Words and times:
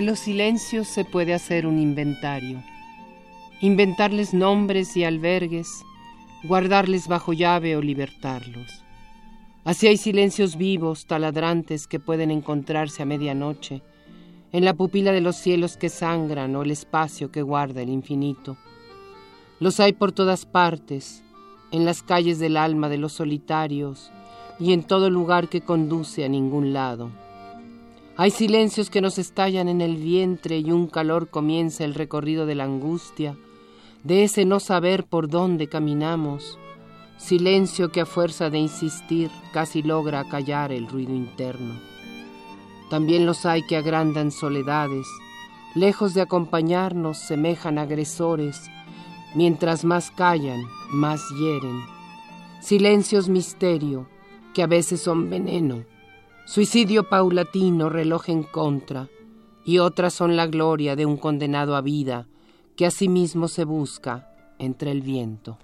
De 0.00 0.06
los 0.06 0.20
silencios 0.20 0.88
se 0.88 1.04
puede 1.04 1.34
hacer 1.34 1.66
un 1.66 1.78
inventario, 1.78 2.62
inventarles 3.60 4.32
nombres 4.32 4.96
y 4.96 5.04
albergues, 5.04 5.84
guardarles 6.42 7.06
bajo 7.06 7.34
llave 7.34 7.76
o 7.76 7.82
libertarlos. 7.82 8.82
Así 9.62 9.88
hay 9.88 9.98
silencios 9.98 10.56
vivos, 10.56 11.04
taladrantes, 11.04 11.86
que 11.86 12.00
pueden 12.00 12.30
encontrarse 12.30 13.02
a 13.02 13.04
medianoche, 13.04 13.82
en 14.52 14.64
la 14.64 14.72
pupila 14.72 15.12
de 15.12 15.20
los 15.20 15.36
cielos 15.36 15.76
que 15.76 15.90
sangran 15.90 16.56
o 16.56 16.62
el 16.62 16.70
espacio 16.70 17.30
que 17.30 17.42
guarda 17.42 17.82
el 17.82 17.90
infinito. 17.90 18.56
Los 19.58 19.80
hay 19.80 19.92
por 19.92 20.12
todas 20.12 20.46
partes, 20.46 21.22
en 21.72 21.84
las 21.84 22.02
calles 22.02 22.38
del 22.38 22.56
alma 22.56 22.88
de 22.88 22.96
los 22.96 23.12
solitarios 23.12 24.10
y 24.58 24.72
en 24.72 24.82
todo 24.82 25.10
lugar 25.10 25.50
que 25.50 25.60
conduce 25.60 26.24
a 26.24 26.28
ningún 26.30 26.72
lado. 26.72 27.10
Hay 28.20 28.30
silencios 28.30 28.90
que 28.90 29.00
nos 29.00 29.16
estallan 29.16 29.66
en 29.66 29.80
el 29.80 29.96
vientre 29.96 30.58
y 30.58 30.72
un 30.72 30.88
calor 30.88 31.30
comienza 31.30 31.86
el 31.86 31.94
recorrido 31.94 32.44
de 32.44 32.54
la 32.54 32.64
angustia, 32.64 33.34
de 34.04 34.24
ese 34.24 34.44
no 34.44 34.60
saber 34.60 35.04
por 35.04 35.30
dónde 35.30 35.68
caminamos, 35.68 36.58
silencio 37.16 37.90
que 37.90 38.02
a 38.02 38.04
fuerza 38.04 38.50
de 38.50 38.58
insistir 38.58 39.30
casi 39.54 39.82
logra 39.82 40.28
callar 40.28 40.70
el 40.70 40.86
ruido 40.86 41.14
interno. 41.14 41.80
También 42.90 43.24
los 43.24 43.46
hay 43.46 43.62
que 43.66 43.78
agrandan 43.78 44.32
soledades, 44.32 45.06
lejos 45.74 46.12
de 46.12 46.20
acompañarnos 46.20 47.16
semejan 47.16 47.78
agresores, 47.78 48.70
mientras 49.34 49.82
más 49.82 50.10
callan, 50.10 50.60
más 50.90 51.22
hieren. 51.38 51.80
Silencios 52.60 53.30
misterio, 53.30 54.10
que 54.52 54.62
a 54.62 54.66
veces 54.66 55.00
son 55.00 55.30
veneno, 55.30 55.86
Suicidio 56.52 57.08
paulatino, 57.08 57.88
reloj 57.88 58.28
en 58.28 58.42
contra, 58.42 59.08
y 59.64 59.78
otras 59.78 60.12
son 60.12 60.34
la 60.34 60.48
gloria 60.48 60.96
de 60.96 61.06
un 61.06 61.16
condenado 61.16 61.76
a 61.76 61.80
vida 61.80 62.26
que 62.74 62.86
a 62.86 62.90
sí 62.90 63.08
mismo 63.08 63.46
se 63.46 63.62
busca 63.62 64.34
entre 64.58 64.90
el 64.90 65.00
viento. 65.00 65.58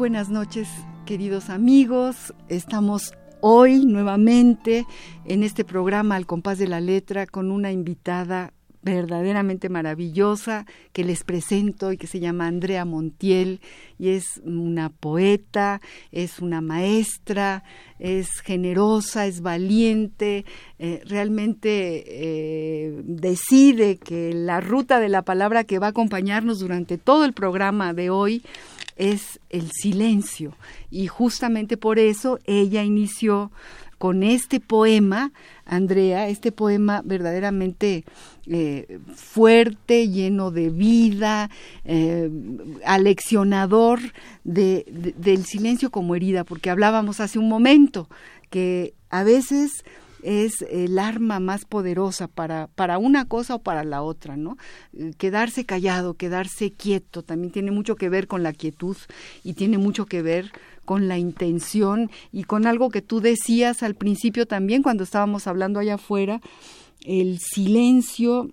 Buenas 0.00 0.30
noches, 0.30 0.66
queridos 1.04 1.50
amigos. 1.50 2.32
Estamos 2.48 3.12
hoy 3.42 3.84
nuevamente 3.84 4.86
en 5.26 5.42
este 5.42 5.62
programa 5.62 6.16
Al 6.16 6.24
compás 6.24 6.56
de 6.56 6.66
la 6.66 6.80
letra 6.80 7.26
con 7.26 7.50
una 7.50 7.70
invitada 7.70 8.54
verdaderamente 8.80 9.68
maravillosa 9.68 10.64
que 10.94 11.04
les 11.04 11.22
presento 11.22 11.92
y 11.92 11.98
que 11.98 12.06
se 12.06 12.18
llama 12.18 12.46
Andrea 12.46 12.86
Montiel 12.86 13.60
y 13.98 14.08
es 14.08 14.40
una 14.42 14.88
poeta, 14.88 15.82
es 16.12 16.38
una 16.38 16.62
maestra, 16.62 17.62
es 17.98 18.40
generosa, 18.42 19.26
es 19.26 19.42
valiente, 19.42 20.46
eh, 20.78 21.02
realmente 21.04 22.04
eh, 22.06 23.02
decide 23.04 23.98
que 23.98 24.32
la 24.32 24.62
ruta 24.62 24.98
de 24.98 25.10
la 25.10 25.20
palabra 25.20 25.64
que 25.64 25.78
va 25.78 25.88
a 25.88 25.90
acompañarnos 25.90 26.58
durante 26.58 26.96
todo 26.96 27.26
el 27.26 27.34
programa 27.34 27.92
de 27.92 28.08
hoy 28.08 28.42
es 29.00 29.40
el 29.48 29.70
silencio. 29.72 30.54
Y 30.90 31.06
justamente 31.06 31.76
por 31.76 31.98
eso 31.98 32.38
ella 32.44 32.84
inició 32.84 33.50
con 33.96 34.22
este 34.22 34.60
poema, 34.60 35.32
Andrea, 35.66 36.28
este 36.28 36.52
poema 36.52 37.02
verdaderamente 37.04 38.04
eh, 38.46 38.98
fuerte, 39.14 40.08
lleno 40.08 40.50
de 40.50 40.70
vida, 40.70 41.50
eh, 41.84 42.30
aleccionador 42.84 44.00
de, 44.44 44.86
del 45.16 45.44
silencio 45.44 45.90
como 45.90 46.14
herida, 46.14 46.44
porque 46.44 46.70
hablábamos 46.70 47.20
hace 47.20 47.38
un 47.38 47.48
momento 47.48 48.08
que 48.48 48.94
a 49.10 49.22
veces 49.22 49.84
es 50.22 50.62
el 50.70 50.98
arma 50.98 51.40
más 51.40 51.64
poderosa 51.64 52.28
para, 52.28 52.68
para 52.68 52.98
una 52.98 53.26
cosa 53.26 53.56
o 53.56 53.58
para 53.60 53.84
la 53.84 54.02
otra, 54.02 54.36
¿no? 54.36 54.56
Eh, 54.92 55.12
quedarse 55.16 55.64
callado, 55.64 56.14
quedarse 56.14 56.72
quieto, 56.72 57.22
también 57.22 57.52
tiene 57.52 57.70
mucho 57.70 57.96
que 57.96 58.08
ver 58.08 58.26
con 58.26 58.42
la 58.42 58.52
quietud 58.52 58.96
y 59.44 59.54
tiene 59.54 59.78
mucho 59.78 60.06
que 60.06 60.22
ver 60.22 60.52
con 60.84 61.08
la 61.08 61.18
intención 61.18 62.10
y 62.32 62.44
con 62.44 62.66
algo 62.66 62.90
que 62.90 63.02
tú 63.02 63.20
decías 63.20 63.82
al 63.82 63.94
principio 63.94 64.46
también 64.46 64.82
cuando 64.82 65.04
estábamos 65.04 65.46
hablando 65.46 65.80
allá 65.80 65.94
afuera, 65.94 66.40
el 67.04 67.38
silencio 67.38 68.50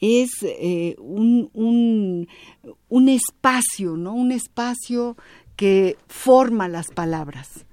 es 0.00 0.30
eh, 0.42 0.96
un, 0.98 1.50
un, 1.52 2.28
un 2.88 3.08
espacio, 3.08 3.96
¿no? 3.96 4.14
Un 4.14 4.32
espacio 4.32 5.16
que 5.54 5.96
forma 6.08 6.66
las 6.68 6.88
palabras 6.90 7.66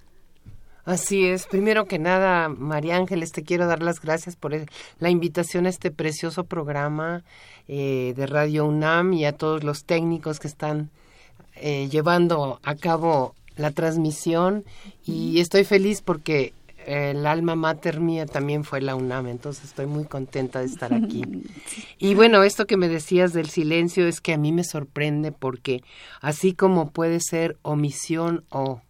Así 0.90 1.24
es. 1.28 1.46
Primero 1.46 1.86
que 1.86 2.00
nada, 2.00 2.50
María 2.50 2.98
Ángeles, 2.98 3.32
te 3.32 3.44
quiero 3.44 3.68
dar 3.68 3.84
las 3.84 4.02
gracias 4.02 4.36
por 4.36 4.56
la 4.98 5.10
invitación 5.12 5.68
a 5.68 5.70
este 5.70 5.92
precioso 5.92 6.46
programa 6.46 7.24
eh, 7.68 8.16
de 8.18 8.26
Radio 8.26 8.66
UNAM 8.66 9.14
y 9.14 9.26
a 9.26 9.34
todos 9.34 9.64
los 9.64 9.84
técnicos 9.84 10.40
que 10.40 10.48
están 10.48 10.90
eh, 11.58 11.90
llevando 11.92 12.60
a 12.64 12.74
cabo 12.74 13.36
la 13.56 13.70
transmisión. 13.70 14.66
Y 15.06 15.40
estoy 15.40 15.64
feliz 15.64 16.02
porque 16.02 16.54
el 16.88 17.28
alma 17.28 17.54
mater 17.54 18.00
mía 18.00 18.26
también 18.26 18.64
fue 18.64 18.82
la 18.82 18.96
UNAM, 18.96 19.28
entonces 19.28 19.66
estoy 19.66 19.86
muy 19.86 20.06
contenta 20.06 20.58
de 20.58 20.66
estar 20.66 20.92
aquí. 20.92 21.22
Y 22.00 22.16
bueno, 22.16 22.44
esto 22.44 22.66
que 22.66 22.78
me 22.78 22.88
decías 22.88 23.32
del 23.34 23.50
silencio 23.50 24.08
es 24.08 24.22
que 24.22 24.34
a 24.34 24.38
mí 24.40 24.52
me 24.52 24.64
sorprende 24.64 25.32
porque 25.32 25.84
así 26.20 26.54
como 26.54 26.90
puede 26.90 27.20
ser 27.20 27.58
omisión 27.62 28.44
o 28.50 28.82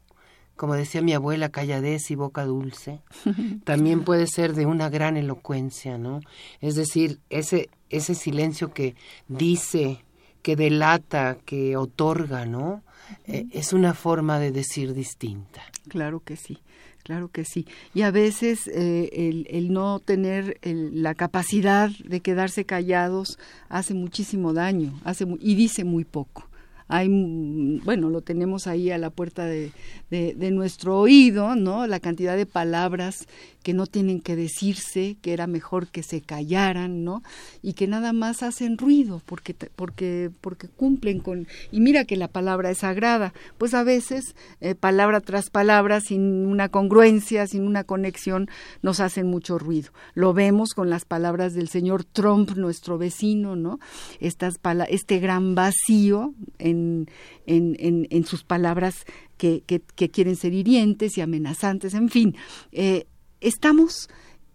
como 0.59 0.75
decía 0.75 1.01
mi 1.01 1.13
abuela, 1.13 1.47
calladez 1.47 2.11
y 2.11 2.15
boca 2.15 2.43
dulce, 2.43 2.99
también 3.63 4.03
puede 4.03 4.27
ser 4.27 4.53
de 4.55 4.65
una 4.65 4.89
gran 4.89 5.15
elocuencia, 5.15 5.97
¿no? 5.97 6.19
Es 6.59 6.75
decir, 6.75 7.21
ese, 7.29 7.69
ese 7.89 8.13
silencio 8.13 8.73
que 8.73 8.93
dice, 9.29 10.03
que 10.41 10.57
delata, 10.57 11.37
que 11.45 11.77
otorga, 11.77 12.45
¿no? 12.45 12.83
Eh, 13.25 13.45
es 13.53 13.71
una 13.71 13.93
forma 13.93 14.37
de 14.37 14.51
decir 14.51 14.93
distinta. 14.93 15.61
Claro 15.87 16.19
que 16.19 16.35
sí. 16.35 16.57
Claro 17.03 17.29
que 17.29 17.45
sí. 17.45 17.65
Y 17.93 18.01
a 18.01 18.11
veces 18.11 18.67
eh, 18.67 19.09
el, 19.13 19.47
el, 19.49 19.71
no 19.71 20.01
tener 20.01 20.59
la 20.61 21.15
capacidad 21.15 21.89
de 21.89 22.19
quedarse 22.19 22.65
callados 22.65 23.39
hace 23.69 23.93
muchísimo 23.93 24.51
daño 24.51 24.99
hace 25.05 25.25
y 25.39 25.55
dice 25.55 25.85
muy 25.85 26.03
poco 26.03 26.48
hay, 26.89 27.07
mm, 27.07 27.85
bueno, 27.85 28.09
lo 28.09 28.21
tenemos 28.21 28.67
ahí 28.67 28.91
a 28.91 28.97
la 28.97 29.11
puerta 29.11 29.45
de, 29.45 29.71
de, 30.09 30.51
nuestro 30.51 30.99
oído, 30.99 31.55
¿no? 31.55 31.85
La 31.87 31.99
cantidad 31.99 32.35
de 32.35 32.47
palabras 32.47 33.27
que 33.63 33.73
no 33.73 33.85
tienen 33.85 34.21
que 34.21 34.35
decirse, 34.35 35.17
que 35.21 35.33
era 35.33 35.47
mejor 35.47 35.87
que 35.87 36.03
se 36.03 36.21
callaran, 36.21 37.03
¿no? 37.03 37.21
Y 37.61 37.73
que 37.73 37.87
nada 37.87 38.13
más 38.13 38.43
hacen 38.43 38.77
ruido 38.77 39.21
porque 39.25 39.53
porque 39.53 40.31
porque 40.41 40.67
cumplen 40.67 41.19
con 41.19 41.47
y 41.71 41.79
mira 41.81 42.05
que 42.05 42.15
la 42.15 42.27
palabra 42.27 42.69
es 42.71 42.79
sagrada, 42.79 43.33
pues 43.57 43.73
a 43.73 43.83
veces 43.83 44.35
eh, 44.61 44.75
palabra 44.75 45.19
tras 45.21 45.49
palabra 45.49 45.99
sin 46.01 46.45
una 46.45 46.69
congruencia, 46.69 47.47
sin 47.47 47.63
una 47.63 47.83
conexión 47.83 48.49
nos 48.81 48.99
hacen 48.99 49.27
mucho 49.27 49.59
ruido. 49.59 49.91
Lo 50.13 50.33
vemos 50.33 50.73
con 50.73 50.89
las 50.89 51.05
palabras 51.05 51.53
del 51.53 51.69
señor 51.69 52.03
Trump, 52.03 52.51
nuestro 52.55 52.97
vecino, 52.97 53.55
¿no? 53.55 53.79
Estas 54.19 54.59
este 54.89 55.19
gran 55.19 55.55
vacío 55.55 56.33
en, 56.57 57.07
en, 57.45 57.75
en, 57.79 58.07
en 58.09 58.25
sus 58.25 58.43
palabras 58.43 59.05
que, 59.39 59.63
que, 59.95 60.09
quieren 60.09 60.35
ser 60.35 60.53
hirientes 60.53 61.17
y 61.17 61.21
amenazantes, 61.21 61.93
en 61.93 62.09
fin. 62.09 62.35
Eh, 62.71 63.07
estamos 63.41 64.09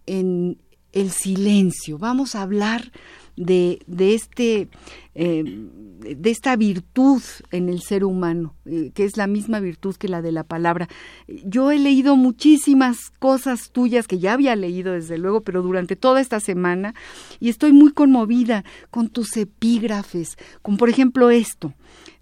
en 0.05 0.57
el 0.91 1.11
silencio, 1.11 1.97
vamos 1.97 2.35
a 2.35 2.41
hablar 2.41 2.91
de, 3.35 3.79
de 3.85 4.13
este 4.13 4.69
eh, 5.13 5.43
de 5.45 6.29
esta 6.29 6.55
virtud 6.55 7.21
en 7.51 7.69
el 7.69 7.81
ser 7.81 8.03
humano, 8.03 8.55
eh, 8.65 8.91
que 8.93 9.05
es 9.05 9.17
la 9.17 9.27
misma 9.27 9.59
virtud 9.59 9.95
que 9.95 10.07
la 10.07 10.21
de 10.21 10.31
la 10.31 10.43
palabra. 10.43 10.87
Yo 11.27 11.71
he 11.71 11.79
leído 11.79 12.15
muchísimas 12.15 13.11
cosas 13.19 13.71
tuyas 13.71 14.07
que 14.07 14.19
ya 14.19 14.33
había 14.33 14.55
leído 14.55 14.93
desde 14.93 15.17
luego, 15.17 15.41
pero 15.41 15.61
durante 15.61 15.95
toda 15.95 16.21
esta 16.21 16.39
semana, 16.39 16.93
y 17.39 17.49
estoy 17.49 17.71
muy 17.71 17.91
conmovida 17.91 18.65
con 18.91 19.09
tus 19.09 19.35
epígrafes, 19.37 20.37
con 20.61 20.77
por 20.77 20.89
ejemplo 20.89 21.29
esto, 21.29 21.73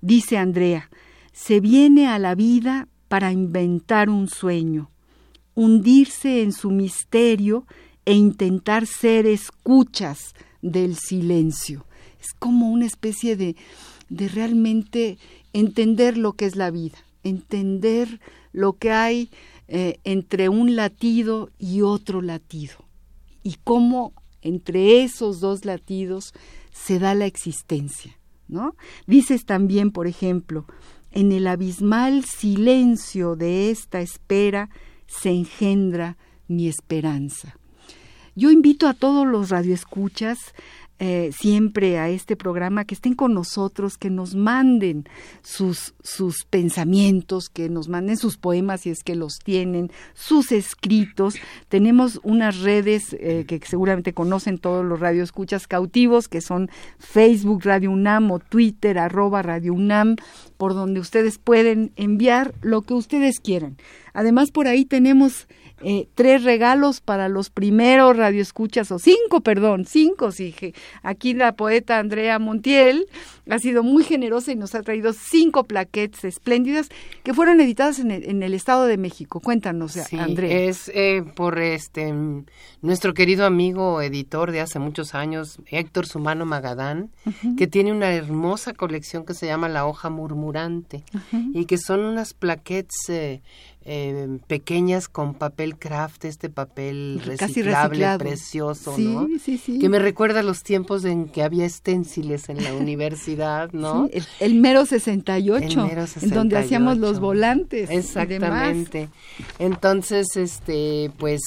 dice 0.01 0.38
Andrea, 0.38 0.89
se 1.31 1.60
viene 1.60 2.07
a 2.07 2.19
la 2.19 2.36
vida 2.36 2.88
para 3.07 3.31
inventar 3.31 4.10
un 4.10 4.27
sueño, 4.27 4.92
hundirse 5.55 6.41
en 6.41 6.51
su 6.51 6.71
misterio 6.71 7.65
e 8.05 8.13
intentar 8.13 8.85
ser 8.85 9.25
escuchas 9.25 10.33
del 10.61 10.95
silencio. 10.95 11.85
Es 12.21 12.33
como 12.38 12.71
una 12.71 12.85
especie 12.85 13.35
de, 13.35 13.55
de 14.09 14.27
realmente 14.27 15.17
entender 15.53 16.17
lo 16.17 16.33
que 16.33 16.45
es 16.45 16.55
la 16.55 16.71
vida, 16.71 16.97
entender 17.23 18.19
lo 18.51 18.73
que 18.73 18.91
hay 18.91 19.29
eh, 19.67 20.00
entre 20.03 20.50
un 20.50 20.75
latido 20.75 21.50
y 21.57 21.81
otro 21.81 22.21
latido 22.21 22.75
y 23.44 23.57
cómo 23.63 24.13
entre 24.41 25.03
esos 25.03 25.39
dos 25.39 25.65
latidos 25.65 26.33
se 26.71 27.00
da 27.00 27.15
la 27.15 27.25
existencia, 27.25 28.17
¿no? 28.47 28.75
Dices 29.07 29.45
también, 29.45 29.91
por 29.91 30.07
ejemplo, 30.07 30.65
en 31.11 31.31
el 31.31 31.47
abismal 31.47 32.25
silencio 32.25 33.35
de 33.35 33.69
esta 33.69 34.01
espera 34.01 34.69
se 35.19 35.30
engendra 35.30 36.18
mi 36.48 36.68
esperanza. 36.68 37.56
Yo 38.36 38.50
invito 38.50 38.88
a 38.88 38.94
todos 38.94 39.27
los 39.27 39.50
radioescuchas 39.50 40.39
eh, 41.05 41.33
siempre 41.38 42.00
a 42.00 42.07
este 42.07 42.38
programa, 42.38 42.85
que 42.85 42.95
estén 42.95 43.13
con 43.13 43.33
nosotros, 43.33 43.97
que 43.97 44.09
nos 44.09 44.35
manden 44.35 45.03
sus, 45.41 45.95
sus 46.01 46.45
pensamientos, 46.50 47.50
que 47.50 47.67
nos 47.67 47.89
manden 47.89 48.15
sus 48.15 48.38
poemas 48.38 48.79
si 48.79 48.89
es 48.89 49.03
que 49.03 49.13
los 49.13 49.39
tienen, 49.39 49.91
sus 50.13 50.53
escritos. 50.53 51.35
Tenemos 51.67 52.21
unas 52.23 52.61
redes 52.61 53.17
eh, 53.19 53.44
que 53.45 53.59
seguramente 53.65 54.13
conocen 54.13 54.57
todos 54.57 54.85
los 54.85 55.01
radioescuchas 55.01 55.67
cautivos, 55.67 56.29
que 56.29 56.39
son 56.39 56.69
Facebook 57.00 57.63
Radio 57.65 57.91
UNAM 57.91 58.31
o 58.31 58.39
Twitter 58.39 58.97
arroba 58.97 59.41
Radio 59.41 59.73
UNAM, 59.73 60.15
por 60.55 60.73
donde 60.73 61.01
ustedes 61.01 61.38
pueden 61.38 61.91
enviar 61.97 62.53
lo 62.61 62.81
que 62.81 62.94
ustedes 62.94 63.41
quieran. 63.41 63.75
Además, 64.13 64.51
por 64.51 64.67
ahí 64.67 64.85
tenemos 64.85 65.50
eh, 65.83 66.07
tres 66.15 66.44
regalos 66.44 67.01
para 67.01 67.30
los 67.30 67.50
primeros 67.50 68.15
radioescuchas, 68.18 68.91
o 68.91 69.00
cinco, 69.00 69.41
perdón, 69.41 69.85
cinco, 69.85 70.31
sí. 70.31 70.56
Aquí 71.01 71.33
la 71.33 71.53
poeta 71.53 72.00
Andrea 72.00 72.39
Montiel 72.39 73.07
ha 73.50 73.59
sido 73.59 73.83
muy 73.83 74.03
generosa 74.03 74.51
y 74.51 74.56
nos 74.56 74.75
ha 74.75 74.81
traído 74.81 75.13
cinco 75.13 75.65
plaquettes 75.65 76.24
espléndidas 76.24 76.89
que 77.24 77.33
fueron 77.33 77.59
editadas 77.59 78.00
en 78.00 78.12
el, 78.12 78.53
Estado 78.53 78.85
de 78.85 78.97
México. 78.97 79.39
Cuéntanos, 79.39 79.97
Andrea. 80.13 80.57
Es 80.69 80.89
eh, 80.94 81.24
por 81.35 81.59
este 81.59 82.13
nuestro 82.81 83.13
querido 83.13 83.45
amigo 83.45 84.01
editor 84.01 84.51
de 84.51 84.62
hace 84.62 84.77
muchos 84.77 85.15
años, 85.15 85.57
Héctor 85.68 86.06
Sumano 86.06 86.45
Magadán, 86.45 87.12
que 87.57 87.65
tiene 87.65 87.91
una 87.91 88.13
hermosa 88.13 88.74
colección 88.74 89.25
que 89.25 89.33
se 89.33 89.47
llama 89.47 89.69
La 89.69 89.86
Hoja 89.86 90.09
Murmurante 90.09 91.03
y 91.53 91.65
que 91.65 91.77
son 91.77 92.01
unas 92.01 92.33
plaquettes 92.33 93.09
eh, 93.09 93.41
eh, 93.85 94.39
pequeñas 94.47 95.07
con 95.09 95.33
papel 95.33 95.77
craft, 95.77 96.25
este 96.25 96.50
papel 96.50 97.21
reciclable, 97.25 98.18
precioso, 98.18 98.97
¿no? 98.97 99.27
Sí, 99.44 99.57
sí. 99.57 99.80
Que 99.80 99.89
me 99.89 100.00
recuerda 100.00 100.41
los 100.41 100.63
tiempos 100.63 101.03
en 101.06 101.27
que 101.27 101.44
había 101.44 101.65
esténciles 101.65 102.50
en 102.50 102.63
la 102.63 102.74
universidad, 102.75 103.71
¿no? 103.74 104.09
el, 104.39 104.56
mero 104.56 104.85
68, 104.85 105.89
en 106.21 106.30
donde 106.30 106.57
hacíamos 106.57 106.97
los 106.97 107.19
volantes. 107.19 107.89
Exactamente. 107.89 109.09
Entonces, 109.59 110.38
este, 110.38 111.12
pues 111.18 111.41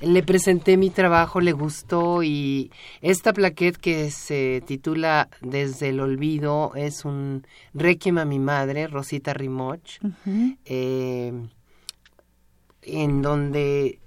le 0.00 0.22
presenté 0.22 0.76
mi 0.76 0.90
trabajo, 0.90 1.40
le 1.40 1.52
gustó 1.52 2.22
y 2.22 2.70
esta 3.00 3.32
plaquette 3.32 3.76
que 3.76 4.10
se 4.10 4.62
titula 4.66 5.28
Desde 5.40 5.88
el 5.88 6.00
olvido 6.00 6.72
es 6.76 7.04
un 7.04 7.46
requiem 7.74 8.18
a 8.18 8.24
mi 8.24 8.38
madre, 8.38 8.86
Rosita 8.86 9.34
Rimoch 9.34 9.98
en 12.88 13.22
donde 13.22 14.00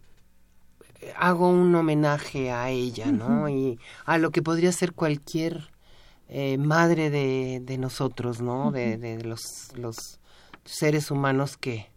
hago 1.15 1.49
un 1.49 1.73
homenaje 1.75 2.51
a 2.51 2.69
ella, 2.69 3.11
¿no? 3.11 3.49
Y 3.49 3.79
a 4.05 4.17
lo 4.17 4.31
que 4.31 4.41
podría 4.41 4.71
ser 4.71 4.93
cualquier 4.93 5.71
eh, 6.29 6.57
madre 6.57 7.09
de, 7.09 7.61
de, 7.63 7.77
nosotros, 7.77 8.41
¿no? 8.41 8.71
de, 8.71 8.97
de, 8.97 9.23
los, 9.23 9.41
los 9.75 10.19
seres 10.63 11.11
humanos 11.11 11.57
que, 11.57 11.91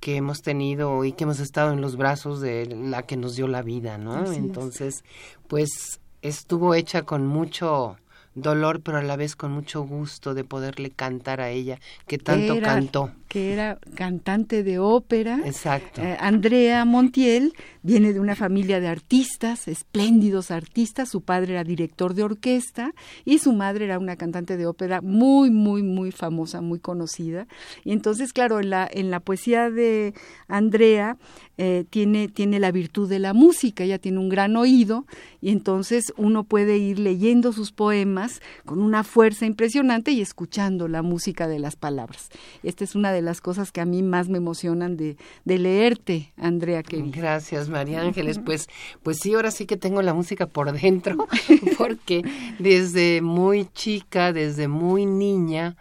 que 0.00 0.16
hemos 0.16 0.42
tenido 0.42 1.04
y 1.04 1.12
que 1.12 1.24
hemos 1.24 1.40
estado 1.40 1.72
en 1.72 1.80
los 1.80 1.96
brazos 1.96 2.40
de 2.40 2.66
la 2.66 3.02
que 3.02 3.16
nos 3.16 3.36
dio 3.36 3.48
la 3.48 3.62
vida, 3.62 3.98
¿no? 3.98 4.32
Entonces, 4.32 5.04
pues 5.48 6.00
estuvo 6.22 6.74
hecha 6.74 7.02
con 7.02 7.26
mucho 7.26 7.96
dolor, 8.42 8.80
pero 8.80 8.98
a 8.98 9.02
la 9.02 9.16
vez 9.16 9.36
con 9.36 9.52
mucho 9.52 9.82
gusto 9.82 10.34
de 10.34 10.44
poderle 10.44 10.90
cantar 10.90 11.40
a 11.40 11.50
ella, 11.50 11.78
que 12.06 12.18
tanto 12.18 12.60
cantó. 12.60 13.10
Que 13.28 13.52
era 13.52 13.78
cantante 13.94 14.62
de 14.62 14.78
ópera. 14.78 15.40
Exacto. 15.44 16.00
Eh, 16.00 16.16
Andrea 16.18 16.84
Montiel 16.86 17.52
viene 17.82 18.14
de 18.14 18.20
una 18.20 18.34
familia 18.34 18.80
de 18.80 18.88
artistas, 18.88 19.68
espléndidos 19.68 20.50
artistas. 20.50 21.10
Su 21.10 21.20
padre 21.20 21.52
era 21.52 21.64
director 21.64 22.14
de 22.14 22.22
orquesta 22.22 22.92
y 23.26 23.38
su 23.38 23.52
madre 23.52 23.84
era 23.84 23.98
una 23.98 24.16
cantante 24.16 24.56
de 24.56 24.66
ópera 24.66 25.02
muy, 25.02 25.50
muy, 25.50 25.82
muy 25.82 26.10
famosa, 26.10 26.62
muy 26.62 26.78
conocida. 26.78 27.46
Y 27.84 27.92
entonces, 27.92 28.32
claro, 28.32 28.60
en 28.60 28.70
la, 28.70 28.88
en 28.90 29.10
la 29.10 29.20
poesía 29.20 29.70
de 29.70 30.14
Andrea 30.48 31.18
eh, 31.58 31.84
tiene, 31.90 32.28
tiene 32.28 32.60
la 32.60 32.70
virtud 32.70 33.08
de 33.08 33.18
la 33.18 33.34
música, 33.34 33.84
ella 33.84 33.98
tiene 33.98 34.18
un 34.18 34.28
gran 34.28 34.56
oído 34.56 35.06
y 35.40 35.50
entonces 35.50 36.12
uno 36.16 36.44
puede 36.44 36.78
ir 36.78 36.98
leyendo 36.98 37.52
sus 37.52 37.72
poemas 37.72 38.27
con 38.64 38.80
una 38.80 39.04
fuerza 39.04 39.46
impresionante 39.46 40.10
y 40.12 40.20
escuchando 40.20 40.88
la 40.88 41.02
música 41.02 41.48
de 41.48 41.58
las 41.58 41.76
palabras. 41.76 42.28
Esta 42.62 42.84
es 42.84 42.94
una 42.94 43.12
de 43.12 43.22
las 43.22 43.40
cosas 43.40 43.72
que 43.72 43.80
a 43.80 43.84
mí 43.84 44.02
más 44.02 44.28
me 44.28 44.38
emocionan 44.38 44.96
de, 44.96 45.16
de 45.44 45.58
leerte, 45.58 46.32
Andrea. 46.36 46.82
Gracias, 46.82 47.68
María 47.68 48.02
Ángeles. 48.02 48.38
Pues, 48.38 48.68
pues 49.02 49.18
sí, 49.18 49.34
ahora 49.34 49.50
sí 49.50 49.66
que 49.66 49.76
tengo 49.76 50.02
la 50.02 50.14
música 50.14 50.46
por 50.46 50.72
dentro, 50.72 51.26
porque 51.78 52.22
desde 52.58 53.20
muy 53.22 53.66
chica, 53.72 54.32
desde 54.32 54.68
muy 54.68 55.06
niña, 55.06 55.76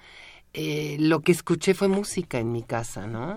eh, 0.60 0.98
lo 1.00 1.20
que 1.20 1.32
escuché 1.32 1.76
fue 1.76 1.88
música 1.88 2.40
en 2.40 2.52
mi 2.52 2.64
casa, 2.64 3.06
¿no? 3.06 3.36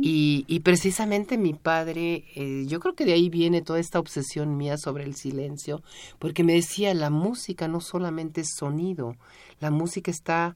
y, 0.00 0.44
y, 0.46 0.60
precisamente 0.60 1.36
mi 1.36 1.52
padre, 1.52 2.26
eh, 2.36 2.64
yo 2.68 2.78
creo 2.78 2.94
que 2.94 3.04
de 3.04 3.12
ahí 3.12 3.28
viene 3.28 3.60
toda 3.60 3.80
esta 3.80 3.98
obsesión 3.98 4.56
mía 4.56 4.78
sobre 4.78 5.02
el 5.02 5.16
silencio, 5.16 5.82
porque 6.20 6.44
me 6.44 6.52
decía, 6.52 6.94
la 6.94 7.10
música 7.10 7.66
no 7.66 7.80
solamente 7.80 8.42
es 8.42 8.54
sonido, 8.56 9.16
la 9.58 9.72
música 9.72 10.12
está 10.12 10.54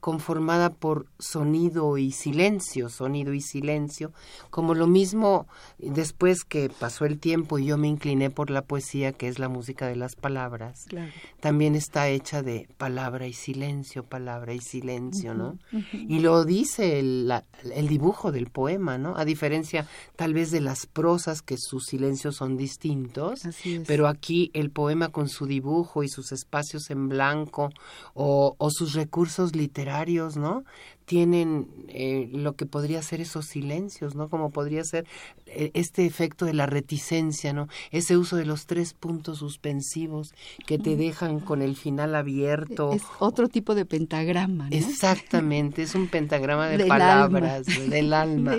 conformada 0.00 0.70
por 0.70 1.06
sonido 1.18 1.98
y 1.98 2.12
silencio, 2.12 2.88
sonido 2.88 3.34
y 3.34 3.40
silencio, 3.40 4.12
como 4.50 4.74
lo 4.74 4.86
mismo 4.86 5.46
después 5.78 6.44
que 6.44 6.70
pasó 6.70 7.04
el 7.04 7.18
tiempo 7.18 7.58
y 7.58 7.66
yo 7.66 7.78
me 7.78 7.88
incliné 7.88 8.30
por 8.30 8.50
la 8.50 8.62
poesía, 8.62 9.12
que 9.12 9.28
es 9.28 9.38
la 9.38 9.48
música 9.48 9.86
de 9.86 9.96
las 9.96 10.16
palabras, 10.16 10.86
también 11.40 11.74
está 11.74 12.08
hecha 12.08 12.42
de 12.42 12.68
palabra 12.78 13.26
y 13.26 13.32
silencio, 13.32 14.04
palabra 14.04 14.54
y 14.54 14.60
silencio, 14.60 15.34
¿no? 15.34 15.58
Y 15.92 16.20
lo 16.20 16.44
dice 16.44 16.98
el, 16.98 17.32
el, 17.74 17.88
dibujo 17.88 18.32
del 18.32 18.46
poema, 18.46 18.98
¿no? 18.98 19.16
A 19.16 19.24
diferencia 19.24 19.86
tal 20.16 20.34
vez 20.34 20.50
de 20.50 20.60
las 20.60 20.86
prosas, 20.86 21.42
que 21.42 21.56
sus 21.58 21.86
silencios 21.86 22.36
son 22.36 22.56
distintos, 22.56 23.40
pero 23.86 24.08
aquí 24.08 24.50
el 24.54 24.70
poema 24.70 25.08
con 25.08 25.28
su 25.28 25.46
dibujo 25.46 26.02
y 26.02 26.08
sus 26.08 26.32
espacios 26.32 26.90
en 26.90 27.08
blanco 27.08 27.70
o, 28.14 28.54
o 28.58 28.70
sus 28.70 28.94
recursos 28.94 29.54
literarios, 29.54 29.89
literarios, 29.90 30.36
¿no? 30.36 30.64
Tienen 31.10 31.66
eh, 31.88 32.28
lo 32.32 32.54
que 32.54 32.66
podría 32.66 33.02
ser 33.02 33.20
esos 33.20 33.44
silencios, 33.44 34.14
¿no? 34.14 34.28
Como 34.28 34.50
podría 34.50 34.84
ser 34.84 35.06
eh, 35.46 35.72
este 35.74 36.06
efecto 36.06 36.44
de 36.44 36.54
la 36.54 36.66
reticencia, 36.66 37.52
¿no? 37.52 37.66
Ese 37.90 38.16
uso 38.16 38.36
de 38.36 38.44
los 38.44 38.66
tres 38.66 38.94
puntos 38.94 39.38
suspensivos 39.38 40.32
que 40.68 40.78
te 40.78 40.94
dejan 40.94 41.40
con 41.40 41.62
el 41.62 41.74
final 41.74 42.14
abierto. 42.14 42.92
Es 42.92 43.02
otro 43.18 43.48
tipo 43.48 43.74
de 43.74 43.86
pentagrama, 43.86 44.70
¿no? 44.70 44.76
Exactamente, 44.76 45.82
es 45.82 45.96
un 45.96 46.06
pentagrama 46.06 46.68
de 46.68 46.86
palabras, 46.86 47.66
del 47.66 48.12
alma. 48.12 48.52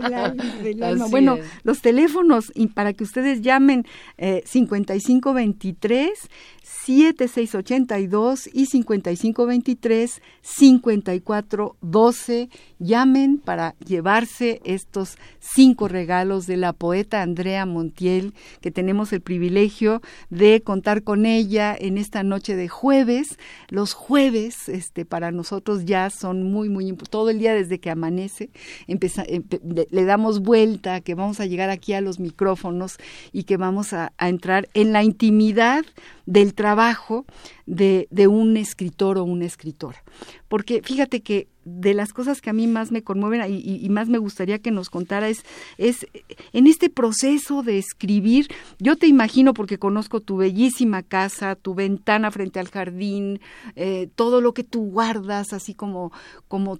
del 0.61 0.83
alma, 0.83 1.07
Bueno, 1.07 1.37
los 1.63 1.81
teléfonos 1.81 2.51
para 2.73 2.91
que 2.91 3.05
ustedes 3.05 3.41
llamen 3.41 3.85
eh, 4.17 4.43
5523 4.45 6.27
7682 6.63 8.49
y 8.51 8.65
5523 8.65 10.21
5412 10.41 12.40
llamen 12.79 13.37
para 13.37 13.75
llevarse 13.85 14.61
estos 14.63 15.17
cinco 15.39 15.87
regalos 15.87 16.47
de 16.47 16.57
la 16.57 16.73
poeta 16.73 17.21
Andrea 17.21 17.65
Montiel, 17.65 18.33
que 18.61 18.71
tenemos 18.71 19.13
el 19.13 19.21
privilegio 19.21 20.01
de 20.29 20.61
contar 20.61 21.03
con 21.03 21.25
ella 21.25 21.75
en 21.77 21.97
esta 21.97 22.23
noche 22.23 22.55
de 22.55 22.67
jueves. 22.67 23.37
Los 23.69 23.93
jueves, 23.93 24.69
este, 24.69 25.05
para 25.05 25.31
nosotros 25.31 25.85
ya 25.85 26.09
son 26.09 26.51
muy, 26.51 26.69
muy 26.69 26.91
todo 27.09 27.29
el 27.29 27.39
día 27.39 27.53
desde 27.53 27.79
que 27.79 27.89
amanece, 27.89 28.49
le 28.87 30.05
damos 30.05 30.41
vuelta, 30.41 31.01
que 31.01 31.15
vamos 31.15 31.39
a 31.39 31.45
llegar 31.45 31.69
aquí 31.69 31.93
a 31.93 32.01
los 32.01 32.19
micrófonos 32.19 32.97
y 33.31 33.43
que 33.43 33.57
vamos 33.57 33.93
a, 33.93 34.13
a 34.17 34.29
entrar 34.29 34.67
en 34.73 34.93
la 34.93 35.03
intimidad 35.03 35.85
del 36.31 36.53
trabajo 36.53 37.25
de, 37.65 38.07
de 38.09 38.27
un 38.27 38.55
escritor 38.55 39.17
o 39.17 39.25
una 39.25 39.45
escritora. 39.45 40.01
Porque 40.47 40.81
fíjate 40.81 41.21
que 41.21 41.49
de 41.65 41.93
las 41.93 42.13
cosas 42.13 42.39
que 42.39 42.49
a 42.49 42.53
mí 42.53 42.67
más 42.67 42.91
me 42.91 43.03
conmueven 43.03 43.41
y, 43.49 43.87
más 43.89 44.07
me 44.07 44.17
gustaría 44.17 44.59
que 44.59 44.71
nos 44.71 44.89
contara 44.89 45.27
es, 45.27 45.43
es, 45.77 46.07
en 46.53 46.67
este 46.67 46.89
proceso 46.89 47.63
de 47.63 47.77
escribir, 47.77 48.47
yo 48.79 48.95
te 48.95 49.07
imagino 49.07 49.53
porque 49.53 49.77
conozco 49.77 50.21
tu 50.21 50.37
bellísima 50.37 51.03
casa, 51.03 51.55
tu 51.55 51.75
ventana 51.75 52.31
frente 52.31 52.59
al 52.61 52.69
jardín, 52.69 53.41
eh, 53.75 54.09
todo 54.15 54.39
lo 54.39 54.53
que 54.53 54.63
tú 54.63 54.85
guardas, 54.85 55.51
así 55.51 55.73
como, 55.73 56.13
como 56.47 56.79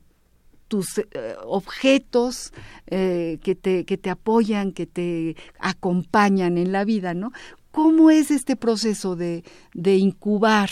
tus 0.70 1.00
eh, 1.00 1.06
objetos 1.44 2.54
eh, 2.88 3.40
que, 3.44 3.56
te, 3.56 3.84
que 3.84 3.98
te 3.98 4.10
apoyan, 4.10 4.72
que 4.72 4.86
te 4.86 5.36
acompañan 5.60 6.58
en 6.58 6.72
la 6.72 6.86
vida, 6.86 7.14
¿no? 7.14 7.34
¿Cómo 7.72 8.12
es 8.12 8.32
este 8.32 8.56
proceso 8.56 9.16
de, 9.16 9.44
de 9.74 9.96
incubar 9.96 10.70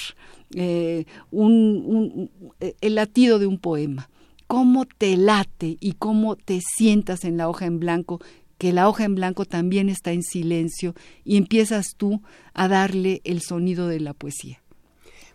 eh, 0.54 1.06
un, 1.32 2.30
eh, 2.60 2.76
el 2.82 2.96
latido 2.96 3.40
de 3.40 3.48
un 3.48 3.58
poema? 3.58 4.10
¿Cómo 4.48 4.86
te 4.86 5.16
late 5.16 5.78
y 5.80 5.94
cómo 5.94 6.36
te 6.36 6.60
sientas 6.62 7.24
en 7.24 7.38
la 7.38 7.48
hoja 7.48 7.66
en 7.66 7.80
blanco? 7.80 8.20
Que 8.58 8.74
la 8.74 8.90
hoja 8.90 9.06
en 9.06 9.16
blanco 9.16 9.46
también 9.46 9.88
está 9.88 10.12
en 10.12 10.24
silencio 10.24 10.94
y 11.24 11.38
empiezas 11.38 11.96
tú 11.96 12.22
a 12.54 12.68
darle 12.68 13.22
el 13.24 13.42
sonido 13.42 13.88
de 13.88 14.02
la 14.02 14.14
poesía. 14.14 14.62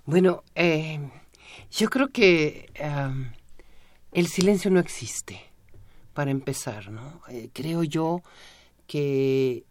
Bueno, 0.04 0.42
eh, 0.54 1.00
yo 1.70 1.88
creo 1.88 2.08
que 2.08 2.70
el 4.12 4.26
silencio 4.26 4.70
no 4.70 4.80
existe, 4.80 5.40
para 6.12 6.30
empezar, 6.30 6.90
¿no? 6.90 7.22
creo 7.54 7.82
yo 7.84 8.22
que 8.86 9.64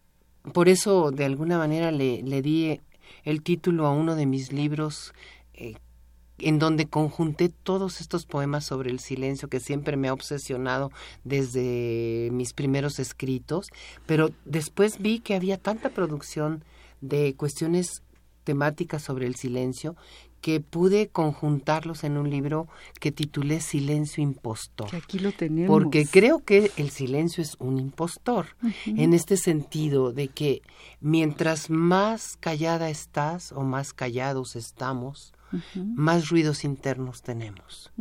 por 0.51 0.67
eso, 0.67 1.11
de 1.11 1.25
alguna 1.25 1.57
manera, 1.57 1.91
le, 1.91 2.21
le 2.23 2.41
di 2.41 2.81
el 3.23 3.41
título 3.41 3.85
a 3.85 3.91
uno 3.91 4.15
de 4.15 4.25
mis 4.25 4.51
libros 4.51 5.13
eh, 5.53 5.75
en 6.39 6.59
donde 6.59 6.87
conjunté 6.87 7.49
todos 7.49 8.01
estos 8.01 8.25
poemas 8.25 8.65
sobre 8.65 8.89
el 8.89 8.99
silencio 8.99 9.47
que 9.47 9.59
siempre 9.59 9.97
me 9.97 10.09
ha 10.09 10.13
obsesionado 10.13 10.91
desde 11.23 12.29
mis 12.31 12.53
primeros 12.53 12.99
escritos, 12.99 13.67
pero 14.05 14.31
después 14.45 14.99
vi 14.99 15.19
que 15.19 15.35
había 15.35 15.57
tanta 15.57 15.89
producción 15.89 16.63
de 17.01 17.35
cuestiones 17.35 18.01
temáticas 18.43 19.03
sobre 19.03 19.27
el 19.27 19.35
silencio 19.35 19.95
que 20.43 20.59
pude 20.59 21.07
conjuntarlos 21.07 22.03
en 22.03 22.17
un 22.17 22.29
libro 22.29 22.67
que 22.99 23.13
titulé 23.13 23.61
Silencio 23.61 24.21
Impostor. 24.21 24.93
aquí 24.93 25.17
lo 25.17 25.31
tenemos. 25.31 25.69
Porque 25.69 26.05
creo 26.05 26.39
que 26.39 26.69
el 26.75 26.89
silencio 26.89 27.41
es 27.41 27.55
un 27.59 27.79
impostor, 27.79 28.47
en 28.85 29.13
este 29.13 29.37
sentido 29.37 30.11
de 30.11 30.27
que 30.27 30.61
mientras 30.99 31.69
más 31.69 32.35
callada 32.41 32.89
estás 32.89 33.53
o 33.53 33.61
más 33.61 33.93
callados 33.93 34.57
estamos, 34.57 35.33
más 35.73 36.27
ruidos 36.27 36.65
internos 36.65 37.21
tenemos. 37.21 37.93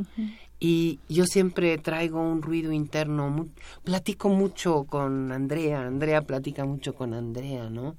Y 0.58 0.99
yo 1.08 1.26
siempre 1.26 1.78
traigo 1.78 2.20
un 2.20 2.42
ruido 2.42 2.72
interno, 2.72 3.49
platico 3.84 4.28
mucho 4.28 4.82
con 4.82 5.30
Andrea, 5.30 5.87
Andrea 5.87 6.22
platica 6.22 6.64
mucho 6.64 6.92
con 6.94 7.14
Andrea, 7.14 7.70
¿no? 7.70 7.94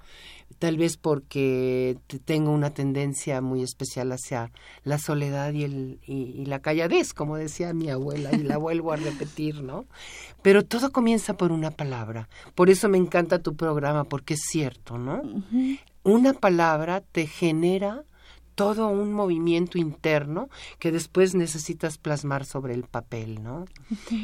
Tal 0.64 0.78
vez 0.78 0.96
porque 0.96 1.98
tengo 2.24 2.52
una 2.52 2.74
tendencia 2.74 3.42
muy 3.42 3.64
especial 3.64 4.14
hacia 4.14 4.50
la 4.86 4.98
soledad 4.98 5.52
y, 5.52 5.66
el, 5.66 6.00
y, 6.08 6.46
la 6.46 6.62
calladez, 6.62 7.14
como 7.14 7.36
decía 7.36 7.74
mi 7.74 7.90
abuela, 7.90 8.32
y 8.32 8.44
la 8.44 8.56
vuelvo 8.56 8.94
a 8.94 8.96
repetir, 8.96 9.62
¿no? 9.62 9.88
Pero 10.42 10.64
todo 10.64 10.94
comienza 10.94 11.36
por 11.36 11.52
una 11.52 11.72
palabra. 11.72 12.30
Por 12.56 12.70
eso 12.70 12.88
me 12.88 12.98
encanta 12.98 13.40
tu 13.40 13.58
programa, 13.58 14.06
porque 14.06 14.36
es 14.36 14.44
cierto, 14.50 14.98
¿no? 14.98 15.22
Una 16.04 16.32
palabra 16.32 17.02
te 17.02 17.28
genera 17.28 18.06
todo 18.56 18.88
un 18.88 19.12
movimiento 19.12 19.78
interno 19.78 20.48
que 20.80 20.94
después 20.94 21.36
necesitas 21.36 21.98
plasmar 21.98 22.46
sobre 22.46 22.74
el 22.74 22.84
papel, 22.84 23.44
¿no? 23.44 23.66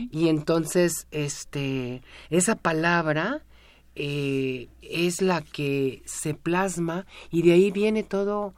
Y 0.09 0.29
entonces, 0.29 1.05
este, 1.11 2.01
esa 2.29 2.55
palabra 2.55 3.43
eh, 4.01 4.69
es 4.81 5.21
la 5.21 5.41
que 5.41 6.01
se 6.05 6.33
plasma 6.33 7.05
y 7.31 7.41
de 7.41 7.51
ahí 7.51 7.69
viene 7.69 8.03
todo 8.03 8.53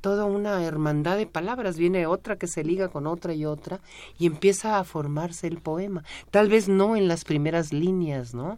toda 0.00 0.24
una 0.24 0.64
hermandad 0.64 1.16
de 1.16 1.26
palabras, 1.26 1.76
viene 1.76 2.06
otra 2.06 2.36
que 2.36 2.46
se 2.46 2.64
liga 2.64 2.88
con 2.88 3.06
otra 3.06 3.34
y 3.34 3.44
otra 3.44 3.80
y 4.18 4.26
empieza 4.26 4.78
a 4.78 4.84
formarse 4.84 5.46
el 5.46 5.58
poema. 5.58 6.04
Tal 6.30 6.48
vez 6.48 6.68
no 6.68 6.96
en 6.96 7.08
las 7.08 7.24
primeras 7.24 7.72
líneas, 7.72 8.34
¿no? 8.34 8.56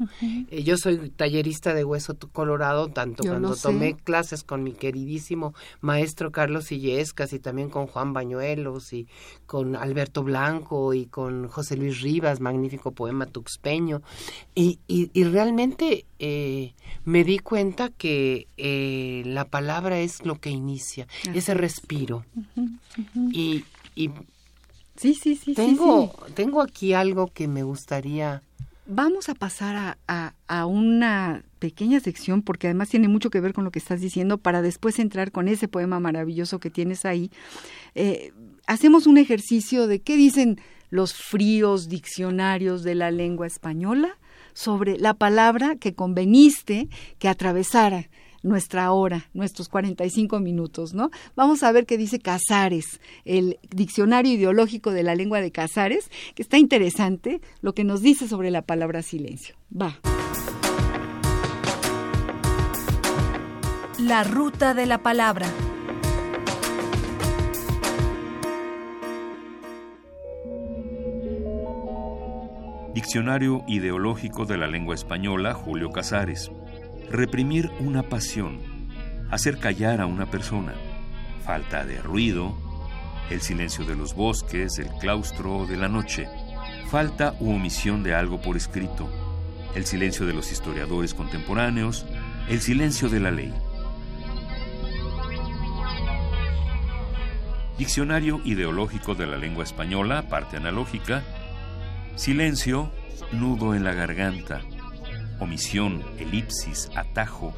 Eh, 0.51 0.63
yo 0.63 0.77
soy 0.77 1.11
tallerista 1.11 1.75
de 1.75 1.85
hueso 1.85 2.17
colorado, 2.33 2.89
tanto 2.89 3.25
cuando 3.25 3.57
tomé 3.57 3.97
clases 3.97 4.45
con 4.45 4.63
mi 4.63 4.73
queridísimo 4.73 5.55
maestro 5.81 6.31
Carlos 6.31 6.73
Illescas 6.73 7.33
y 7.33 7.39
también 7.39 7.71
con 7.71 7.87
Juan 7.87 8.13
Bañuelos 8.13 8.93
y 8.93 9.09
con 9.47 9.77
Alberto 9.77 10.23
Blanco 10.23 10.95
y 10.95 11.07
con 11.07 11.49
José 11.49 11.77
Luis 11.77 12.01
Rivas, 12.01 12.41
magnífico 12.41 12.93
poema 12.93 13.27
tuxpeño. 13.27 14.03
Y, 14.55 14.79
y, 14.87 15.25
realmente 15.25 16.07
eh, 16.19 16.75
me 17.05 17.25
di 17.25 17.39
cuenta 17.39 17.89
que 17.89 18.47
eh, 18.57 19.23
la 19.25 19.47
palabra 19.47 20.01
es 20.01 20.25
lo 20.25 20.37
que 20.37 20.51
inicia 20.51 21.07
ese 21.35 21.55
respiro. 21.55 22.25
Y, 23.33 23.65
y 23.95 24.11
sí, 24.97 25.15
sí, 25.15 25.37
sí, 25.37 25.55
tengo, 25.55 26.15
tengo 26.35 26.63
aquí 26.63 26.93
algo 26.93 27.29
que 27.29 27.49
me 27.49 27.63
gustaría... 27.63 28.43
Vamos 28.93 29.29
a 29.29 29.35
pasar 29.35 29.97
a, 30.09 30.35
a, 30.49 30.67
una 30.67 31.45
pequeña 31.61 32.01
sección, 32.01 32.43
porque 32.43 32.67
además 32.67 32.89
tiene 32.89 33.07
mucho 33.07 33.31
que 33.31 33.41
ver 33.41 33.53
con 33.53 33.63
lo 33.63 33.71
que 33.71 33.79
estás 33.79 34.01
diciendo, 34.01 34.39
para 34.39 34.63
después 34.63 34.99
entrar 34.99 35.31
con 35.31 35.47
ese 35.47 35.69
poema 35.69 36.01
maravilloso 36.01 36.59
que 36.59 36.71
tienes 36.71 37.05
ahí. 37.05 37.31
Eh, 37.95 38.33
hacemos 38.67 39.07
un 39.07 39.17
ejercicio 39.17 39.87
de 39.87 40.01
qué 40.01 40.17
dicen 40.17 40.61
los 40.91 41.15
fríos 41.15 41.89
diccionarios 41.89 42.83
de 42.83 42.97
la 42.97 43.13
lengua 43.13 43.47
española 43.47 44.19
sobre 44.55 44.99
la 44.99 45.15
palabra 45.15 45.77
que 45.77 45.95
conveniste 45.95 46.89
que 47.19 47.29
atravesara 47.29 48.11
nuestra 48.43 48.93
hora, 48.93 49.29
nuestros 49.35 49.69
45 49.69 50.41
minutos, 50.41 50.95
¿no? 50.95 51.11
Vamos 51.37 51.63
a 51.63 51.73
ver 51.73 51.87
qué 51.87 51.99
dice 51.99 52.19
Casares, 52.19 53.01
el 53.25 53.59
diccionario 53.71 54.33
ideológico 54.33 54.91
de 54.91 55.03
la 55.03 55.15
lengua 55.15 55.41
de 55.41 55.53
Casares, 55.53 56.11
que 56.35 56.43
está 56.43 56.59
interesante 56.59 57.41
lo 57.61 57.75
que 57.75 57.85
nos 57.85 58.03
dice 58.03 58.29
sobre 58.29 58.51
la 58.51 58.63
palabra 58.63 59.03
silencio. 59.03 59.57
Va. 59.71 59.99
La 63.99 64.25
ruta 64.25 64.73
de 64.73 64.87
la 64.87 64.99
palabra. 64.99 65.47
Diccionario 72.95 73.63
ideológico 73.69 74.47
de 74.47 74.57
la 74.57 74.67
lengua 74.67 74.95
española, 74.95 75.55
Julio 75.55 75.91
Casares 75.91 76.51
reprimir 77.11 77.71
una 77.81 78.05
pasión, 78.05 78.61
hacer 79.31 79.59
callar 79.59 80.01
a 80.01 80.07
una 80.07 80.31
persona, 80.31 80.75
falta 81.45 81.85
de 81.85 82.01
ruido, 82.01 82.57
el 83.31 83.41
silencio 83.41 83.85
de 83.85 83.97
los 83.97 84.15
bosques, 84.15 84.79
el 84.79 84.89
claustro 85.01 85.67
de 85.67 85.77
la 85.77 85.89
noche, 85.89 86.29
falta 86.89 87.35
u 87.41 87.51
omisión 87.53 88.03
de 88.05 88.15
algo 88.15 88.41
por 88.41 88.57
escrito, 88.57 89.09
el 89.75 89.87
silencio 89.87 90.25
de 90.25 90.35
los 90.35 90.53
historiadores 90.53 91.15
contemporáneos, 91.15 92.07
el 92.49 92.61
silencio 92.61 93.09
de 93.09 93.21
la 93.21 93.31
ley. 93.33 93.53
Diccionario 97.77 98.41
ideológico 98.45 99.15
de 99.15 99.27
la 99.27 99.37
lengua 99.37 99.65
española, 99.65 100.29
parte 100.29 100.59
analógica. 100.59 101.25
Silencio, 102.15 102.93
nudo 103.33 103.75
en 103.75 103.85
la 103.85 103.95
garganta. 103.95 104.61
Omisión, 105.41 106.05
elipsis, 106.19 106.91
atajo, 106.95 107.55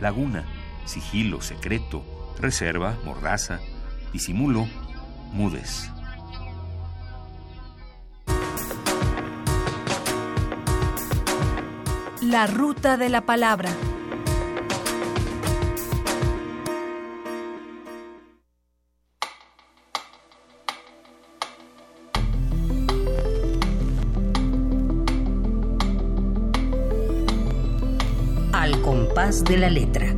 laguna, 0.00 0.46
sigilo, 0.84 1.40
secreto, 1.40 2.02
reserva, 2.40 2.98
mordaza, 3.04 3.60
disimulo, 4.12 4.66
mudes. 5.32 5.90
La 12.22 12.46
ruta 12.46 12.96
de 12.96 13.08
la 13.08 13.20
palabra. 13.20 13.70
De 29.26 29.56
la 29.56 29.70
letra. 29.70 30.14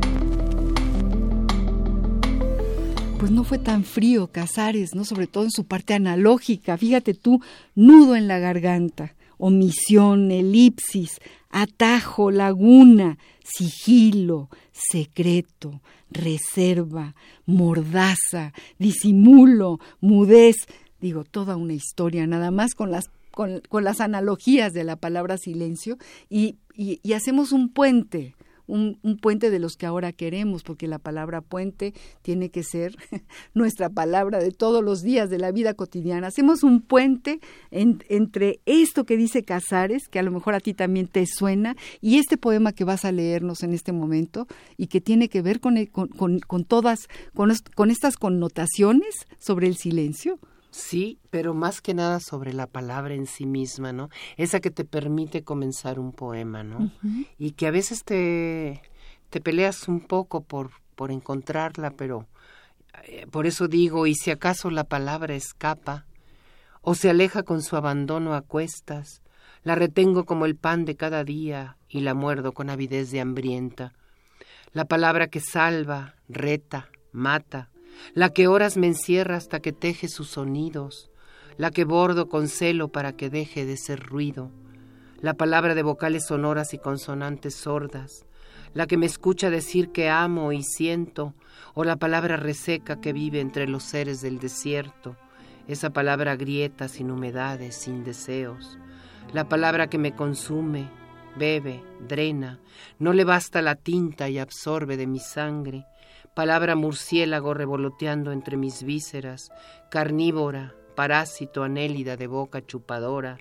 Pues 3.17 3.31
no 3.31 3.43
fue 3.43 3.57
tan 3.57 3.83
frío 3.83 4.27
Casares, 4.27 4.93
¿no? 4.93 5.03
Sobre 5.03 5.25
todo 5.25 5.45
en 5.45 5.49
su 5.49 5.63
parte 5.63 5.95
analógica. 5.95 6.77
Fíjate 6.77 7.15
tú, 7.15 7.41
nudo 7.73 8.15
en 8.15 8.27
la 8.27 8.37
garganta, 8.37 9.15
omisión, 9.39 10.29
elipsis, 10.29 11.17
atajo, 11.49 12.29
laguna, 12.29 13.17
sigilo, 13.43 14.51
secreto, 14.71 15.81
reserva, 16.11 17.15
mordaza, 17.47 18.53
disimulo, 18.77 19.79
mudez, 20.01 20.55
digo, 21.01 21.23
toda 21.23 21.55
una 21.55 21.73
historia, 21.73 22.27
nada 22.27 22.51
más 22.51 22.75
con 22.75 22.91
las, 22.91 23.09
con, 23.31 23.63
las 23.83 24.01
analogías 24.01 24.71
de 24.71 24.83
la 24.83 24.97
palabra 24.97 25.39
silencio 25.39 25.97
y, 26.29 26.57
y 26.75 27.13
hacemos 27.13 27.51
un 27.53 27.69
puente 27.69 28.35
un, 28.69 28.99
puente 29.21 29.49
de 29.49 29.59
los 29.59 29.75
que 29.75 29.85
ahora 29.85 30.13
queremos, 30.13 30.63
porque 30.63 30.87
la 30.87 30.99
palabra 30.99 31.41
puente 31.41 31.93
tiene 32.21 32.49
que 32.49 32.63
ser 32.63 32.95
nuestra 33.53 33.89
palabra 33.89 34.39
de 34.39 34.51
todos 34.51 34.83
los 34.83 35.01
días 35.01 35.29
de 35.29 35.39
la 35.39 35.51
vida 35.51 35.73
cotidiana. 35.73 36.27
Hacemos 36.27 36.63
un 36.63 36.81
puente 36.81 37.39
entre 37.71 38.59
esto 38.65 39.05
que 39.05 39.17
dice 39.17 39.43
Casares, 39.43 40.07
que 40.07 40.19
a 40.19 40.23
lo 40.23 40.31
mejor 40.31 40.53
a 40.53 40.59
ti 40.59 40.73
también 40.73 41.07
te 41.07 41.25
suena, 41.25 41.75
y 42.01 42.17
este 42.17 42.37
poema 42.37 42.73
que 42.73 42.83
vas 42.83 43.05
a 43.05 43.11
leernos 43.11 43.63
en 43.63 43.73
este 43.73 43.91
momento 43.91 44.47
y 44.77 44.87
que 44.87 45.01
tiene 45.01 45.29
que 45.29 45.41
ver 45.41 45.59
con, 45.59 45.85
con, 45.87 46.39
con 46.39 46.63
todas, 46.65 47.07
con, 47.33 47.51
con 47.75 47.91
estas 47.91 48.17
connotaciones 48.17 49.25
sobre 49.39 49.67
el 49.67 49.75
silencio. 49.75 50.39
Sí, 50.71 51.19
pero 51.31 51.53
más 51.53 51.81
que 51.81 51.93
nada 51.93 52.19
sobre 52.19 52.53
la 52.53 52.67
palabra 52.67 53.15
en 53.15 53.25
sí 53.25 53.45
misma, 53.45 53.91
¿no? 53.91 54.09
Esa 54.37 54.59
que 54.59 54.69
te 54.69 54.85
permite 54.85 55.43
comenzar 55.43 55.99
un 55.99 56.11
poema, 56.11 56.63
¿no? 56.63 56.91
Y 57.37 57.51
que 57.51 57.65
a 57.65 57.71
veces 57.71 58.03
te, 58.03 58.81
te 59.29 59.41
peleas 59.41 59.87
un 59.87 59.99
poco 59.99 60.41
por, 60.41 60.71
por 60.95 61.11
encontrarla, 61.11 61.91
pero 61.91 62.27
eh, 63.05 63.25
por 63.31 63.47
eso 63.47 63.67
digo, 63.67 64.05
y 64.05 64.13
si 64.13 64.29
acaso 64.29 64.69
la 64.69 64.83
palabra 64.83 65.33
escapa, 65.33 66.05
o 66.81 66.95
se 66.95 67.09
aleja 67.09 67.43
con 67.43 67.61
su 67.61 67.75
abandono 67.75 68.35
a 68.35 68.41
cuestas, 68.41 69.21
la 69.63 69.75
retengo 69.75 70.25
como 70.25 70.45
el 70.45 70.55
pan 70.55 70.85
de 70.85 70.95
cada 70.95 71.23
día 71.23 71.77
y 71.89 72.01
la 72.01 72.13
muerdo 72.13 72.53
con 72.53 72.69
avidez 72.69 73.11
de 73.11 73.21
hambrienta. 73.21 73.93
La 74.71 74.85
palabra 74.85 75.27
que 75.27 75.39
salva, 75.39 76.15
reta, 76.29 76.89
mata, 77.11 77.69
la 78.13 78.29
que 78.29 78.47
horas 78.47 78.77
me 78.77 78.87
encierra 78.87 79.35
hasta 79.35 79.59
que 79.59 79.71
teje 79.71 80.07
sus 80.07 80.29
sonidos, 80.29 81.09
la 81.57 81.71
que 81.71 81.83
bordo 81.83 82.29
con 82.29 82.47
celo 82.47 82.89
para 82.89 83.13
que 83.13 83.29
deje 83.29 83.65
de 83.65 83.77
ser 83.77 83.99
ruido, 83.99 84.51
la 85.21 85.33
palabra 85.33 85.75
de 85.75 85.83
vocales 85.83 86.25
sonoras 86.27 86.73
y 86.73 86.77
consonantes 86.77 87.55
sordas, 87.55 88.25
la 88.73 88.87
que 88.87 88.97
me 88.97 89.05
escucha 89.05 89.49
decir 89.49 89.91
que 89.91 90.09
amo 90.09 90.51
y 90.51 90.63
siento, 90.63 91.33
o 91.73 91.83
la 91.83 91.97
palabra 91.97 92.37
reseca 92.37 93.01
que 93.01 93.13
vive 93.13 93.39
entre 93.39 93.67
los 93.67 93.83
seres 93.83 94.21
del 94.21 94.39
desierto, 94.39 95.17
esa 95.67 95.89
palabra 95.89 96.35
grieta 96.35 96.87
sin 96.87 97.11
humedades, 97.11 97.75
sin 97.75 98.03
deseos, 98.03 98.79
la 99.33 99.47
palabra 99.47 99.87
que 99.87 99.97
me 99.97 100.15
consume, 100.15 100.89
bebe, 101.37 101.83
drena, 102.07 102.59
no 102.97 103.13
le 103.13 103.23
basta 103.23 103.61
la 103.61 103.75
tinta 103.75 104.29
y 104.29 104.39
absorbe 104.39 104.97
de 104.97 105.07
mi 105.07 105.19
sangre, 105.19 105.85
palabra 106.39 106.77
murciélago 106.77 107.53
revoloteando 107.53 108.31
entre 108.31 108.55
mis 108.55 108.83
vísceras, 108.83 109.51
carnívora, 109.91 110.73
parásito 110.95 111.63
anélida 111.63 112.15
de 112.15 112.27
boca 112.27 112.65
chupadora, 112.65 113.39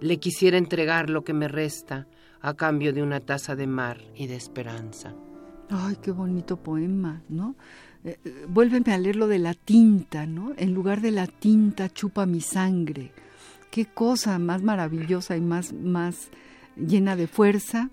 le 0.00 0.20
quisiera 0.20 0.56
entregar 0.56 1.10
lo 1.10 1.24
que 1.24 1.32
me 1.32 1.48
resta 1.48 2.06
a 2.40 2.54
cambio 2.54 2.92
de 2.92 3.02
una 3.02 3.18
taza 3.18 3.56
de 3.56 3.66
mar 3.66 3.98
y 4.14 4.28
de 4.28 4.36
esperanza. 4.36 5.12
Ay, 5.70 5.96
qué 6.00 6.12
bonito 6.12 6.56
poema, 6.56 7.20
¿no? 7.28 7.56
Eh, 8.04 8.20
eh, 8.24 8.46
vuélveme 8.48 8.92
a 8.92 8.98
leer 8.98 9.16
lo 9.16 9.26
de 9.26 9.40
la 9.40 9.54
tinta, 9.54 10.24
¿no? 10.24 10.52
En 10.56 10.72
lugar 10.72 11.00
de 11.00 11.10
la 11.10 11.26
tinta 11.26 11.88
chupa 11.88 12.26
mi 12.26 12.40
sangre. 12.40 13.10
Qué 13.72 13.86
cosa 13.86 14.38
más 14.38 14.62
maravillosa 14.62 15.36
y 15.36 15.40
más, 15.40 15.72
más 15.72 16.28
llena 16.76 17.16
de 17.16 17.26
fuerza 17.26 17.90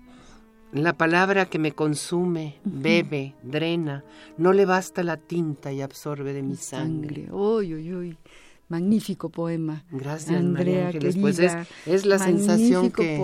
la 0.74 0.92
palabra 0.92 1.46
que 1.46 1.58
me 1.58 1.72
consume, 1.72 2.56
bebe, 2.64 3.34
drena, 3.42 4.04
no 4.36 4.52
le 4.52 4.66
basta 4.66 5.02
la 5.02 5.16
tinta 5.16 5.72
y 5.72 5.80
absorbe 5.80 6.32
de 6.32 6.42
mi 6.42 6.56
sangre. 6.56 7.28
Uy, 7.30 7.74
uy, 7.74 7.94
uy. 7.94 8.18
Magnífico 8.68 9.28
poema. 9.28 9.84
Gracias, 9.90 10.40
Andrea. 10.40 10.90
Querida, 10.90 11.20
pues 11.20 11.38
es, 11.38 11.54
es 11.86 12.06
la 12.06 12.18
sensación 12.18 12.90
que, 12.90 13.16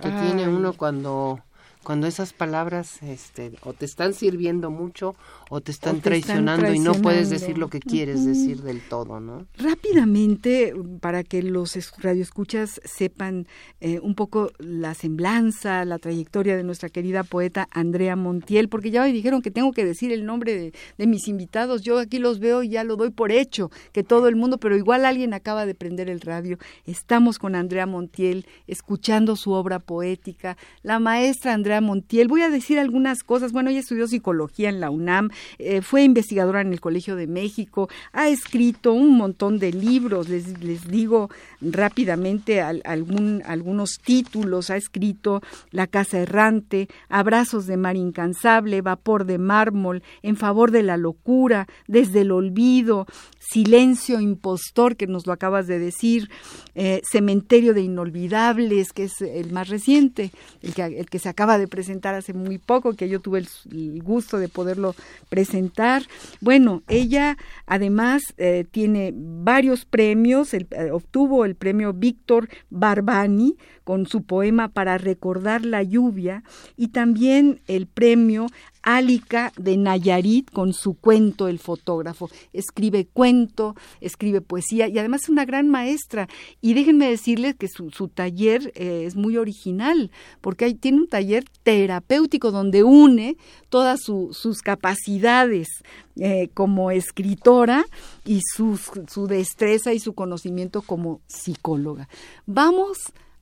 que 0.00 0.10
tiene 0.22 0.48
uno 0.48 0.72
cuando 0.72 1.40
cuando 1.82 2.06
esas 2.06 2.32
palabras 2.32 3.02
este, 3.02 3.52
o 3.62 3.72
te 3.72 3.86
están 3.86 4.12
sirviendo 4.12 4.70
mucho 4.70 5.14
o 5.48 5.60
te 5.60 5.72
están, 5.72 6.00
traicionando, 6.00 6.72
y 6.72 6.78
no 6.78 6.94
puedes 6.94 7.30
decir 7.30 7.58
lo 7.58 7.68
que 7.68 7.80
quieres 7.80 8.24
decir 8.24 8.62
del 8.62 8.80
todo, 8.80 9.18
¿no? 9.18 9.46
Rápidamente, 9.56 10.74
para 11.00 11.24
que 11.24 11.42
los 11.42 11.76
radioescuchas 11.98 12.80
sepan 12.84 13.46
eh, 13.80 13.98
un 14.00 14.14
poco 14.14 14.52
la 14.58 14.94
semblanza, 14.94 15.84
la 15.84 15.98
trayectoria 15.98 16.56
de 16.56 16.62
nuestra 16.62 16.88
querida 16.88 17.24
poeta 17.24 17.66
Andrea 17.72 18.14
Montiel, 18.14 18.68
porque 18.68 18.90
ya 18.90 19.02
me 19.02 19.12
dijeron 19.12 19.42
que 19.42 19.50
tengo 19.50 19.72
que 19.72 19.84
decir 19.84 20.12
el 20.12 20.26
nombre 20.26 20.54
de, 20.54 20.72
de 20.98 21.06
mis 21.06 21.26
invitados, 21.28 21.82
yo 21.82 21.98
aquí 21.98 22.18
los 22.18 22.38
veo 22.38 22.62
y 22.62 22.68
ya 22.68 22.84
lo 22.84 22.96
doy 22.96 23.10
por 23.10 23.32
hecho, 23.32 23.70
que 23.92 24.04
todo 24.04 24.28
el 24.28 24.36
mundo, 24.36 24.58
pero 24.58 24.76
igual 24.76 25.04
alguien 25.04 25.34
acaba 25.34 25.66
de 25.66 25.74
prender 25.74 26.10
el 26.10 26.20
radio, 26.20 26.58
estamos 26.84 27.38
con 27.38 27.54
Andrea 27.54 27.86
Montiel, 27.86 28.46
escuchando 28.66 29.34
su 29.34 29.52
obra 29.52 29.78
poética, 29.80 30.56
la 30.82 31.00
maestra 31.00 31.54
Andrea 31.54 31.69
Montiel, 31.80 32.28
voy 32.28 32.42
a 32.42 32.50
decir 32.50 32.78
algunas 32.78 33.22
cosas, 33.22 33.52
bueno, 33.52 33.70
ella 33.70 33.80
estudió 33.80 34.08
psicología 34.08 34.68
en 34.68 34.80
la 34.80 34.90
UNAM, 34.90 35.30
eh, 35.58 35.82
fue 35.82 36.02
investigadora 36.02 36.62
en 36.62 36.72
el 36.72 36.80
Colegio 36.80 37.16
de 37.16 37.26
México, 37.26 37.88
ha 38.12 38.28
escrito 38.28 38.92
un 38.92 39.16
montón 39.16 39.58
de 39.58 39.72
libros, 39.72 40.28
les, 40.28 40.60
les 40.62 40.88
digo 40.88 41.30
rápidamente 41.60 42.60
algún, 42.60 43.42
algunos 43.44 43.98
títulos, 44.02 44.70
ha 44.70 44.76
escrito 44.76 45.42
La 45.70 45.86
Casa 45.86 46.18
Errante, 46.18 46.88
Abrazos 47.08 47.66
de 47.66 47.76
Mar 47.76 47.96
Incansable, 47.96 48.80
Vapor 48.82 49.26
de 49.26 49.38
Mármol, 49.38 50.02
En 50.22 50.36
favor 50.36 50.70
de 50.70 50.82
la 50.82 50.96
locura, 50.96 51.66
Desde 51.86 52.22
el 52.22 52.32
Olvido, 52.32 53.06
Silencio 53.38 54.20
Impostor, 54.20 54.96
que 54.96 55.06
nos 55.06 55.26
lo 55.26 55.32
acabas 55.32 55.66
de 55.66 55.78
decir, 55.78 56.30
eh, 56.74 57.02
Cementerio 57.10 57.74
de 57.74 57.82
Inolvidables, 57.82 58.92
que 58.92 59.04
es 59.04 59.20
el 59.20 59.52
más 59.52 59.68
reciente, 59.68 60.30
el 60.62 60.74
que, 60.74 60.82
el 60.84 61.06
que 61.06 61.18
se 61.18 61.28
acaba 61.28 61.58
de 61.58 61.59
presentar 61.68 62.14
hace 62.14 62.32
muy 62.32 62.58
poco, 62.58 62.94
que 62.94 63.08
yo 63.08 63.20
tuve 63.20 63.40
el, 63.70 64.02
gusto 64.02 64.38
de 64.38 64.48
poderlo 64.48 64.94
presentar. 65.28 66.02
Bueno, 66.40 66.82
ella 66.88 67.36
además 67.66 68.22
eh, 68.38 68.64
tiene 68.70 69.12
varios 69.14 69.84
premios, 69.84 70.54
eh, 70.54 70.66
obtuvo 70.92 71.44
el 71.44 71.54
premio 71.54 71.92
Víctor 71.92 72.48
Barbani 72.70 73.56
con 73.84 74.06
su 74.06 74.22
poema 74.22 74.68
Para 74.68 74.98
recordar 74.98 75.64
la 75.64 75.82
lluvia 75.82 76.44
y 76.76 76.88
también 76.88 77.60
el 77.66 77.86
premio 77.86 78.46
Álica 78.82 79.52
de 79.56 79.76
Nayarit 79.76 80.50
con 80.50 80.72
su 80.72 80.94
cuento 80.94 81.48
El 81.48 81.58
fotógrafo. 81.58 82.30
Escribe 82.52 83.06
cuento, 83.06 83.74
escribe 84.00 84.40
poesía 84.40 84.88
y 84.88 84.98
además 84.98 85.22
es 85.24 85.28
una 85.28 85.44
gran 85.44 85.68
maestra. 85.68 86.28
Y 86.60 86.74
déjenme 86.74 87.08
decirles 87.08 87.56
que 87.56 87.68
su, 87.68 87.90
taller 88.08 88.72
eh, 88.74 89.04
es 89.06 89.16
muy 89.16 89.36
original 89.36 90.10
porque 90.40 90.74
tiene 90.74 90.98
un 90.98 91.08
taller 91.08 91.44
terapéutico 91.62 92.50
donde 92.50 92.82
une 92.82 93.36
todas 93.68 94.00
sus 94.02 94.62
capacidades 94.62 95.68
eh, 96.16 96.48
como 96.54 96.90
escritora 96.90 97.84
y 98.24 98.40
su 98.42 99.26
destreza 99.26 99.92
y 99.92 100.00
su 100.00 100.14
conocimiento 100.14 100.82
como 100.82 101.20
psicóloga. 101.26 102.08
Vamos 102.46 102.98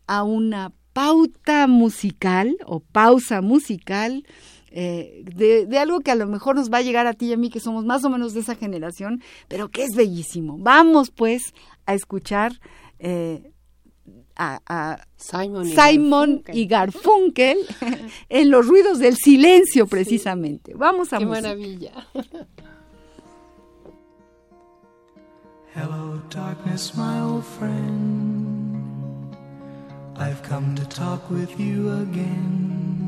a 0.06 0.22
una 0.22 0.72
pauta 0.92 1.68
musical 1.68 2.56
o 2.66 2.80
pausa 2.80 3.40
musical 3.40 4.24
eh, 4.70 5.22
de, 5.24 5.78
algo 5.78 6.00
que 6.00 6.10
a 6.10 6.14
lo 6.14 6.26
mejor 6.26 6.56
nos 6.56 6.72
va 6.72 6.78
a 6.78 6.82
llegar 6.82 7.06
a 7.06 7.14
ti 7.14 7.26
y 7.26 7.32
a 7.32 7.36
mí, 7.36 7.50
que 7.50 7.60
somos 7.60 7.84
más 7.84 8.04
o 8.04 8.10
menos 8.10 8.34
de 8.34 8.40
esa 8.40 8.54
generación, 8.54 9.22
pero 9.48 9.68
que 9.68 9.84
es 9.84 9.94
bellísimo. 9.94 10.56
Vamos 10.58 11.10
pues 11.10 11.54
a 11.86 11.94
escuchar 11.94 12.52
eh, 12.98 13.52
a, 14.36 15.04
Simon, 15.16 16.42
y, 16.52 16.66
Garfunkel. 16.66 17.58
en 18.28 18.50
los 18.50 18.66
ruidos 18.66 18.98
del 18.98 19.16
silencio 19.16 19.86
precisamente. 19.86 20.74
Vamos 20.74 21.12
a 21.12 21.18
Qué 21.18 21.26
maravilla. 21.26 21.92
Hello 25.74 26.20
darkness, 26.28 26.96
my 26.96 27.20
old 27.20 27.44
friend. 27.44 29.36
I've 30.16 30.42
come 30.42 30.74
to 30.74 30.84
talk 30.86 31.30
with 31.30 31.60
you 31.60 31.92
again. 32.02 33.07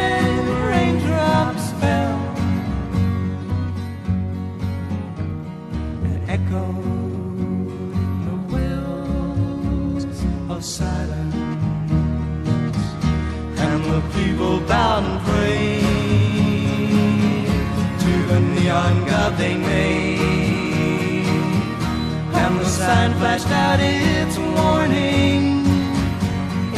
sign 23.41 23.49
flashed 23.49 23.51
out 23.51 23.79
its 23.79 24.37
warning 24.37 25.65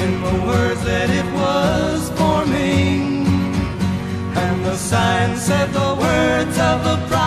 in 0.04 0.22
the 0.22 0.46
words 0.46 0.84
that 0.84 1.10
it 1.10 1.26
was 1.34 2.10
forming. 2.12 3.26
And 4.36 4.66
the 4.66 4.76
sign 4.76 5.38
said 5.38 5.72
the 5.74 5.96
words 5.96 6.58
of 6.60 6.84
the 6.84 6.98
prophets 7.08 7.23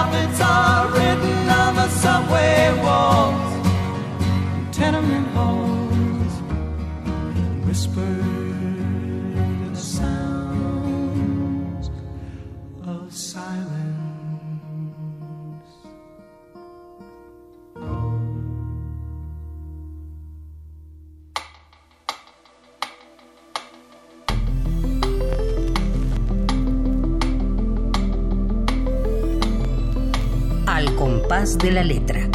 de 31.54 31.70
la 31.70 31.84
letra. 31.84 32.28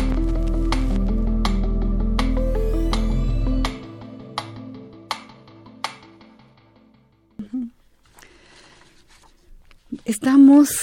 Estamos 10.05 10.80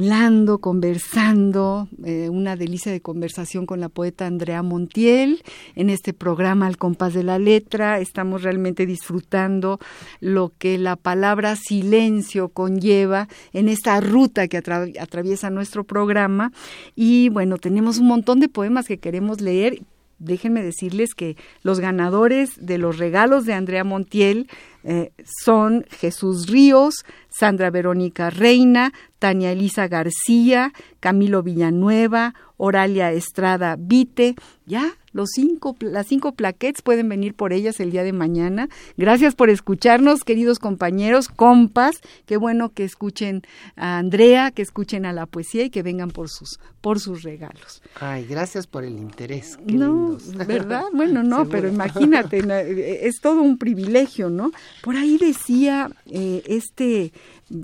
hablando, 0.00 0.60
conversando, 0.60 1.86
eh, 2.06 2.30
una 2.30 2.56
delicia 2.56 2.90
de 2.90 3.02
conversación 3.02 3.66
con 3.66 3.80
la 3.80 3.90
poeta 3.90 4.26
Andrea 4.26 4.62
Montiel 4.62 5.42
en 5.74 5.90
este 5.90 6.14
programa 6.14 6.66
Al 6.66 6.78
compás 6.78 7.12
de 7.12 7.22
la 7.22 7.38
letra. 7.38 7.98
Estamos 7.98 8.42
realmente 8.42 8.86
disfrutando 8.86 9.78
lo 10.20 10.52
que 10.56 10.78
la 10.78 10.96
palabra 10.96 11.54
silencio 11.54 12.48
conlleva 12.48 13.28
en 13.52 13.68
esta 13.68 14.00
ruta 14.00 14.48
que 14.48 14.56
atraviesa 14.56 15.50
nuestro 15.50 15.84
programa. 15.84 16.50
Y 16.96 17.28
bueno, 17.28 17.58
tenemos 17.58 17.98
un 17.98 18.06
montón 18.06 18.40
de 18.40 18.48
poemas 18.48 18.86
que 18.86 18.96
queremos 18.96 19.42
leer 19.42 19.82
déjenme 20.20 20.62
decirles 20.62 21.14
que 21.14 21.36
los 21.62 21.80
ganadores 21.80 22.52
de 22.64 22.78
los 22.78 22.98
regalos 22.98 23.46
de 23.46 23.54
Andrea 23.54 23.82
Montiel 23.82 24.48
eh, 24.84 25.12
son 25.42 25.84
Jesús 25.90 26.46
Ríos, 26.46 27.04
Sandra 27.28 27.70
Verónica 27.70 28.30
Reina, 28.30 28.92
Tania 29.18 29.50
Elisa 29.52 29.88
García, 29.88 30.72
Camilo 31.00 31.42
Villanueva, 31.42 32.34
Oralia 32.56 33.10
Estrada 33.12 33.76
Vite, 33.78 34.36
ya 34.66 34.92
los 35.12 35.30
cinco, 35.34 35.76
las 35.80 36.06
cinco 36.06 36.32
plaquettes 36.32 36.82
pueden 36.82 37.08
venir 37.08 37.34
por 37.34 37.52
ellas 37.52 37.80
el 37.80 37.90
día 37.90 38.02
de 38.02 38.12
mañana. 38.12 38.68
Gracias 38.96 39.34
por 39.34 39.50
escucharnos, 39.50 40.24
queridos 40.24 40.58
compañeros, 40.58 41.28
compas. 41.28 42.00
Qué 42.26 42.36
bueno 42.36 42.70
que 42.72 42.84
escuchen 42.84 43.42
a 43.76 43.98
Andrea, 43.98 44.50
que 44.50 44.62
escuchen 44.62 45.06
a 45.06 45.12
la 45.12 45.26
poesía 45.26 45.64
y 45.64 45.70
que 45.70 45.82
vengan 45.82 46.10
por 46.10 46.28
sus, 46.28 46.60
por 46.80 47.00
sus 47.00 47.22
regalos. 47.22 47.82
Ay, 48.00 48.26
gracias 48.26 48.66
por 48.66 48.84
el 48.84 48.96
interés. 48.96 49.58
no, 49.64 50.18
¿verdad? 50.46 50.84
Bueno, 50.92 51.22
no, 51.22 51.48
pero 51.48 51.68
imagínate, 51.68 53.06
es 53.06 53.20
todo 53.20 53.40
un 53.40 53.56
privilegio, 53.58 54.28
¿no? 54.28 54.50
Por 54.82 54.96
ahí 54.96 55.16
decía 55.18 55.90
eh, 56.06 56.42
este 56.46 57.12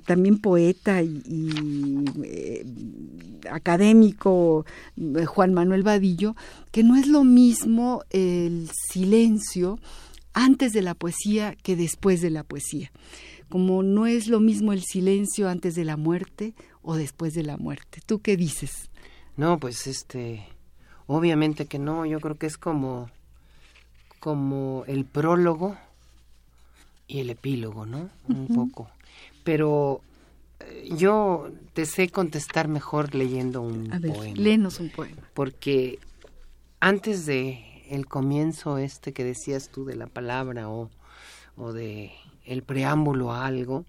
también 0.05 0.39
poeta 0.39 1.03
y, 1.03 2.05
eh, 2.25 2.67
académico 3.51 4.65
eh, 4.97 5.25
Juan 5.25 5.55
Manuel 5.55 5.83
Vadillo, 5.83 6.35
que 6.73 6.83
no 6.83 6.97
es 6.97 7.07
lo 7.07 7.25
mismo 7.25 8.03
el 8.11 8.69
silencio 8.91 9.79
antes 10.33 10.73
de 10.73 10.83
la 10.83 10.95
poesía 10.95 11.55
que 11.63 11.77
después 11.77 12.21
de 12.21 12.31
la 12.31 12.43
poesía. 12.45 12.91
Como 13.49 13.83
no 13.83 14.07
es 14.07 14.27
lo 14.27 14.41
mismo 14.41 14.73
el 14.73 14.83
silencio 14.83 15.49
antes 15.49 15.75
de 15.75 15.85
la 15.85 15.97
muerte 15.97 16.55
o 16.83 16.97
después 16.97 17.33
de 17.35 17.45
la 17.45 17.57
muerte. 17.57 18.01
¿Tú 18.05 18.21
qué 18.21 18.37
dices? 18.37 18.91
No, 19.37 19.59
pues 19.59 19.87
este, 19.87 20.47
obviamente 21.07 21.67
que 21.67 21.79
no, 21.79 22.07
yo 22.07 22.21
creo 22.21 22.37
que 22.37 22.47
es 22.47 22.59
como, 22.59 23.09
como 24.19 24.85
el 24.89 25.05
prólogo 25.05 25.77
y 27.07 27.21
el 27.21 27.31
epílogo, 27.31 27.87
¿no? 27.87 28.11
Un 28.29 28.49
poco. 28.49 28.91
Pero 29.47 30.03
eh, 30.61 30.89
yo 30.97 31.49
te 31.73 31.87
sé 31.87 32.09
contestar 32.11 32.67
mejor 32.69 33.15
leyendo 33.15 33.63
un 33.63 33.93
A 33.93 33.99
ver, 34.01 34.13
poema. 34.13 34.35
léenos 34.37 34.81
un 34.81 34.91
poema. 34.91 35.23
Porque 35.35 35.99
antes 36.81 37.25
de 37.27 37.85
el 37.89 38.07
comienzo 38.07 38.77
este 38.79 39.13
que 39.13 39.23
decías 39.23 39.69
tú 39.71 39.85
de 39.85 39.95
la 39.95 40.09
palabra 40.09 40.69
o, 40.69 40.91
o 41.57 41.73
de 41.73 42.11
el 42.45 42.63
preámbulo 42.65 43.33
a 43.33 43.47
algo, 43.47 43.85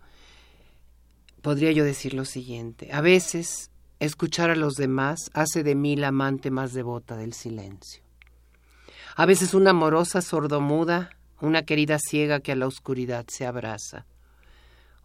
podría 1.42 1.72
yo 1.72 1.84
decir 1.84 2.14
lo 2.14 2.24
siguiente. 2.26 2.90
A 2.94 3.02
veces 3.02 3.72
escuchar 4.00 4.52
a 4.52 4.56
los 4.56 4.76
demás 4.76 5.32
hace 5.34 5.64
de 5.64 5.74
mí 5.74 5.96
la 5.96 6.10
amante 6.10 6.52
más 6.52 6.74
devota 6.74 7.18
del 7.18 7.34
silencio. 7.34 8.04
A 9.16 9.26
veces 9.26 9.56
una 9.56 9.72
amorosa 9.72 10.22
sordomuda, 10.22 11.10
una 11.42 11.64
querida 11.64 11.98
ciega 12.00 12.40
que 12.42 12.52
a 12.52 12.56
la 12.56 12.68
oscuridad 12.68 13.26
se 13.28 13.48
abraza. 13.48 14.06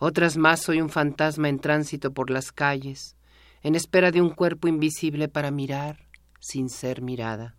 Otras 0.05 0.37
más 0.37 0.61
soy 0.61 0.81
un 0.81 0.89
fantasma 0.89 1.49
en 1.49 1.61
tránsito 1.61 2.11
por 2.11 2.29
las 2.29 2.51
calles, 2.51 3.15
en 3.63 3.77
espera 3.77 4.11
de 4.11 4.21
un 4.21 4.31
cuerpo 4.31 4.67
invisible 4.67 5.29
para 5.29 5.53
mirar 5.53 6.09
sin 6.41 6.71
ser 6.71 7.03
mirada. 7.03 7.55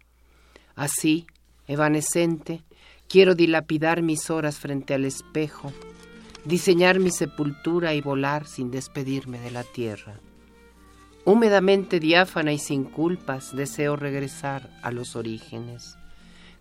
Así, 0.75 1.25
evanescente, 1.67 2.61
quiero 3.07 3.33
dilapidar 3.33 4.01
mis 4.01 4.29
horas 4.29 4.57
frente 4.57 4.93
al 4.93 5.05
espejo, 5.05 5.71
diseñar 6.43 6.99
mi 6.99 7.11
sepultura 7.11 7.93
y 7.93 8.01
volar 8.01 8.45
sin 8.45 8.71
despedirme 8.71 9.39
de 9.39 9.51
la 9.51 9.63
tierra. 9.63 10.19
Húmedamente 11.23 12.01
diáfana 12.01 12.51
y 12.51 12.59
sin 12.59 12.83
culpas 12.83 13.55
deseo 13.55 13.95
regresar 13.95 14.69
a 14.83 14.91
los 14.91 15.15
orígenes. 15.15 15.95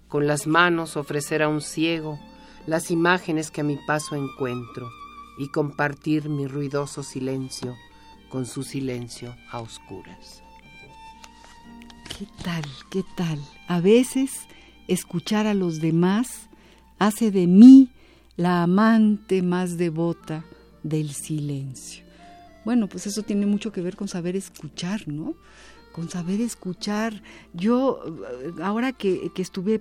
Con 0.06 0.28
las 0.28 0.46
manos 0.46 0.96
ofrecer 0.96 1.42
a 1.42 1.48
un 1.48 1.60
ciego 1.60 2.20
las 2.68 2.92
imágenes 2.92 3.50
que 3.50 3.62
a 3.62 3.64
mi 3.64 3.78
paso 3.84 4.14
encuentro 4.14 4.88
y 5.38 5.48
compartir 5.48 6.28
mi 6.28 6.46
ruidoso 6.46 7.02
silencio 7.02 7.76
con 8.28 8.46
su 8.46 8.62
silencio 8.62 9.36
a 9.50 9.60
oscuras. 9.60 10.42
¿Qué 12.18 12.26
tal? 12.42 12.64
¿Qué 12.90 13.04
tal? 13.16 13.38
A 13.68 13.80
veces 13.80 14.30
escuchar 14.88 15.46
a 15.46 15.54
los 15.54 15.80
demás 15.80 16.48
hace 16.98 17.30
de 17.30 17.46
mí 17.46 17.90
la 18.36 18.62
amante 18.62 19.42
más 19.42 19.76
devota 19.76 20.44
del 20.82 21.12
silencio. 21.12 22.04
Bueno, 22.64 22.88
pues 22.88 23.06
eso 23.06 23.22
tiene 23.22 23.46
mucho 23.46 23.72
que 23.72 23.80
ver 23.80 23.96
con 23.96 24.08
saber 24.08 24.36
escuchar, 24.36 25.08
¿no? 25.08 25.34
Con 25.92 26.08
saber 26.08 26.40
escuchar. 26.40 27.22
Yo, 27.52 28.02
eh, 28.06 28.52
ahora 28.62 28.92
que, 28.92 29.30
que 29.34 29.42
estuve 29.42 29.80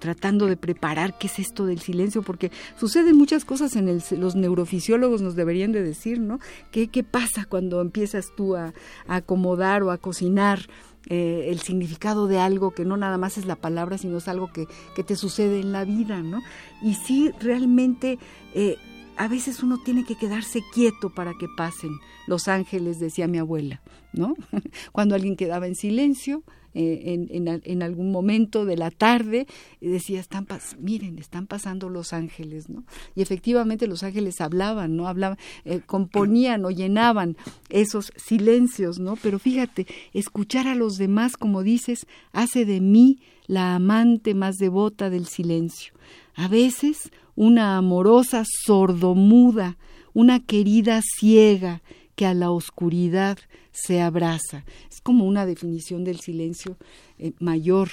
tratando 0.00 0.46
de 0.46 0.56
preparar 0.56 1.16
qué 1.18 1.28
es 1.28 1.38
esto 1.38 1.66
del 1.66 1.80
silencio, 1.80 2.22
porque 2.22 2.50
suceden 2.76 3.16
muchas 3.16 3.44
cosas 3.44 3.76
en 3.76 3.88
el, 3.88 4.02
los 4.18 4.34
neurofisiólogos 4.34 5.22
nos 5.22 5.36
deberían 5.36 5.72
de 5.72 5.82
decir, 5.82 6.18
¿no? 6.20 6.40
¿Qué, 6.70 6.88
qué 6.88 7.04
pasa 7.04 7.44
cuando 7.48 7.80
empiezas 7.80 8.32
tú 8.36 8.56
a, 8.56 8.72
acomodar 9.06 9.82
o 9.82 9.90
a 9.90 9.98
cocinar? 9.98 10.68
Eh, 11.08 11.48
el 11.48 11.58
significado 11.58 12.28
de 12.28 12.38
algo 12.38 12.70
que 12.70 12.84
no 12.84 12.96
nada 12.96 13.18
más 13.18 13.36
es 13.36 13.44
la 13.44 13.56
palabra, 13.56 13.98
sino 13.98 14.18
es 14.18 14.28
algo 14.28 14.52
que, 14.52 14.68
que 14.94 15.02
te 15.02 15.16
sucede 15.16 15.58
en 15.58 15.72
la 15.72 15.84
vida, 15.84 16.22
¿no? 16.22 16.40
Y 16.80 16.94
sí, 16.94 17.32
realmente 17.40 18.20
eh, 18.54 18.76
a 19.16 19.28
veces 19.28 19.62
uno 19.62 19.78
tiene 19.78 20.04
que 20.04 20.16
quedarse 20.16 20.62
quieto 20.72 21.10
para 21.10 21.34
que 21.34 21.46
pasen 21.56 21.92
los 22.26 22.48
ángeles, 22.48 22.98
decía 23.00 23.26
mi 23.26 23.38
abuela, 23.38 23.82
¿no? 24.12 24.34
Cuando 24.92 25.14
alguien 25.14 25.36
quedaba 25.36 25.66
en 25.66 25.74
silencio, 25.74 26.42
eh, 26.74 27.28
en, 27.64 27.82
algún 27.82 28.10
momento 28.10 28.64
de 28.64 28.78
la 28.78 28.90
tarde, 28.90 29.46
decía, 29.80 30.20
están 30.20 30.46
miren, 30.78 31.18
están 31.18 31.46
pasando 31.46 31.90
los 31.90 32.14
ángeles, 32.14 32.70
¿no? 32.70 32.84
Y 33.14 33.20
efectivamente 33.20 33.86
los 33.86 34.02
ángeles 34.02 34.40
hablaban, 34.40 34.96
¿no? 34.96 35.06
Hablaban, 35.06 35.36
eh, 35.66 35.82
componían 35.84 36.64
o 36.64 36.70
llenaban 36.70 37.36
esos 37.68 38.10
silencios, 38.16 38.98
¿no? 38.98 39.16
Pero 39.16 39.38
fíjate, 39.38 39.86
escuchar 40.14 40.66
a 40.66 40.74
los 40.74 40.96
demás, 40.96 41.36
como 41.36 41.62
dices, 41.62 42.06
hace 42.32 42.64
de 42.64 42.80
mí 42.80 43.18
la 43.46 43.74
amante 43.74 44.34
más 44.34 44.56
devota 44.56 45.10
del 45.10 45.26
silencio. 45.26 45.92
A 46.34 46.48
veces 46.48 47.10
una 47.34 47.76
amorosa 47.76 48.44
sordomuda, 48.64 49.76
una 50.14 50.40
querida 50.40 51.00
ciega 51.02 51.82
que 52.14 52.26
a 52.26 52.34
la 52.34 52.50
oscuridad 52.50 53.38
se 53.72 54.00
abraza. 54.02 54.64
Es 54.90 55.00
como 55.00 55.26
una 55.26 55.46
definición 55.46 56.04
del 56.04 56.20
silencio 56.20 56.76
eh, 57.18 57.32
mayor, 57.40 57.88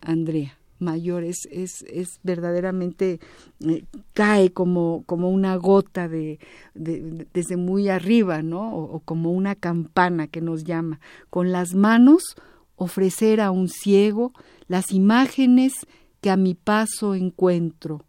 Andrea, 0.00 0.58
mayor, 0.78 1.24
es, 1.24 1.46
es, 1.50 1.82
es 1.90 2.20
verdaderamente, 2.22 3.20
eh, 3.60 3.84
cae 4.12 4.52
como, 4.52 5.04
como 5.06 5.30
una 5.30 5.56
gota 5.56 6.08
de, 6.08 6.38
de, 6.74 7.00
de, 7.00 7.26
desde 7.32 7.56
muy 7.56 7.88
arriba, 7.88 8.42
¿no? 8.42 8.74
O 8.74 9.00
como 9.00 9.32
una 9.32 9.54
campana 9.54 10.26
que 10.26 10.40
nos 10.40 10.64
llama. 10.64 11.00
Con 11.28 11.52
las 11.52 11.74
manos 11.74 12.36
ofrecer 12.76 13.40
a 13.40 13.50
un 13.50 13.68
ciego 13.68 14.32
las 14.68 14.92
imágenes 14.92 15.72
que 16.20 16.30
a 16.30 16.36
mi 16.36 16.54
paso 16.54 17.14
encuentro 17.14 18.04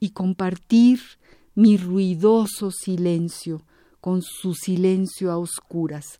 y 0.00 0.10
compartir 0.10 1.00
mi 1.54 1.76
ruidoso 1.76 2.70
silencio 2.70 3.62
con 4.00 4.22
su 4.22 4.54
silencio 4.54 5.30
a 5.30 5.38
oscuras. 5.38 6.18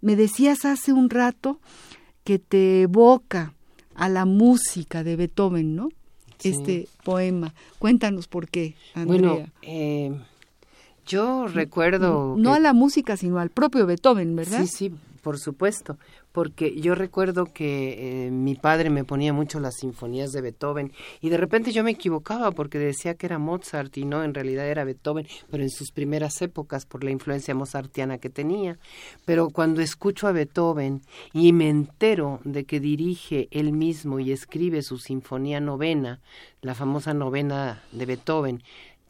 Me 0.00 0.16
decías 0.16 0.64
hace 0.64 0.92
un 0.92 1.10
rato 1.10 1.60
que 2.24 2.38
te 2.38 2.82
evoca 2.82 3.52
a 3.94 4.08
la 4.08 4.24
música 4.24 5.02
de 5.02 5.16
Beethoven, 5.16 5.74
¿no? 5.74 5.88
Sí. 6.38 6.50
Este 6.50 6.88
poema. 7.02 7.54
Cuéntanos 7.78 8.28
por 8.28 8.48
qué, 8.48 8.76
Andrea. 8.94 9.30
Bueno, 9.32 9.50
eh, 9.62 10.14
yo 11.06 11.48
recuerdo... 11.48 12.36
No, 12.36 12.36
no 12.36 12.54
a 12.54 12.60
la 12.60 12.72
música, 12.72 13.16
sino 13.16 13.38
al 13.38 13.50
propio 13.50 13.86
Beethoven, 13.86 14.36
¿verdad? 14.36 14.60
Sí, 14.62 14.66
sí, 14.66 14.92
por 15.26 15.40
supuesto, 15.40 15.98
porque 16.30 16.80
yo 16.80 16.94
recuerdo 16.94 17.46
que 17.46 18.26
eh, 18.26 18.30
mi 18.30 18.54
padre 18.54 18.90
me 18.90 19.02
ponía 19.02 19.32
mucho 19.32 19.58
las 19.58 19.74
sinfonías 19.74 20.30
de 20.30 20.40
Beethoven 20.40 20.92
y 21.20 21.30
de 21.30 21.36
repente 21.36 21.72
yo 21.72 21.82
me 21.82 21.90
equivocaba 21.90 22.52
porque 22.52 22.78
decía 22.78 23.16
que 23.16 23.26
era 23.26 23.40
Mozart 23.40 23.96
y 23.98 24.04
no, 24.04 24.22
en 24.22 24.34
realidad 24.34 24.68
era 24.68 24.84
Beethoven, 24.84 25.26
pero 25.50 25.64
en 25.64 25.70
sus 25.70 25.90
primeras 25.90 26.40
épocas 26.42 26.86
por 26.86 27.02
la 27.02 27.10
influencia 27.10 27.56
mozartiana 27.56 28.18
que 28.18 28.30
tenía. 28.30 28.78
Pero 29.24 29.50
cuando 29.50 29.80
escucho 29.80 30.28
a 30.28 30.32
Beethoven 30.32 31.02
y 31.32 31.52
me 31.52 31.70
entero 31.70 32.38
de 32.44 32.62
que 32.62 32.78
dirige 32.78 33.48
él 33.50 33.72
mismo 33.72 34.20
y 34.20 34.30
escribe 34.30 34.82
su 34.82 34.98
sinfonía 34.98 35.58
novena, 35.58 36.20
la 36.62 36.76
famosa 36.76 37.14
novena 37.14 37.82
de 37.90 38.06
Beethoven, 38.06 38.62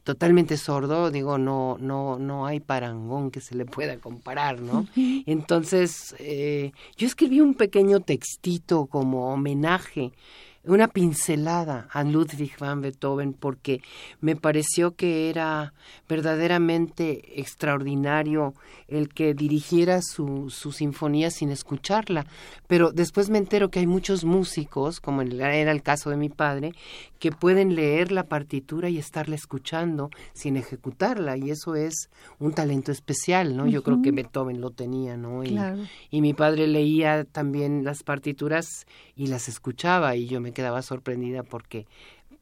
totalmente 0.07 0.55
sordo, 0.55 1.11
digo, 1.11 1.37
no, 1.37 1.75
no, 1.81 2.17
no 2.17 2.45
hay 2.45 2.61
parangón 2.61 3.29
que 3.29 3.41
se 3.41 3.55
le 3.55 3.65
pueda 3.65 3.97
comparar, 3.97 4.61
¿no? 4.61 4.87
Entonces, 4.95 6.15
eh, 6.19 6.71
yo 6.95 7.07
escribí 7.07 7.41
un 7.41 7.55
pequeño 7.55 7.99
textito 7.99 8.85
como 8.85 9.33
homenaje, 9.33 10.13
una 10.67 10.87
pincelada 10.87 11.87
a 11.91 12.03
Ludwig 12.03 12.57
van 12.59 12.81
Beethoven, 12.81 13.33
porque 13.33 13.81
me 14.21 14.35
pareció 14.35 14.95
que 14.95 15.29
era 15.29 15.73
verdaderamente 16.07 17.39
extraordinario 17.39 18.53
el 18.87 19.09
que 19.09 19.33
dirigiera 19.33 20.01
su, 20.01 20.49
su 20.49 20.71
sinfonía 20.71 21.31
sin 21.31 21.51
escucharla. 21.51 22.25
Pero 22.67 22.91
después 22.91 23.29
me 23.29 23.37
entero 23.37 23.69
que 23.69 23.79
hay 23.79 23.87
muchos 23.87 24.23
músicos, 24.23 24.99
como 24.99 25.21
era 25.21 25.71
el 25.71 25.83
caso 25.83 26.09
de 26.09 26.17
mi 26.17 26.29
padre, 26.29 26.73
que 27.19 27.31
pueden 27.31 27.75
leer 27.75 28.11
la 28.11 28.23
partitura 28.23 28.89
y 28.89 28.97
estarla 28.97 29.35
escuchando 29.35 30.09
sin 30.33 30.57
ejecutarla 30.57 31.37
y 31.37 31.49
eso 31.49 31.75
es 31.75 32.09
un 32.39 32.53
talento 32.53 32.91
especial, 32.91 33.55
¿no? 33.55 33.63
Uh 33.63 33.67
-huh. 33.67 33.71
Yo 33.71 33.83
creo 33.83 34.01
que 34.01 34.11
Beethoven 34.11 34.61
lo 34.61 34.71
tenía, 34.71 35.17
¿no? 35.17 35.43
Y, 35.43 35.49
claro. 35.49 35.83
y, 36.11 36.21
mi 36.21 36.33
padre 36.33 36.67
leía 36.67 37.23
también 37.23 37.83
las 37.83 38.03
partituras 38.03 38.85
y 39.15 39.27
las 39.27 39.47
escuchaba 39.47 40.15
y 40.15 40.27
yo 40.27 40.41
me 40.41 40.53
quedaba 40.57 40.81
sorprendida 40.81 41.43
porque 41.43 41.85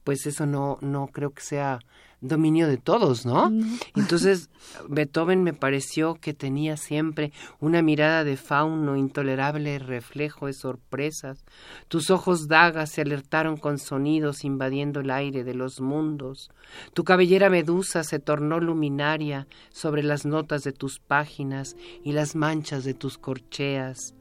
pues 0.06 0.26
eso 0.26 0.46
no 0.46 0.78
no 0.80 1.08
creo 1.08 1.32
que 1.32 1.42
sea 1.42 1.80
dominio 2.22 2.68
de 2.68 2.78
todos, 2.78 3.26
¿no? 3.26 3.50
no. 3.50 3.78
Entonces, 3.96 4.50
Beethoven 4.88 5.44
me 5.44 5.54
pareció 5.54 6.16
que 6.16 6.34
tenía 6.34 6.78
siempre 6.78 7.32
una 7.60 7.82
mirada 7.82 8.24
de 8.24 8.38
fauno, 8.38 8.96
intolerable 8.96 9.80
reflejo 9.80 10.48
de 10.48 10.54
sorpresas. 10.54 11.44
Tus 11.88 12.10
ojos 12.10 12.48
dagas 12.48 12.92
se 12.92 13.02
alertaron 13.02 13.58
con 13.58 13.80
sonidos 13.80 14.44
invadiendo 14.44 15.02
el 15.02 15.12
aire 15.12 15.44
de 15.44 15.54
los 15.54 15.82
mundos. 15.82 16.50
Tu 16.94 17.04
cabellera 17.04 17.50
medusa 17.50 18.04
se 18.04 18.20
tornó 18.20 18.60
luminaria 18.60 19.48
sobre 19.70 20.04
las 20.04 20.26
notas 20.26 20.64
de 20.64 20.72
tus 20.72 21.00
páginas 21.00 21.76
y 22.04 22.14
las 22.14 22.36
manchas 22.36 22.84
de 22.84 22.94
tus 22.94 23.18
corcheas. 23.18 24.16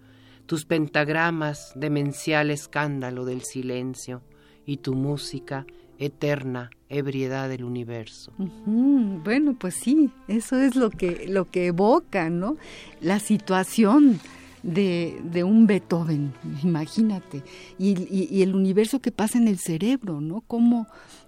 Tus 0.47 0.65
pentagramas, 0.65 1.73
demencial 1.75 2.51
escándalo 2.51 3.25
del 3.25 3.43
silencio, 3.43 4.23
y 4.67 4.79
tu 4.79 4.95
música, 4.95 5.67
eterna 5.99 6.71
ebriedad 6.89 7.49
del 7.49 7.65
universo. 7.65 8.33
Bueno, 8.39 9.57
pues 9.59 9.75
sí, 9.75 10.11
eso 10.29 10.59
es 10.59 10.77
lo 10.77 10.91
que, 10.91 11.27
lo 11.29 11.51
que 11.51 11.67
evoca, 11.67 12.31
¿no? 12.31 12.57
La 13.01 13.19
situación 13.19 14.21
de, 14.63 15.21
de 15.25 15.45
un 15.45 15.67
Beethoven, 15.67 16.33
imagínate, 16.63 17.43
y, 17.79 18.43
el 18.43 18.55
universo 18.55 19.01
que 19.01 19.13
pasa 19.13 19.39
en 19.39 19.49
el 19.49 19.59
cerebro, 19.59 20.21
¿no? 20.21 20.43
Cómo, 20.47 20.87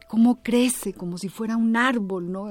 cómo 0.08 0.42
crece 0.42 0.92
como 0.92 1.18
si 1.18 1.28
fuera 1.28 1.56
un 1.56 1.76
árbol, 1.76 2.30
¿no? 2.30 2.48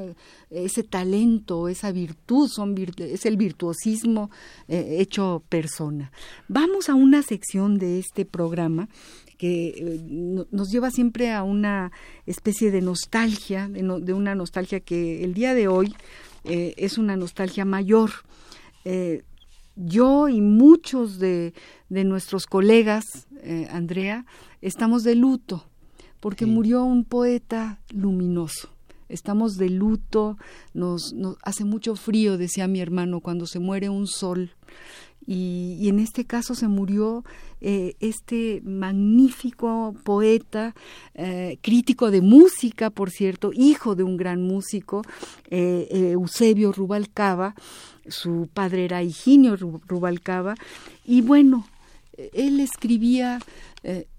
Ese 0.50 0.84
talento, 0.84 1.68
esa 1.68 1.92
virtud, 1.92 2.50
son 2.50 2.76
es 2.98 3.26
el 3.26 3.38
virtuosismo 3.38 4.30
eh, 4.68 4.98
hecho 5.00 5.44
persona. 5.50 6.12
Vamos 6.48 6.90
a 6.90 6.96
una 6.96 7.22
sección 7.22 7.78
de 7.78 8.00
este 8.00 8.26
programa 8.26 8.90
que 9.38 9.68
eh, 9.68 10.46
nos 10.52 10.72
lleva 10.72 10.92
siempre 10.92 11.32
a 11.32 11.44
una 11.44 11.92
especie 12.26 12.72
de 12.72 12.82
nostalgia, 12.82 13.68
de, 13.68 14.14
una 14.14 14.36
nostalgia 14.36 14.80
que 14.80 15.24
el 15.24 15.34
día 15.34 15.54
de 15.54 15.68
hoy 15.68 15.94
eh, 16.44 16.74
es 16.78 16.98
una 16.98 17.16
nostalgia 17.16 17.66
mayor. 17.66 18.12
Yo 19.78 20.30
y 20.30 20.42
muchos 20.42 21.18
de, 21.18 21.54
nuestros 21.90 22.46
colegas, 22.46 23.28
Andrea, 23.72 24.26
estamos 24.62 25.04
de 25.04 25.16
luto 25.16 25.66
porque 26.26 26.48
murió 26.48 26.84
un 26.84 27.04
poeta 27.04 27.78
luminoso. 27.94 28.70
Estamos 29.10 29.58
de 29.58 29.70
luto, 29.70 30.40
nos, 30.74 31.14
nos, 31.14 31.38
hace 31.44 31.66
mucho 31.66 31.96
frío, 31.96 32.40
decía 32.40 32.68
mi 32.68 32.82
hermano, 32.82 33.20
cuando 33.20 33.46
se 33.46 33.60
muere 33.60 33.90
un 33.90 34.08
sol. 34.08 34.50
Y, 35.28 35.88
en 35.88 36.00
este 36.00 36.26
caso 36.26 36.56
se 36.56 36.68
murió 36.68 37.24
eh, 37.62 37.94
este 38.00 38.64
magnífico 38.66 39.94
poeta, 40.04 40.74
eh, 41.14 41.60
crítico 41.62 42.10
de 42.10 42.22
música, 42.22 42.90
por 42.90 43.12
cierto, 43.12 43.52
hijo 43.54 43.94
de 43.94 44.02
un 44.02 44.18
gran 44.18 44.42
músico, 44.42 45.04
eh, 45.52 45.88
Eusebio 45.92 46.72
Rubalcaba, 46.72 47.54
su 48.08 48.50
padre 48.52 48.86
era 48.86 49.04
Higinio 49.04 49.56
Rubalcaba, 49.58 50.56
y 51.06 51.22
bueno, 51.22 51.68
él 52.34 52.62
escribía, 52.62 53.40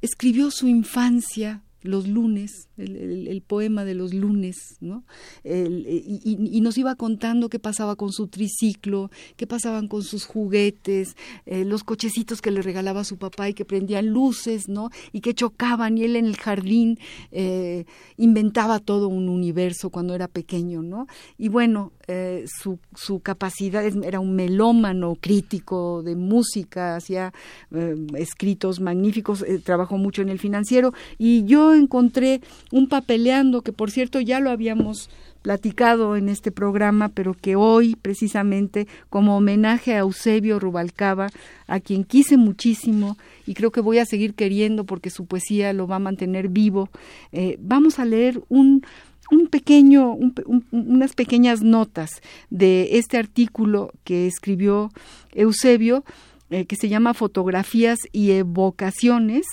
escribió 0.00 0.52
su 0.52 0.68
infancia 0.68 1.62
los 1.88 2.06
lunes, 2.08 2.68
el, 2.76 3.42
poema 3.46 3.84
de 3.84 3.94
los 3.94 4.12
lunes, 4.14 4.76
¿no? 4.80 5.04
y, 5.44 6.60
nos 6.60 6.78
iba 6.78 6.96
contando 6.96 7.48
qué 7.48 7.58
pasaba 7.58 7.96
con 7.96 8.12
su 8.12 8.26
triciclo, 8.28 9.10
qué 9.36 9.46
pasaban 9.46 9.88
con 9.88 10.02
sus 10.02 10.24
juguetes, 10.24 11.16
eh, 11.46 11.64
los 11.64 11.84
cochecitos 11.84 12.42
que 12.42 12.50
le 12.50 12.62
regalaba 12.62 13.04
su 13.04 13.18
papá 13.18 13.48
y 13.48 13.54
que 13.54 13.64
prendían 13.64 14.08
luces, 14.08 14.68
¿no? 14.68 14.90
Y 15.12 15.20
que 15.20 15.34
chocaban 15.34 15.98
y 15.98 16.04
él 16.04 16.16
en 16.16 16.26
el 16.26 16.36
jardín 16.36 16.98
eh, 17.30 17.84
inventaba 18.16 18.80
todo 18.80 19.08
un 19.08 19.28
universo 19.28 19.90
cuando 19.90 20.14
era 20.14 20.28
pequeño, 20.28 20.82
¿no? 20.82 21.06
Y 21.38 21.48
bueno, 21.48 21.92
eh, 22.08 22.44
su, 22.46 22.78
su, 22.94 23.20
capacidad 23.20 23.84
era 23.84 24.20
un 24.20 24.36
melómano 24.36 25.16
crítico 25.20 26.02
de 26.02 26.14
música, 26.14 26.96
hacía 26.96 27.32
escritos 28.16 28.80
magníficos, 28.80 29.44
trabajó 29.64 29.98
mucho 29.98 30.22
en 30.22 30.28
el 30.28 30.38
financiero 30.38 30.92
y 31.18 31.44
yo 31.44 31.74
encontré 31.76 32.40
un 32.72 32.88
papeleando 32.88 33.62
que 33.62 33.72
por 33.72 33.90
cierto 33.90 34.20
ya 34.20 34.40
lo 34.40 34.50
habíamos 34.50 35.08
platicado 35.46 36.16
en 36.16 36.28
este 36.28 36.50
programa, 36.50 37.08
pero 37.08 37.32
que 37.32 37.54
hoy 37.54 37.94
precisamente 37.94 38.88
como 39.10 39.36
homenaje 39.36 39.94
a 39.94 39.98
Eusebio 39.98 40.58
Rubalcaba, 40.58 41.28
a 41.68 41.78
quien 41.78 42.02
quise 42.02 42.36
muchísimo 42.36 43.16
y 43.46 43.54
creo 43.54 43.70
que 43.70 43.80
voy 43.80 43.98
a 43.98 44.06
seguir 44.06 44.34
queriendo 44.34 44.84
porque 44.84 45.08
su 45.08 45.26
poesía 45.26 45.72
lo 45.72 45.86
va 45.86 45.96
a 45.96 46.00
mantener 46.00 46.48
vivo, 46.48 46.90
eh, 47.30 47.58
vamos 47.60 48.00
a 48.00 48.04
leer 48.04 48.42
un, 48.48 48.84
un 49.30 49.46
pequeño, 49.46 50.16
unas 50.72 51.12
pequeñas 51.14 51.62
notas 51.62 52.10
de 52.50 52.98
este 52.98 53.16
artículo 53.16 53.92
que 54.02 54.26
escribió 54.26 54.90
Eusebio, 55.32 56.04
eh, 56.50 56.64
que 56.66 56.74
se 56.74 56.88
llama 56.88 57.14
Fotografías 57.14 57.98
y 58.10 58.32
Evocaciones, 58.32 59.46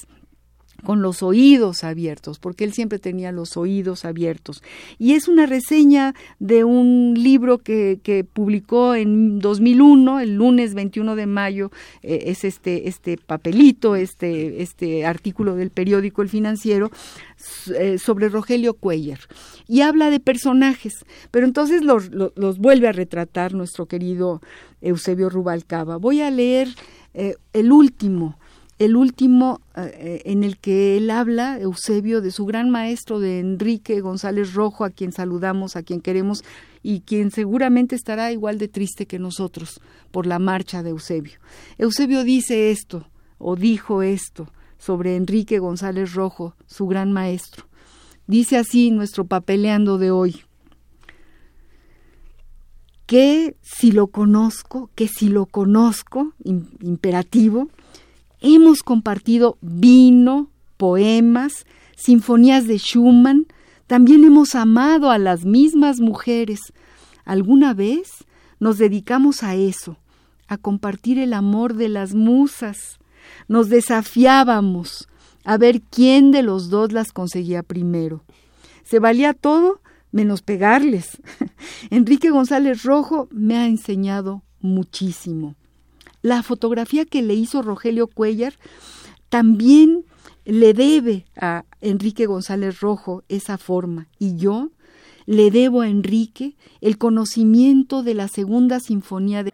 con 0.84 1.02
los 1.02 1.24
oídos 1.24 1.84
abiertos, 1.84 2.39
porque 2.39 2.63
él 2.63 2.74
siempre 2.74 3.00
tenía 3.00 3.32
los 3.32 3.58
oídos 3.58 4.06
abiertos. 4.06 4.63
Y 5.00 5.13
es 5.13 5.28
una 5.28 5.46
reseña 5.46 6.13
de 6.39 6.63
un 6.63 7.13
libro 7.15 7.58
que, 7.58 8.00
que 8.04 8.24
publicó 8.24 8.96
en 8.96 9.39
2001, 9.39 10.19
el 10.19 10.36
lunes 10.36 10.74
21 10.74 11.15
de 11.15 11.26
mayo, 11.26 11.72
eh, 12.02 12.24
es 12.28 12.43
este, 12.43 12.88
este 12.88 13.17
papelito, 13.17 13.96
este, 13.96 14.62
este 14.62 15.06
artículo 15.06 15.56
del 15.56 15.69
periódico 15.69 16.22
El 16.22 16.30
Financiero, 16.30 16.91
eh, 17.78 17.98
sobre 17.98 18.30
Rogelio 18.30 18.74
Cuellar. 18.74 19.19
Y 19.67 19.82
habla 19.82 20.10
de 20.10 20.19
personajes, 20.19 21.06
pero 21.32 21.46
entonces 21.46 21.84
los, 21.84 22.12
los, 22.12 22.58
vuelve 22.58 22.88
a 22.88 22.91
retratar 22.91 23.54
nuestro 23.54 23.86
querido 23.86 24.41
Eusebio 24.82 25.30
Rubalcaba. 25.30 25.98
Voy 25.98 26.22
a 26.22 26.32
leer 26.32 26.69
eh, 27.13 27.36
el 27.54 27.72
último 27.72 28.38
el 28.80 28.96
último 28.96 29.62
eh, 29.76 30.22
en 30.26 30.44
el 30.44 30.58
que 30.58 30.98
él 30.98 31.10
habla, 31.10 31.60
Eusebio, 31.60 32.22
de 32.22 32.32
su 32.32 32.46
gran 32.46 32.70
maestro, 32.70 33.20
de 33.20 33.40
Enrique 33.40 34.02
González 34.02 34.54
Rojo, 34.54 34.84
a 34.84 34.90
quien 34.90 35.12
saludamos, 35.12 35.76
a 35.76 35.84
quien 35.84 36.02
queremos 36.02 36.44
y 36.82 37.02
quien 37.02 37.32
seguramente 37.32 37.96
estará 37.96 38.32
igual 38.32 38.58
de 38.58 38.68
triste 38.68 39.06
que 39.06 39.20
nosotros 39.20 39.80
por 40.12 40.26
la 40.26 40.40
marcha 40.40 40.84
de 40.84 40.90
Eusebio. 40.90 41.40
Eusebio 41.78 42.24
dice 42.24 42.72
esto, 42.72 43.08
o 43.38 43.56
dijo 43.56 44.02
esto, 44.02 44.52
sobre 44.78 45.16
Enrique 45.16 45.60
González 45.60 46.14
Rojo, 46.14 46.56
su 46.68 46.88
gran 46.88 47.12
maestro. 47.14 47.66
Dice 48.28 48.58
así 48.58 48.92
nuestro 48.92 49.26
papeleando 49.26 49.98
de 49.98 50.12
hoy. 50.12 50.42
Que 53.06 53.56
si 53.62 53.92
lo 53.92 54.08
conozco, 54.08 54.90
que 54.96 55.08
si 55.08 55.30
lo 55.30 55.46
conozco, 55.46 56.34
imperativo, 56.44 57.70
Hemos 58.45 58.84
compartido 58.84 59.58
vino, 59.62 60.49
poemas, 60.75 61.65
sinfonías 61.95 62.67
de 62.67 62.77
Schumann, 62.77 63.47
también 63.88 64.25
hemos 64.25 64.53
amado 64.53 65.12
a 65.12 65.17
las 65.17 65.45
mismas 65.45 66.01
mujeres. 66.01 66.60
¿Alguna 67.23 67.73
vez 67.73 68.25
nos 68.60 68.77
dedicamos 68.77 69.43
a 69.43 69.56
eso, 69.56 69.97
a 70.49 70.58
compartir 70.58 71.19
el 71.19 71.32
amor 71.32 71.75
de 71.75 71.88
las 71.88 72.15
musas? 72.15 72.99
Nos 73.47 73.69
desafiábamos 73.69 75.08
a 75.45 75.58
ver 75.58 75.82
quién 75.82 76.32
de 76.32 76.43
los 76.43 76.69
dos 76.69 76.91
las 76.91 77.13
conseguía 77.13 77.63
primero. 77.63 78.25
Se 78.84 78.99
valía 78.99 79.34
todo 79.34 79.79
menos 80.12 80.41
pegarles. 80.41 81.21
Enrique 81.91 82.29
González 82.29 82.84
Rojo 82.84 83.29
me 83.32 83.56
ha 83.56 83.67
enseñado 83.67 84.43
muchísimo 84.60 85.56
la 86.24 86.42
fotografía 86.42 87.06
que 87.06 87.22
le 87.22 87.36
hizo 87.36 87.62
Rogelio 87.62 88.08
Cuellar 88.08 88.54
también 89.30 90.06
le 90.46 90.74
debe 90.74 91.26
a 91.36 91.66
Enrique 91.82 92.26
González 92.26 92.80
Rojo 92.80 93.24
esa 93.30 93.58
forma. 93.58 94.08
Y 94.18 94.38
yo 94.38 94.72
le 95.26 95.52
debo 95.52 95.82
a 95.82 95.90
Enrique 95.90 96.56
el 96.82 96.98
conocimiento 96.98 98.04
de 98.04 98.14
la 98.16 98.28
segunda 98.28 98.80
sinfonía 98.80 99.44
de 99.44 99.54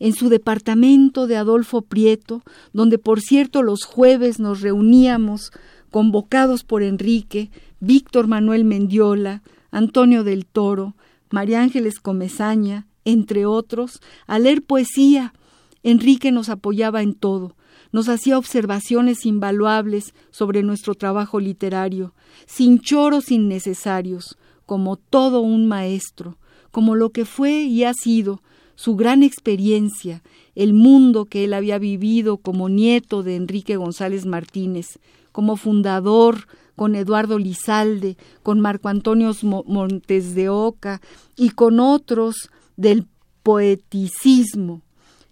en 0.00 0.14
su 0.14 0.30
departamento 0.30 1.26
de 1.26 1.36
Adolfo 1.36 1.82
Prieto, 1.82 2.42
donde 2.72 2.96
por 2.96 3.20
cierto 3.20 3.62
los 3.62 3.84
jueves 3.84 4.40
nos 4.40 4.62
reuníamos 4.62 5.52
convocados 5.90 6.64
por 6.64 6.82
Enrique, 6.82 7.50
Víctor 7.80 8.26
Manuel 8.26 8.64
Mendiola, 8.64 9.42
Antonio 9.70 10.24
del 10.24 10.46
Toro, 10.46 10.96
María 11.28 11.60
Ángeles 11.60 12.00
Comezaña, 12.00 12.86
entre 13.04 13.46
otros, 13.46 14.00
a 14.26 14.38
leer 14.38 14.62
poesía. 14.62 15.34
Enrique 15.82 16.30
nos 16.32 16.48
apoyaba 16.48 17.02
en 17.02 17.14
todo, 17.14 17.56
nos 17.92 18.08
hacía 18.08 18.38
observaciones 18.38 19.24
invaluables 19.26 20.14
sobre 20.30 20.62
nuestro 20.62 20.94
trabajo 20.94 21.40
literario, 21.40 22.14
sin 22.46 22.80
choros 22.80 23.30
innecesarios, 23.30 24.36
como 24.66 24.96
todo 24.96 25.40
un 25.40 25.66
maestro, 25.66 26.38
como 26.70 26.94
lo 26.94 27.10
que 27.10 27.24
fue 27.24 27.62
y 27.62 27.84
ha 27.84 27.94
sido 27.94 28.42
su 28.76 28.96
gran 28.96 29.22
experiencia, 29.22 30.22
el 30.54 30.72
mundo 30.72 31.26
que 31.26 31.44
él 31.44 31.54
había 31.54 31.78
vivido 31.78 32.38
como 32.38 32.68
nieto 32.68 33.22
de 33.22 33.36
Enrique 33.36 33.76
González 33.76 34.26
Martínez, 34.26 34.98
como 35.32 35.56
fundador 35.56 36.46
con 36.76 36.94
Eduardo 36.94 37.38
Lizalde, 37.38 38.16
con 38.42 38.60
Marco 38.60 38.88
Antonio 38.88 39.32
Montes 39.42 40.34
de 40.34 40.48
Oca 40.48 41.02
y 41.36 41.50
con 41.50 41.78
otros 41.78 42.50
del 42.80 43.06
poeticismo, 43.42 44.80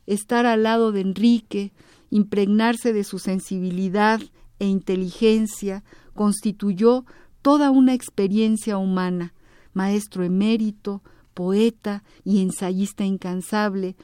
estar 0.06 0.44
al 0.44 0.64
lado 0.64 0.92
de 0.92 1.00
Enrique, 1.00 1.72
impregnarse 2.10 2.92
de 2.92 3.04
su 3.04 3.18
sensibilidad 3.18 4.20
e 4.58 4.66
inteligencia, 4.66 5.82
constituyó 6.14 7.06
toda 7.40 7.70
una 7.70 7.94
experiencia 7.94 8.76
humana, 8.76 9.32
maestro 9.72 10.24
emérito, 10.24 11.02
poeta 11.32 12.04
y 12.22 12.42
ensayista 12.42 13.04
incansable, 13.04 13.96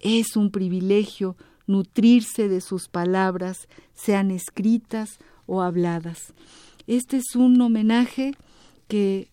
es 0.00 0.36
un 0.36 0.50
privilegio 0.50 1.36
nutrirse 1.66 2.48
de 2.48 2.60
sus 2.60 2.88
palabras, 2.88 3.66
sean 3.94 4.30
escritas 4.30 5.18
o 5.46 5.62
habladas. 5.62 6.34
Este 6.86 7.18
es 7.18 7.34
un 7.34 7.58
homenaje 7.60 8.32
que 8.88 9.30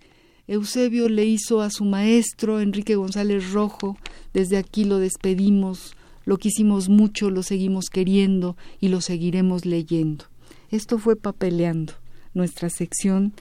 Eusebio 0.47 1.09
le 1.09 1.25
hizo 1.25 1.61
a 1.61 1.69
su 1.69 1.83
maestro 1.83 2.61
Enrique 2.61 2.95
González 2.95 3.51
Rojo. 3.51 3.97
Desde 4.33 4.57
aquí 4.57 4.85
lo 4.85 4.97
despedimos, 4.97 5.95
lo 6.25 6.37
quisimos 6.37 6.87
mucho, 6.87 7.29
lo 7.29 7.43
seguimos 7.43 7.89
queriendo 7.89 8.55
y 8.79 8.87
lo 8.87 9.01
seguiremos 9.01 9.65
leyendo. 9.65 10.25
Esto 10.71 10.99
fue 10.99 11.17
Papeleando, 11.17 11.93
nuestra 12.33 12.69
sección 12.69 13.33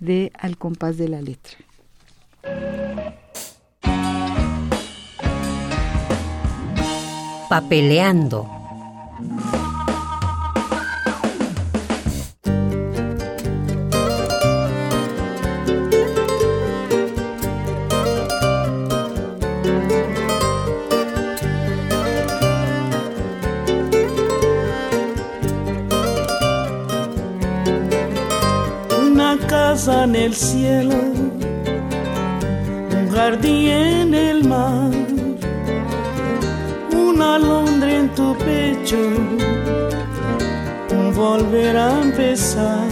de 0.00 0.32
Al 0.38 0.56
compás 0.56 0.96
de 0.96 1.08
la 1.08 1.20
letra. 1.20 1.58
Papeleando. 7.48 8.48
Casa 29.84 30.04
en 30.04 30.14
el 30.16 30.34
cielo, 30.34 30.94
un 32.96 33.10
jardín 33.10 33.68
en 33.68 34.14
el 34.14 34.44
mar, 34.44 34.90
una 36.90 37.34
alondra 37.34 37.94
en 37.94 38.08
tu 38.14 38.34
pecho, 38.38 38.96
un 40.90 41.14
volver 41.14 41.76
a 41.76 42.00
empezar, 42.00 42.88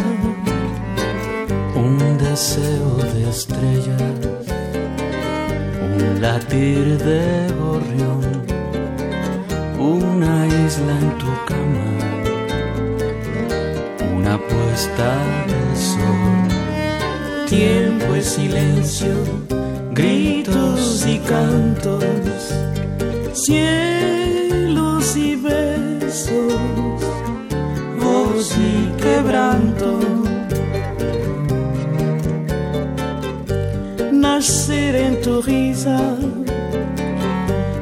un 1.75 2.19
deseo 2.19 2.97
de 3.15 3.31
estrellas, 3.31 4.03
un 5.97 6.21
latir 6.21 6.99
de 6.99 7.55
gorrión, 7.59 8.21
una 9.79 10.47
isla 10.47 10.93
en 11.05 11.11
tu 11.23 11.31
cama, 11.47 11.89
una 14.15 14.37
puesta 14.37 15.32
silencio, 18.21 19.15
gritos 19.93 21.07
y 21.07 21.19
cantos, 21.21 22.05
cielos 23.33 25.17
y 25.17 25.37
besos, 25.37 26.53
voz 27.99 28.55
y 28.59 29.03
quebranto. 29.03 29.99
Nacer 34.13 34.95
en 34.97 35.21
tu 35.23 35.41
risa, 35.41 36.17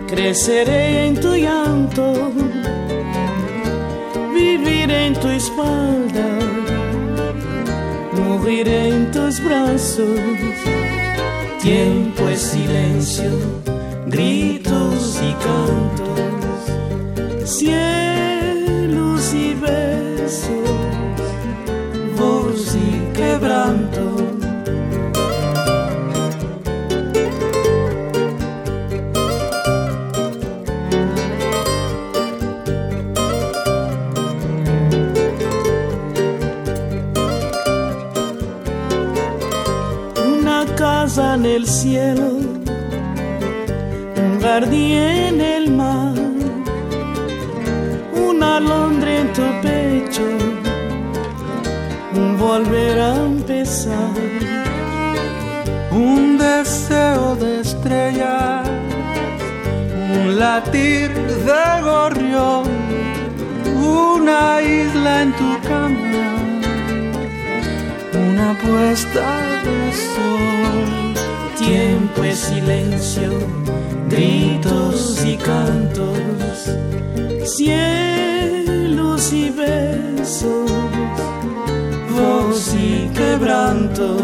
creceré 0.07 1.07
en 1.09 1.21
tu 1.21 1.35
llanto, 1.35 2.31
vivir 4.33 4.91
en 4.91 5.15
tu 5.15 5.29
espalda 5.29 6.10
morir 8.41 8.69
en 8.69 9.11
tus 9.11 9.43
brazos. 9.43 10.21
Tiempo 11.63 12.29
es 12.29 12.41
silencio, 12.41 13.31
gritos 14.07 15.21
y 15.23 15.33
cantos, 15.45 17.51
en 41.41 41.47
el 41.47 41.67
cielo, 41.67 42.29
un 44.25 44.41
jardín 44.43 44.93
en 44.93 45.41
el 45.41 45.71
mar, 45.71 46.15
una 48.29 48.59
alondra 48.59 49.11
en 49.21 49.33
tu 49.33 49.47
pecho, 49.63 50.27
un 52.15 52.37
volver 52.39 53.01
a 53.01 53.17
empezar, 53.17 54.17
un 55.91 56.37
deseo 56.37 57.37
de 57.37 57.61
estrellas, 57.61 58.69
un 60.15 60.39
latir 60.39 61.11
de 61.49 61.67
gorrión, 61.83 62.65
una 63.83 64.61
isla 64.61 65.23
en 65.23 65.33
tu 65.41 65.51
cama, 65.69 66.27
una 68.29 68.49
puesta 68.63 69.27
de 69.65 69.93
sol. 70.15 71.10
Tiempo 71.61 72.25
es 72.25 72.39
silencio, 72.39 73.31
gritos 74.09 75.23
y 75.25 75.37
cantos, 75.37 76.71
cielos 77.45 79.33
y 79.33 79.51
besos, 79.51 80.71
voz 82.17 82.75
y 82.75 83.11
quebranto, 83.15 84.17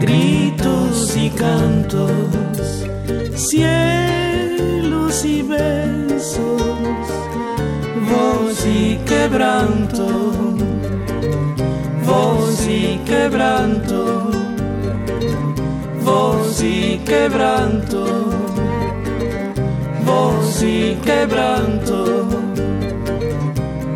gritos 0.00 1.16
y 1.16 1.28
cantos, 1.30 2.10
cielos 3.34 5.24
y 5.24 5.42
besos, 5.42 6.62
voz 8.10 8.66
y 8.66 8.96
quebranto, 9.04 10.32
voz 12.06 12.66
y 12.66 12.98
quebranto 13.04 14.21
y 16.62 16.98
quebranto, 17.04 18.04
voz 20.04 20.62
quebranto, 21.04 22.28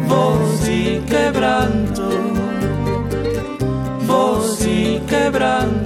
voz 0.09 0.69
y 0.69 1.01
quebranto, 1.09 2.09
voz 4.07 4.67
quebranto, 5.09 5.86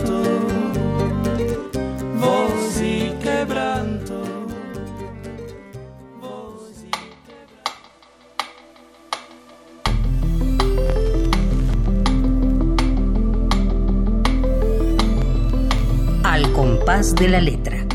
de 17.15 17.29
la 17.29 17.41
letra. 17.41 17.87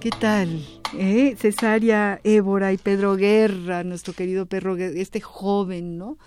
¿Qué 0.00 0.10
tal? 0.10 0.66
eh? 0.98 1.34
Cesárea 1.38 2.20
Évora 2.24 2.72
y 2.72 2.78
Pedro 2.78 3.16
Guerra, 3.16 3.84
nuestro 3.84 4.12
querido 4.12 4.46
Guerra, 4.46 4.76
este 4.76 5.20
joven, 5.20 5.96
¿no? 5.98 6.18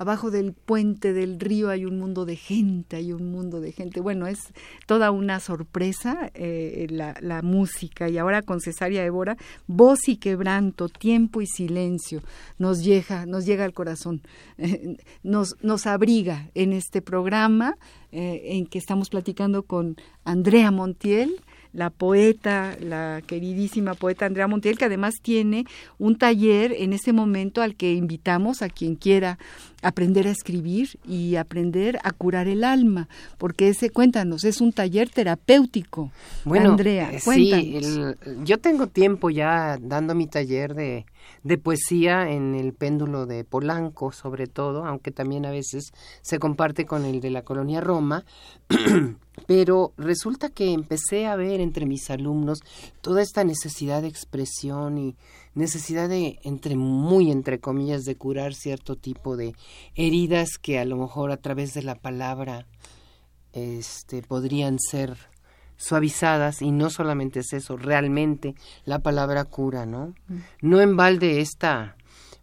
Abajo 0.00 0.30
del 0.30 0.54
puente 0.54 1.12
del 1.12 1.38
río 1.38 1.68
hay 1.68 1.84
un 1.84 1.98
mundo 1.98 2.24
de 2.24 2.34
gente, 2.34 2.96
hay 2.96 3.12
un 3.12 3.30
mundo 3.30 3.60
de 3.60 3.70
gente. 3.70 4.00
Bueno, 4.00 4.26
es 4.26 4.38
toda 4.86 5.10
una 5.10 5.40
sorpresa 5.40 6.30
eh, 6.32 6.86
la, 6.88 7.42
música. 7.42 8.08
Y 8.08 8.16
ahora 8.16 8.40
con 8.40 8.62
Cesárea 8.62 9.04
Évora, 9.04 9.36
voz 9.66 10.08
y 10.08 10.16
quebranto, 10.16 10.88
tiempo 10.88 11.42
y 11.42 11.46
silencio, 11.46 12.22
nos 12.56 12.82
llega, 12.82 13.26
nos 13.26 13.44
llega 13.44 13.66
al 13.66 13.74
corazón, 13.74 14.22
eh, 14.56 14.96
nos, 15.22 15.56
nos 15.60 15.86
abriga 15.86 16.48
en 16.54 16.72
este 16.72 17.02
programa 17.02 17.74
eh, 18.10 18.56
en 18.56 18.64
que 18.64 18.78
estamos 18.78 19.10
platicando 19.10 19.64
con 19.64 19.96
Andrea 20.24 20.70
Montiel, 20.70 21.42
la 21.72 21.90
poeta, 21.90 22.76
la 22.80 23.22
queridísima 23.26 23.94
poeta 23.94 24.26
Andrea 24.26 24.48
Montiel, 24.48 24.78
que 24.78 24.86
además 24.86 25.14
tiene 25.22 25.64
un 25.98 26.16
taller 26.16 26.72
en 26.72 26.92
este 26.92 27.12
momento 27.12 27.62
al 27.62 27.76
que 27.76 27.92
invitamos 27.92 28.62
a 28.62 28.68
quien 28.68 28.96
quiera 28.96 29.38
aprender 29.82 30.26
a 30.26 30.30
escribir 30.30 30.98
y 31.06 31.36
aprender 31.36 31.98
a 32.02 32.10
curar 32.12 32.48
el 32.48 32.64
alma, 32.64 33.08
porque 33.38 33.68
ese, 33.68 33.90
cuéntanos, 33.90 34.44
es 34.44 34.60
un 34.60 34.72
taller 34.72 35.08
terapéutico. 35.10 36.10
Bueno, 36.44 36.70
Andrea, 36.70 37.10
eh, 37.12 37.20
cuéntanos. 37.24 37.64
sí, 37.64 37.76
el- 37.76 38.44
yo 38.44 38.58
tengo 38.58 38.86
tiempo 38.86 39.30
ya 39.30 39.78
dando 39.80 40.14
mi 40.14 40.26
taller 40.26 40.74
de, 40.74 41.06
de 41.44 41.58
poesía 41.58 42.30
en 42.30 42.54
el 42.54 42.72
péndulo 42.72 43.26
de 43.26 43.44
Polanco, 43.44 44.12
sobre 44.12 44.46
todo, 44.46 44.84
aunque 44.84 45.10
también 45.10 45.46
a 45.46 45.50
veces 45.50 45.92
se 46.22 46.38
comparte 46.38 46.84
con 46.86 47.04
el 47.04 47.20
de 47.20 47.30
la 47.30 47.42
colonia 47.42 47.80
Roma, 47.80 48.24
pero 49.46 49.92
resulta 49.96 50.50
que 50.50 50.72
empecé 50.72 51.26
a 51.26 51.36
ver 51.36 51.60
entre 51.60 51.86
mis 51.86 52.10
alumnos 52.10 52.60
toda 53.00 53.22
esta 53.22 53.44
necesidad 53.44 54.02
de 54.02 54.08
expresión 54.08 54.98
y 54.98 55.16
necesidad 55.54 56.08
de, 56.08 56.38
entre 56.42 56.76
muy 56.76 57.30
entre 57.30 57.60
comillas, 57.60 58.04
de 58.04 58.16
curar 58.16 58.54
cierto 58.54 58.96
tipo 58.96 59.36
de 59.36 59.54
heridas 59.94 60.58
que 60.60 60.78
a 60.78 60.84
lo 60.84 60.96
mejor 60.96 61.32
a 61.32 61.36
través 61.38 61.74
de 61.74 61.82
la 61.82 61.96
palabra 61.96 62.66
este, 63.52 64.22
podrían 64.22 64.78
ser 64.78 65.16
suavizadas 65.76 66.60
y 66.62 66.72
no 66.72 66.90
solamente 66.90 67.40
es 67.40 67.52
eso, 67.52 67.76
realmente 67.76 68.54
la 68.84 68.98
palabra 68.98 69.44
cura, 69.44 69.86
¿no? 69.86 70.14
No 70.60 70.80
en 70.80 70.96
balde 70.96 71.40
esta 71.40 71.96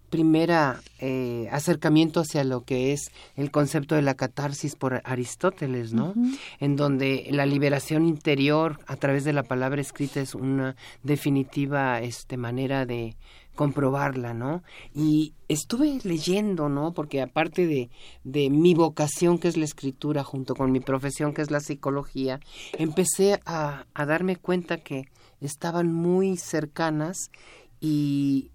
primera 0.10 0.82
eh, 1.00 1.48
acercamiento 1.52 2.22
hacia 2.22 2.44
lo 2.44 2.64
que 2.64 2.94
es 2.94 3.12
el 3.36 3.52
concepto 3.52 3.96
de 3.96 4.02
la 4.02 4.16
catarsis 4.16 4.76
por 4.76 5.02
Aristóteles, 5.04 5.94
¿no? 5.94 6.14
En 6.60 6.76
donde 6.76 7.28
la 7.32 7.46
liberación 7.46 8.06
interior 8.06 8.80
a 8.88 8.96
través 8.96 9.24
de 9.24 9.34
la 9.34 9.44
palabra 9.44 9.82
escrita 9.82 10.22
es 10.22 10.36
una 10.36 10.76
definitiva 11.04 12.02
este, 12.02 12.38
manera 12.38 12.86
de 12.86 13.18
comprobarla, 13.56 14.34
¿no? 14.34 14.64
Y 14.94 15.34
estuve 15.50 16.00
leyendo, 16.04 16.70
¿no? 16.70 16.94
Porque 16.94 17.22
aparte 17.22 17.66
de, 17.66 17.90
de 18.24 18.50
mi 18.50 18.74
vocación, 18.76 19.40
que 19.40 19.50
es 19.50 19.58
la 19.58 19.66
escritura, 19.66 20.24
junto 20.24 20.56
con 20.56 20.72
mi 20.72 20.80
profesión, 20.80 21.34
que 21.34 21.42
es 21.42 21.52
la 21.52 21.60
psicología, 21.60 22.40
empecé 22.78 23.42
a, 23.46 23.86
a 23.94 24.06
darme 24.06 24.38
cuenta 24.38 24.78
que 24.78 25.06
estaban 25.42 25.92
muy 25.92 26.38
cercanas 26.38 27.32
y 27.80 28.52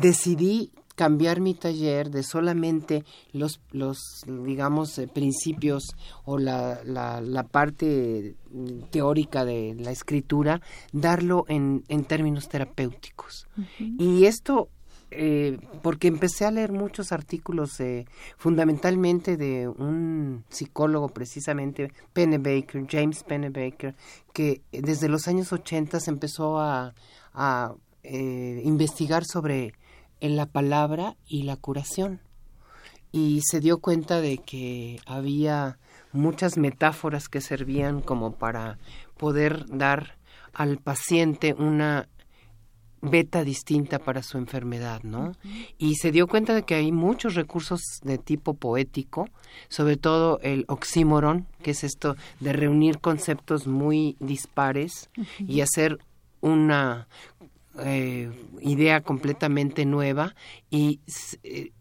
decidí 0.00 0.70
cambiar 0.98 1.40
mi 1.40 1.54
taller 1.54 2.10
de 2.10 2.24
solamente 2.24 3.04
los, 3.32 3.60
los 3.70 4.24
digamos, 4.26 4.98
eh, 4.98 5.06
principios 5.06 5.94
o 6.24 6.38
la, 6.38 6.80
la, 6.84 7.20
la 7.20 7.44
parte 7.44 8.34
mm, 8.50 8.90
teórica 8.90 9.44
de 9.44 9.76
la 9.78 9.92
escritura, 9.92 10.60
darlo 10.92 11.44
en, 11.46 11.84
en 11.86 12.04
términos 12.04 12.48
terapéuticos. 12.48 13.46
Y 13.78 14.24
esto, 14.24 14.70
eh, 15.12 15.58
porque 15.82 16.08
empecé 16.08 16.46
a 16.46 16.50
leer 16.50 16.72
muchos 16.72 17.12
artículos, 17.12 17.78
eh, 17.78 18.06
fundamentalmente 18.36 19.36
de 19.36 19.68
un 19.68 20.42
psicólogo 20.48 21.10
precisamente, 21.10 21.92
Pennebaker, 22.12 22.84
James 22.90 23.22
Pennebaker, 23.22 23.94
que 24.32 24.62
desde 24.72 25.08
los 25.08 25.28
años 25.28 25.52
80 25.52 26.00
se 26.00 26.10
empezó 26.10 26.58
a, 26.58 26.92
a 27.34 27.76
investigar 28.64 29.24
sobre 29.24 29.74
en 30.20 30.36
la 30.36 30.46
palabra 30.46 31.16
y 31.26 31.42
la 31.42 31.56
curación. 31.56 32.20
Y 33.12 33.40
se 33.42 33.60
dio 33.60 33.78
cuenta 33.78 34.20
de 34.20 34.38
que 34.38 35.00
había 35.06 35.78
muchas 36.12 36.56
metáforas 36.56 37.28
que 37.28 37.40
servían 37.40 38.00
como 38.00 38.32
para 38.32 38.78
poder 39.16 39.64
dar 39.68 40.16
al 40.52 40.78
paciente 40.78 41.54
una 41.54 42.08
beta 43.00 43.44
distinta 43.44 43.98
para 43.98 44.22
su 44.22 44.38
enfermedad, 44.38 45.02
¿no? 45.04 45.32
Y 45.78 45.96
se 45.96 46.10
dio 46.10 46.26
cuenta 46.26 46.54
de 46.54 46.62
que 46.62 46.74
hay 46.74 46.90
muchos 46.90 47.34
recursos 47.34 47.80
de 48.02 48.18
tipo 48.18 48.54
poético, 48.54 49.28
sobre 49.68 49.96
todo 49.96 50.40
el 50.42 50.64
oxímoron, 50.68 51.46
que 51.62 51.70
es 51.72 51.84
esto 51.84 52.16
de 52.40 52.52
reunir 52.52 52.98
conceptos 52.98 53.66
muy 53.66 54.16
dispares 54.18 55.10
y 55.38 55.60
hacer 55.60 55.98
una 56.40 57.06
eh, 57.84 58.30
idea 58.60 59.00
completamente 59.00 59.84
nueva 59.84 60.34
y 60.70 61.00
eh, 61.42 61.72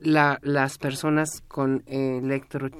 la- 0.00 0.38
las 0.42 0.78
personas 0.78 1.42
con 1.48 1.82
electro- 1.86 2.70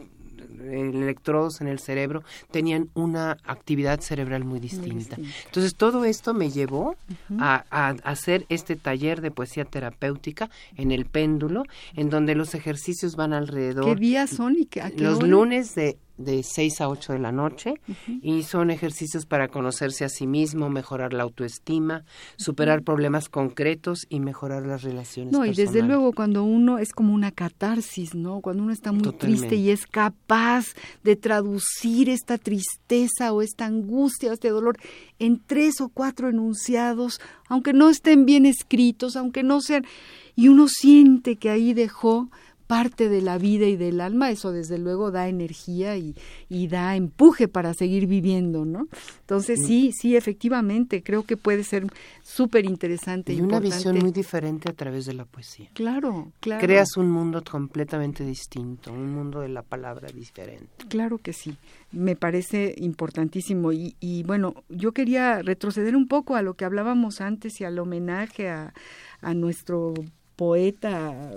electrodos 0.62 1.60
en 1.60 1.68
el 1.68 1.78
cerebro 1.78 2.22
tenían 2.50 2.90
una 2.94 3.38
actividad 3.44 4.00
cerebral 4.00 4.44
muy 4.44 4.60
distinta. 4.60 5.16
Entonces 5.46 5.74
todo 5.74 6.04
esto 6.04 6.34
me 6.34 6.50
llevó 6.50 6.96
a, 7.38 7.64
a 7.70 7.88
hacer 8.04 8.46
este 8.48 8.76
taller 8.76 9.20
de 9.20 9.30
poesía 9.30 9.64
terapéutica 9.64 10.50
en 10.76 10.90
el 10.92 11.06
péndulo, 11.06 11.64
en 11.94 12.10
donde 12.10 12.34
los 12.34 12.54
ejercicios 12.54 13.16
van 13.16 13.32
alrededor 13.32 13.84
¿Qué 13.96 14.00
días 14.00 14.30
son 14.30 14.56
y 14.58 14.66
qué, 14.66 14.82
a 14.82 14.90
qué 14.90 15.02
los 15.04 15.18
hora? 15.18 15.26
lunes 15.28 15.74
de, 15.74 15.98
de 16.20 16.42
6 16.42 16.80
a 16.82 16.88
8 16.88 17.14
de 17.14 17.18
la 17.18 17.32
noche 17.32 17.74
y 18.22 18.42
son 18.42 18.70
ejercicios 18.70 19.26
para 19.26 19.48
conocerse 19.48 20.04
a 20.04 20.08
sí 20.08 20.26
mismo, 20.26 20.68
mejorar 20.68 21.12
la 21.12 21.22
autoestima, 21.22 22.04
superar 22.36 22.82
problemas 22.82 23.28
concretos 23.28 24.06
y 24.08 24.20
mejorar 24.20 24.66
las 24.66 24.82
relaciones 24.82 25.32
No, 25.32 25.46
y 25.46 25.54
desde 25.54 25.82
luego 25.82 26.12
cuando 26.12 26.44
uno 26.44 26.78
es 26.78 26.92
como 26.92 27.14
una 27.14 27.32
catarsis, 27.32 28.14
¿no? 28.14 28.40
Cuando 28.40 28.62
uno 28.62 28.72
está 28.72 28.92
muy 28.92 29.02
Totalmente. 29.02 29.40
triste 29.40 29.56
y 29.56 29.70
es 29.70 29.86
capaz 29.86 30.66
de 31.02 31.16
traducir 31.16 32.10
esta 32.10 32.38
tristeza 32.38 33.32
o 33.32 33.42
esta 33.42 33.66
angustia 33.66 34.30
o 34.30 34.34
este 34.34 34.50
dolor 34.50 34.78
en 35.18 35.40
tres 35.44 35.80
o 35.80 35.88
cuatro 35.88 36.28
enunciados, 36.28 37.20
aunque 37.48 37.72
no 37.72 37.88
estén 37.88 38.26
bien 38.26 38.46
escritos, 38.46 39.16
aunque 39.16 39.42
no 39.42 39.60
sean, 39.60 39.84
y 40.36 40.48
uno 40.48 40.68
siente 40.68 41.36
que 41.36 41.50
ahí 41.50 41.72
dejó 41.74 42.30
parte 42.70 43.08
de 43.08 43.20
la 43.20 43.36
vida 43.36 43.66
y 43.66 43.74
del 43.74 44.00
alma, 44.00 44.30
eso 44.30 44.52
desde 44.52 44.78
luego 44.78 45.10
da 45.10 45.26
energía 45.26 45.96
y, 45.96 46.14
y 46.48 46.68
da 46.68 46.94
empuje 46.94 47.48
para 47.48 47.74
seguir 47.74 48.06
viviendo, 48.06 48.64
¿no? 48.64 48.86
Entonces 49.22 49.58
sí, 49.66 49.90
sí, 49.90 50.14
efectivamente, 50.14 51.02
creo 51.02 51.24
que 51.24 51.36
puede 51.36 51.64
ser 51.64 51.88
súper 52.22 52.66
interesante. 52.66 53.32
y 53.32 53.40
una 53.40 53.58
visión 53.58 53.98
muy 53.98 54.12
diferente 54.12 54.70
a 54.70 54.72
través 54.72 55.06
de 55.06 55.14
la 55.14 55.24
poesía. 55.24 55.68
Claro, 55.74 56.30
claro. 56.38 56.64
Creas 56.64 56.96
un 56.96 57.10
mundo 57.10 57.42
completamente 57.42 58.24
distinto, 58.24 58.92
un 58.92 59.12
mundo 59.12 59.40
de 59.40 59.48
la 59.48 59.62
palabra 59.62 60.06
diferente. 60.12 60.84
Claro 60.88 61.18
que 61.18 61.32
sí, 61.32 61.56
me 61.90 62.14
parece 62.14 62.76
importantísimo. 62.78 63.72
Y, 63.72 63.96
y 63.98 64.22
bueno, 64.22 64.54
yo 64.68 64.92
quería 64.92 65.42
retroceder 65.42 65.96
un 65.96 66.06
poco 66.06 66.36
a 66.36 66.42
lo 66.42 66.54
que 66.54 66.64
hablábamos 66.64 67.20
antes 67.20 67.60
y 67.60 67.64
al 67.64 67.80
homenaje 67.80 68.48
a, 68.48 68.74
a 69.22 69.34
nuestro 69.34 69.92
poeta 70.40 71.32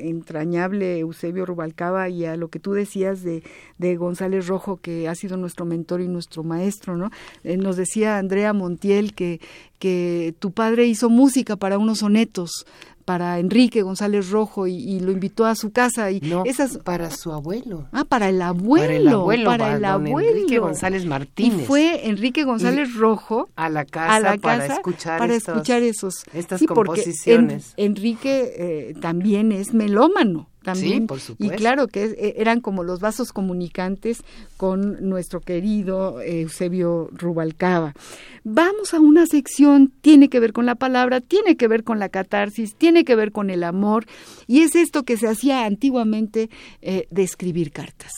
entrañable 0.00 0.98
Eusebio 0.98 1.46
Rubalcaba 1.46 2.10
y 2.10 2.26
a 2.26 2.36
lo 2.36 2.48
que 2.48 2.60
tú 2.60 2.74
decías 2.74 3.22
de, 3.22 3.42
de 3.78 3.96
González 3.96 4.48
Rojo, 4.48 4.76
que 4.76 5.08
ha 5.08 5.14
sido 5.14 5.38
nuestro 5.38 5.64
mentor 5.64 6.02
y 6.02 6.08
nuestro 6.08 6.42
maestro, 6.42 6.94
¿no? 6.94 7.10
Eh, 7.42 7.56
nos 7.56 7.78
decía 7.78 8.18
Andrea 8.18 8.52
Montiel 8.52 9.14
que, 9.14 9.40
que 9.78 10.34
tu 10.40 10.50
padre 10.50 10.84
hizo 10.84 11.08
música 11.08 11.56
para 11.56 11.78
unos 11.78 12.00
sonetos 12.00 12.66
para 13.04 13.38
Enrique 13.38 13.82
González 13.82 14.30
Rojo 14.30 14.66
y, 14.66 14.74
y 14.76 15.00
lo 15.00 15.12
invitó 15.12 15.44
a 15.44 15.54
su 15.54 15.70
casa 15.72 16.10
y 16.10 16.20
No, 16.20 16.42
esas 16.46 16.78
para 16.78 17.10
su 17.10 17.32
abuelo. 17.32 17.86
Ah, 17.92 18.04
para 18.04 18.28
el 18.28 18.40
abuelo. 18.42 18.84
Para 18.84 18.94
el 18.96 19.08
abuelo, 19.08 19.44
para 19.44 19.64
para 19.64 19.76
el 19.76 19.84
abuelo. 19.84 20.30
Enrique 20.30 20.58
González 20.58 21.04
Martínez. 21.06 21.62
Y 21.62 21.64
fue 21.66 22.08
Enrique 22.08 22.44
González 22.44 22.94
Rojo 22.94 23.48
a 23.56 23.68
la 23.68 23.84
casa, 23.84 24.14
a 24.16 24.20
la 24.20 24.36
para 24.38 24.58
casa 24.58 24.74
escuchar, 24.74 25.18
para 25.18 25.34
estos- 25.34 25.54
escuchar 25.56 25.82
esos 25.82 26.24
estas 26.32 26.60
sí, 26.60 26.66
porque 26.66 26.88
composiciones. 27.02 27.74
En- 27.76 27.92
Enrique 27.92 28.52
eh, 28.56 28.94
también 29.00 29.52
es 29.52 29.74
melómano. 29.74 30.48
También, 30.64 31.02
Sí, 31.02 31.06
por 31.06 31.18
Y 31.18 31.20
supuesto. 31.20 31.56
claro 31.56 31.86
que 31.86 32.04
eh, 32.04 32.34
eran 32.38 32.60
como 32.60 32.82
los 32.82 32.98
vasos 32.98 33.32
comunicantes 33.32 34.24
con 34.56 35.08
nuestro 35.08 35.40
querido 35.40 36.20
eh, 36.20 36.40
Eusebio 36.40 37.08
Rubalcaba. 37.12 37.94
Vamos 38.42 38.92
a 38.94 39.00
una 39.00 39.26
sección, 39.26 39.92
tiene 40.00 40.28
que 40.28 40.40
ver 40.40 40.52
con 40.52 40.66
la 40.66 40.74
palabra, 40.74 41.20
tiene 41.20 41.56
que 41.56 41.68
ver 41.68 41.84
con 41.84 41.98
la 41.98 42.08
catarsis, 42.08 42.74
tiene 42.74 43.04
que 43.04 43.14
ver 43.14 43.30
con 43.30 43.48
el 43.50 43.62
amor, 43.62 44.06
y 44.46 44.60
es 44.60 44.74
esto 44.74 45.04
que 45.04 45.16
se 45.16 45.28
hacía 45.28 45.64
antiguamente 45.64 46.50
eh, 46.82 47.06
de 47.10 47.22
escribir 47.22 47.70
cartas. 47.70 48.12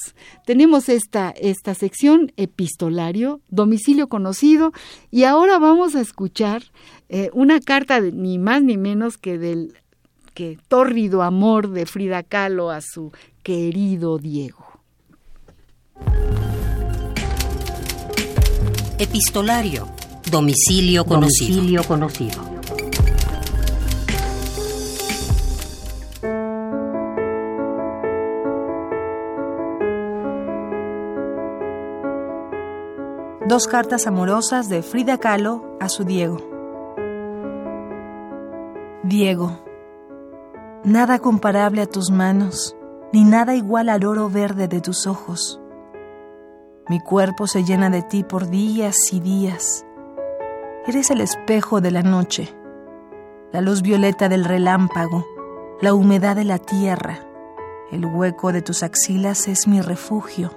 Tenemos 0.47 0.89
esta, 0.89 1.31
esta 1.31 1.75
sección, 1.75 2.33
epistolario, 2.37 3.41
domicilio 3.51 4.09
conocido, 4.09 4.73
y 5.11 5.25
ahora 5.25 5.59
vamos 5.59 5.95
a 5.95 6.01
escuchar 6.01 6.63
eh, 7.09 7.31
una 7.33 7.61
carta 7.61 8.01
de, 8.01 8.13
ni 8.13 8.39
más 8.39 8.63
ni 8.63 8.77
menos 8.77 9.19
que 9.19 9.39
del 9.39 9.75
que 10.37 10.59
tórrido 10.69 11.23
amor 11.23 11.71
de 11.71 11.87
Frida 11.87 12.23
Kahlo 12.23 12.71
a 12.71 12.83
su 12.83 13.11
querido 13.43 14.19
Diego. 14.19 14.67
Epistolario. 18.99 19.89
Domicilio 20.31 21.07
conocido. 21.07 21.57
Domicilio 21.57 21.85
conocido. 21.85 22.43
Dos 33.49 33.67
cartas 33.69 34.07
amorosas 34.07 34.69
de 34.69 34.83
Frida 34.83 35.17
Kahlo 35.17 35.79
a 35.81 35.89
su 35.89 36.05
Diego. 36.05 36.37
Diego, 39.03 39.66
Nada 40.87 41.19
comparable 41.19 41.83
a 41.83 41.87
tus 41.87 42.13
manos, 42.13 42.77
ni 43.13 43.25
nada 43.25 43.57
igual 43.57 43.89
al 43.89 44.05
oro 44.05 44.31
verde 44.31 44.69
de 44.69 44.81
tus 44.81 45.09
ojos. 45.09 45.61
Mi 46.89 47.01
cuerpo 47.01 47.49
se 47.49 47.65
llena 47.65 47.91
de 47.91 48.03
ti 48.03 48.23
por 48.23 48.49
días 48.49 49.13
y 49.13 49.19
días. 49.19 49.85
Eres 50.87 51.11
el 51.11 51.23
espejo 51.23 51.81
de 51.81 51.91
la 51.91 52.03
noche, 52.03 52.55
la 53.53 53.63
luz 53.63 53.83
violeta 53.83 54.29
del 54.29 54.45
relámpago, 54.45 55.27
la 55.81 55.93
humedad 55.93 56.37
de 56.37 56.45
la 56.45 56.59
tierra. 56.61 57.19
El 57.91 58.07
hueco 58.07 58.53
de 58.53 58.63
tus 58.63 58.85
axilas 58.85 59.49
es 59.49 59.67
mi 59.67 59.81
refugio. 59.81 60.53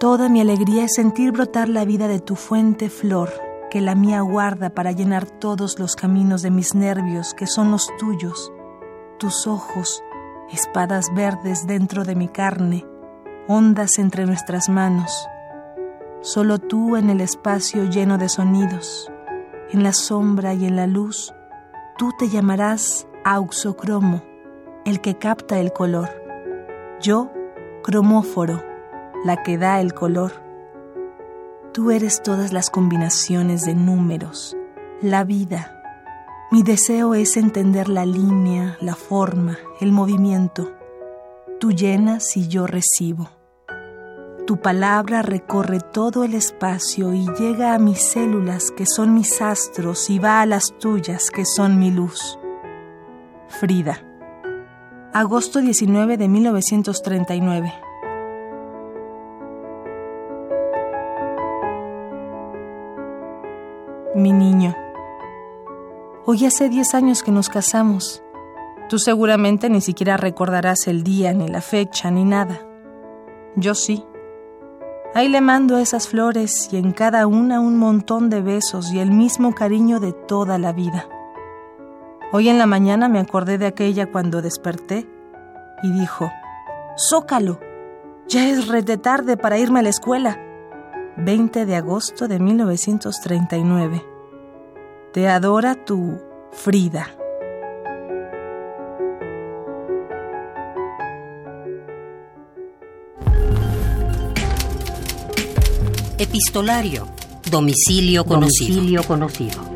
Toda 0.00 0.30
mi 0.30 0.40
alegría 0.40 0.84
es 0.84 0.94
sentir 0.94 1.30
brotar 1.30 1.68
la 1.68 1.84
vida 1.84 2.08
de 2.08 2.20
tu 2.20 2.36
fuente 2.36 2.88
flor, 2.88 3.28
que 3.70 3.82
la 3.82 3.96
mía 3.96 4.22
guarda 4.22 4.70
para 4.70 4.92
llenar 4.92 5.26
todos 5.26 5.78
los 5.78 5.94
caminos 5.94 6.40
de 6.40 6.50
mis 6.50 6.74
nervios, 6.74 7.34
que 7.34 7.46
son 7.46 7.70
los 7.70 7.94
tuyos. 7.98 8.50
Tus 9.22 9.46
ojos, 9.46 10.02
espadas 10.50 11.14
verdes 11.14 11.64
dentro 11.68 12.02
de 12.02 12.16
mi 12.16 12.26
carne, 12.26 12.84
ondas 13.46 14.00
entre 14.00 14.26
nuestras 14.26 14.68
manos. 14.68 15.28
Solo 16.22 16.58
tú 16.58 16.96
en 16.96 17.08
el 17.08 17.20
espacio 17.20 17.84
lleno 17.84 18.18
de 18.18 18.28
sonidos, 18.28 19.12
en 19.70 19.84
la 19.84 19.92
sombra 19.92 20.54
y 20.54 20.66
en 20.66 20.74
la 20.74 20.88
luz, 20.88 21.32
tú 21.96 22.10
te 22.18 22.30
llamarás 22.30 23.06
auxocromo, 23.24 24.24
el 24.84 25.00
que 25.00 25.16
capta 25.18 25.60
el 25.60 25.72
color. 25.72 26.08
Yo, 27.00 27.30
cromóforo, 27.84 28.60
la 29.24 29.44
que 29.44 29.56
da 29.56 29.80
el 29.80 29.94
color. 29.94 30.32
Tú 31.72 31.92
eres 31.92 32.24
todas 32.24 32.52
las 32.52 32.70
combinaciones 32.70 33.62
de 33.62 33.76
números, 33.76 34.56
la 35.00 35.22
vida. 35.22 35.71
Mi 36.52 36.62
deseo 36.62 37.14
es 37.14 37.38
entender 37.38 37.88
la 37.88 38.04
línea, 38.04 38.76
la 38.82 38.94
forma, 38.94 39.56
el 39.80 39.90
movimiento. 39.90 40.70
Tú 41.58 41.72
llenas 41.72 42.36
y 42.36 42.46
yo 42.46 42.66
recibo. 42.66 43.30
Tu 44.46 44.58
palabra 44.58 45.22
recorre 45.22 45.80
todo 45.80 46.24
el 46.24 46.34
espacio 46.34 47.14
y 47.14 47.26
llega 47.38 47.72
a 47.72 47.78
mis 47.78 48.02
células 48.02 48.70
que 48.70 48.84
son 48.84 49.14
mis 49.14 49.40
astros 49.40 50.10
y 50.10 50.18
va 50.18 50.42
a 50.42 50.46
las 50.46 50.76
tuyas 50.78 51.30
que 51.30 51.46
son 51.46 51.78
mi 51.78 51.90
luz. 51.90 52.38
Frida. 53.48 54.02
Agosto 55.14 55.60
19 55.60 56.18
de 56.18 56.28
1939. 56.28 57.72
mi 64.14 64.30
niño. 64.30 64.76
Hoy 66.24 66.46
hace 66.46 66.68
diez 66.68 66.94
años 66.94 67.24
que 67.24 67.32
nos 67.32 67.48
casamos. 67.48 68.22
Tú 68.88 69.00
seguramente 69.00 69.68
ni 69.68 69.80
siquiera 69.80 70.16
recordarás 70.16 70.86
el 70.86 71.02
día, 71.02 71.32
ni 71.32 71.48
la 71.48 71.60
fecha, 71.60 72.12
ni 72.12 72.24
nada. 72.24 72.60
Yo 73.56 73.74
sí. 73.74 74.04
Ahí 75.14 75.28
le 75.28 75.40
mando 75.40 75.78
esas 75.78 76.06
flores 76.06 76.68
y 76.72 76.76
en 76.76 76.92
cada 76.92 77.26
una 77.26 77.58
un 77.58 77.76
montón 77.76 78.30
de 78.30 78.40
besos 78.40 78.92
y 78.92 79.00
el 79.00 79.10
mismo 79.10 79.52
cariño 79.52 79.98
de 79.98 80.12
toda 80.12 80.58
la 80.58 80.72
vida. 80.72 81.08
Hoy 82.30 82.48
en 82.48 82.58
la 82.58 82.66
mañana 82.66 83.08
me 83.08 83.18
acordé 83.18 83.58
de 83.58 83.66
aquella 83.66 84.06
cuando 84.12 84.42
desperté 84.42 85.08
y 85.82 85.90
dijo, 85.90 86.30
Zócalo, 86.96 87.58
ya 88.28 88.48
es 88.48 88.68
red 88.68 88.84
de 88.84 88.96
tarde 88.96 89.36
para 89.36 89.58
irme 89.58 89.80
a 89.80 89.82
la 89.82 89.88
escuela. 89.88 90.38
20 91.16 91.66
de 91.66 91.74
agosto 91.74 92.28
de 92.28 92.38
1939. 92.38 94.11
Te 95.12 95.28
adora 95.28 95.74
tu 95.74 96.18
Frida. 96.52 97.06
Epistolario. 106.16 107.06
Domicilio 107.50 108.24
conocido. 108.24 108.74
Domicilio 108.74 109.04
conocido. 109.04 109.71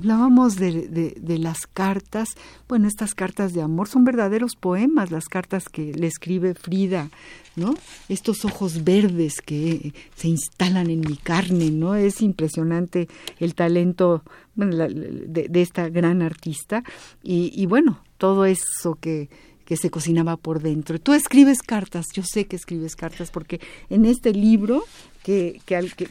Hablábamos 0.00 0.56
de, 0.56 1.38
las 1.38 1.66
cartas, 1.66 2.30
bueno, 2.66 2.88
estas 2.88 3.14
cartas 3.14 3.52
de 3.52 3.60
amor 3.60 3.86
son 3.86 4.02
verdaderos 4.06 4.56
poemas, 4.56 5.10
las 5.10 5.26
cartas 5.26 5.68
que 5.68 5.92
le 5.92 6.06
escribe 6.06 6.54
Frida, 6.54 7.10
¿no? 7.54 7.74
Estos 8.08 8.46
ojos 8.46 8.82
verdes 8.82 9.42
que 9.42 9.92
se 10.14 10.28
instalan 10.28 10.88
en 10.88 11.00
mi 11.00 11.18
carne, 11.18 11.70
¿no? 11.70 11.96
Es 11.96 12.22
impresionante 12.22 13.08
el 13.40 13.54
talento 13.54 14.22
de, 14.54 15.50
esta 15.60 15.90
gran 15.90 16.22
artista 16.22 16.82
y, 17.22 17.52
y 17.54 17.66
bueno, 17.66 18.02
todo 18.16 18.46
eso 18.46 18.96
que, 19.02 19.28
que 19.66 19.76
se 19.76 19.88
cocinaba 19.88 20.38
por 20.38 20.62
dentro. 20.62 20.98
Tú 20.98 21.12
escribes 21.12 21.60
cartas, 21.60 22.06
yo 22.14 22.22
sé 22.24 22.46
que 22.46 22.56
escribes 22.56 22.96
cartas 22.96 23.30
porque 23.30 23.60
en 23.90 24.06
este 24.06 24.32
libro 24.32 24.82
que, 25.22 25.60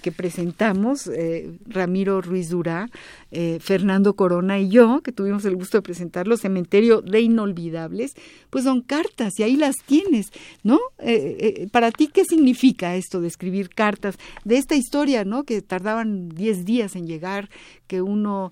que, 0.01 0.11
presentamos, 0.11 1.07
eh, 1.07 1.51
Ramiro 1.65 2.21
Ruiz 2.21 2.49
Durá, 2.49 2.89
eh, 3.31 3.57
Fernando 3.59 4.15
Corona 4.15 4.59
y 4.59 4.69
yo, 4.69 5.01
que 5.01 5.11
tuvimos 5.11 5.45
el 5.45 5.55
gusto 5.55 5.77
de 5.77 5.81
presentarlo, 5.81 6.37
Cementerio 6.37 7.01
de 7.01 7.21
Inolvidables, 7.21 8.13
pues 8.49 8.63
son 8.65 8.81
cartas 8.81 9.39
y 9.39 9.43
ahí 9.43 9.55
las 9.55 9.75
tienes, 9.85 10.27
¿no? 10.63 10.79
Eh, 10.99 11.67
para 11.71 11.91
ti, 11.91 12.07
¿qué 12.07 12.23
significa 12.23 12.95
esto 12.95 13.21
de 13.21 13.27
escribir 13.27 13.69
cartas 13.69 14.17
de 14.45 14.57
esta 14.57 14.75
historia, 14.75 15.25
¿no? 15.25 15.43
Que 15.43 15.61
tardaban 15.61 16.29
10 16.29 16.65
días 16.65 16.95
en 16.95 17.07
llegar, 17.07 17.49
que 17.87 18.03
uno 18.03 18.51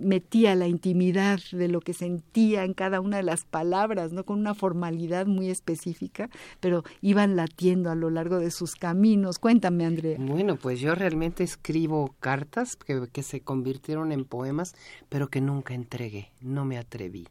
metía 0.00 0.54
la 0.54 0.66
intimidad 0.66 1.38
de 1.52 1.68
lo 1.68 1.82
que 1.82 1.92
sentía 1.92 2.64
en 2.64 2.72
cada 2.72 3.00
una 3.00 3.18
de 3.18 3.22
las 3.22 3.44
palabras, 3.44 4.10
¿no? 4.10 4.24
Con 4.24 4.38
una 4.38 4.54
formalidad 4.54 5.26
muy 5.26 5.50
específica, 5.50 6.30
pero 6.60 6.82
iban 7.02 7.36
latiendo 7.36 7.90
a 7.90 7.94
lo 7.94 8.08
largo 8.08 8.38
de 8.38 8.50
sus 8.50 8.76
caminos. 8.76 9.38
Cuéntame, 9.38 9.84
bueno, 10.18 10.56
pues 10.56 10.80
yo 10.80 10.94
realmente 10.94 11.44
escribo 11.44 12.14
cartas 12.20 12.76
que, 12.76 13.22
se 13.22 13.40
convirtieron 13.40 14.12
en 14.12 14.24
poemas, 14.24 14.74
pero 15.08 15.28
que 15.28 15.40
nunca 15.40 15.74
entregué, 15.74 16.30
no 16.40 16.64
me 16.64 16.78
atreví. 16.78 17.28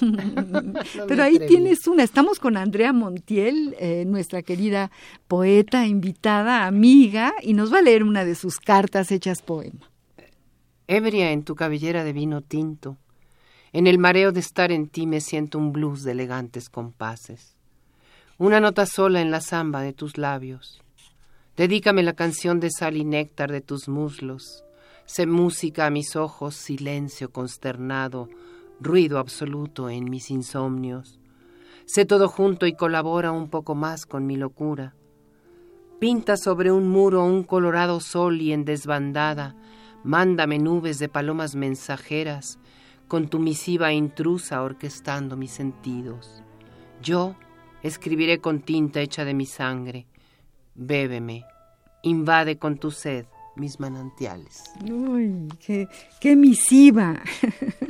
Pero 1.06 1.22
ahí 1.22 1.38
tienes 1.46 1.86
una. 1.86 2.02
Estamos 2.02 2.40
con 2.40 2.56
Andrea 2.56 2.92
Montiel, 2.92 3.76
eh, 3.78 4.04
nuestra 4.06 4.42
querida 4.42 4.90
poeta, 5.28 5.86
invitada, 5.86 6.66
amiga, 6.66 7.32
y 7.42 7.54
nos 7.54 7.72
va 7.72 7.78
a 7.78 7.82
leer 7.82 8.02
una 8.02 8.24
de 8.24 8.34
sus 8.34 8.58
cartas 8.58 9.12
hechas 9.12 9.40
poema. 9.40 9.88
Ebria 10.88 11.30
en 11.30 11.44
tu 11.44 11.54
cabellera 11.54 12.02
de 12.02 12.12
vino 12.12 12.40
tinto, 12.40 12.96
en 13.72 13.86
el 13.86 13.98
mareo 13.98 14.32
de 14.32 14.40
estar 14.40 14.72
en 14.72 14.88
ti 14.88 15.06
me 15.06 15.20
siento 15.20 15.58
un 15.58 15.72
blues 15.72 16.02
de 16.02 16.12
elegantes 16.12 16.70
compases. 16.70 17.54
Una 18.38 18.60
nota 18.60 18.86
sola 18.86 19.20
en 19.20 19.30
la 19.30 19.40
samba 19.40 19.82
de 19.82 19.92
tus 19.92 20.16
labios, 20.16 20.80
Dedícame 21.58 22.04
la 22.04 22.12
canción 22.12 22.60
de 22.60 22.70
sal 22.70 22.96
y 22.96 23.04
néctar 23.04 23.50
de 23.50 23.60
tus 23.60 23.88
muslos. 23.88 24.64
Sé 25.06 25.26
música 25.26 25.86
a 25.86 25.90
mis 25.90 26.14
ojos, 26.14 26.54
silencio 26.54 27.32
consternado, 27.32 28.28
ruido 28.78 29.18
absoluto 29.18 29.90
en 29.90 30.08
mis 30.08 30.30
insomnios. 30.30 31.18
Sé 31.84 32.04
todo 32.04 32.28
junto 32.28 32.68
y 32.68 32.74
colabora 32.74 33.32
un 33.32 33.50
poco 33.50 33.74
más 33.74 34.06
con 34.06 34.24
mi 34.24 34.36
locura. 34.36 34.94
Pinta 35.98 36.36
sobre 36.36 36.70
un 36.70 36.86
muro 36.86 37.24
un 37.24 37.42
colorado 37.42 37.98
sol 37.98 38.40
y 38.40 38.52
en 38.52 38.64
desbandada, 38.64 39.56
mándame 40.04 40.60
nubes 40.60 41.00
de 41.00 41.08
palomas 41.08 41.56
mensajeras, 41.56 42.60
con 43.08 43.26
tu 43.26 43.40
misiva 43.40 43.92
intrusa 43.92 44.62
orquestando 44.62 45.36
mis 45.36 45.50
sentidos. 45.50 46.44
Yo 47.02 47.34
escribiré 47.82 48.38
con 48.38 48.60
tinta 48.60 49.00
hecha 49.00 49.24
de 49.24 49.34
mi 49.34 49.46
sangre, 49.46 50.06
Bébeme, 50.78 51.44
invade 52.02 52.56
con 52.56 52.78
tu 52.78 52.90
sed 52.90 53.26
mis 53.56 53.80
manantiales. 53.80 54.70
Uy, 54.88 55.48
qué, 56.20 56.36
misiva. 56.36 57.20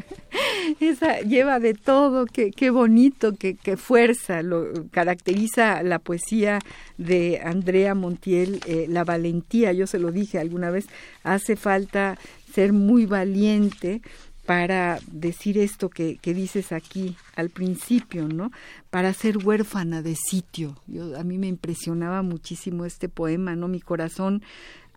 Esa 0.80 1.20
lleva 1.20 1.60
de 1.60 1.74
todo, 1.74 2.24
qué, 2.24 2.50
qué 2.50 2.70
bonito, 2.70 3.34
qué, 3.38 3.56
qué, 3.56 3.76
fuerza, 3.76 4.42
lo 4.42 4.88
caracteriza 4.90 5.82
la 5.82 5.98
poesía 5.98 6.60
de 6.96 7.40
Andrea 7.44 7.94
Montiel, 7.94 8.60
eh, 8.66 8.86
la 8.88 9.04
valentía, 9.04 9.72
yo 9.72 9.86
se 9.86 9.98
lo 9.98 10.10
dije 10.10 10.38
alguna 10.38 10.70
vez, 10.70 10.86
hace 11.24 11.56
falta 11.56 12.18
ser 12.52 12.72
muy 12.72 13.06
valiente 13.06 14.00
para 14.48 14.98
decir 15.12 15.58
esto 15.58 15.90
que, 15.90 16.16
que, 16.16 16.32
dices 16.32 16.72
aquí 16.72 17.18
al 17.36 17.50
principio, 17.50 18.28
¿no? 18.28 18.50
Para 18.88 19.12
ser 19.12 19.36
huérfana 19.36 20.00
de 20.00 20.16
sitio. 20.16 20.74
Yo, 20.86 21.18
a 21.18 21.22
mí 21.22 21.36
me 21.36 21.48
impresionaba 21.48 22.22
muchísimo 22.22 22.86
este 22.86 23.10
poema, 23.10 23.56
¿no? 23.56 23.68
Mi 23.68 23.82
corazón 23.82 24.42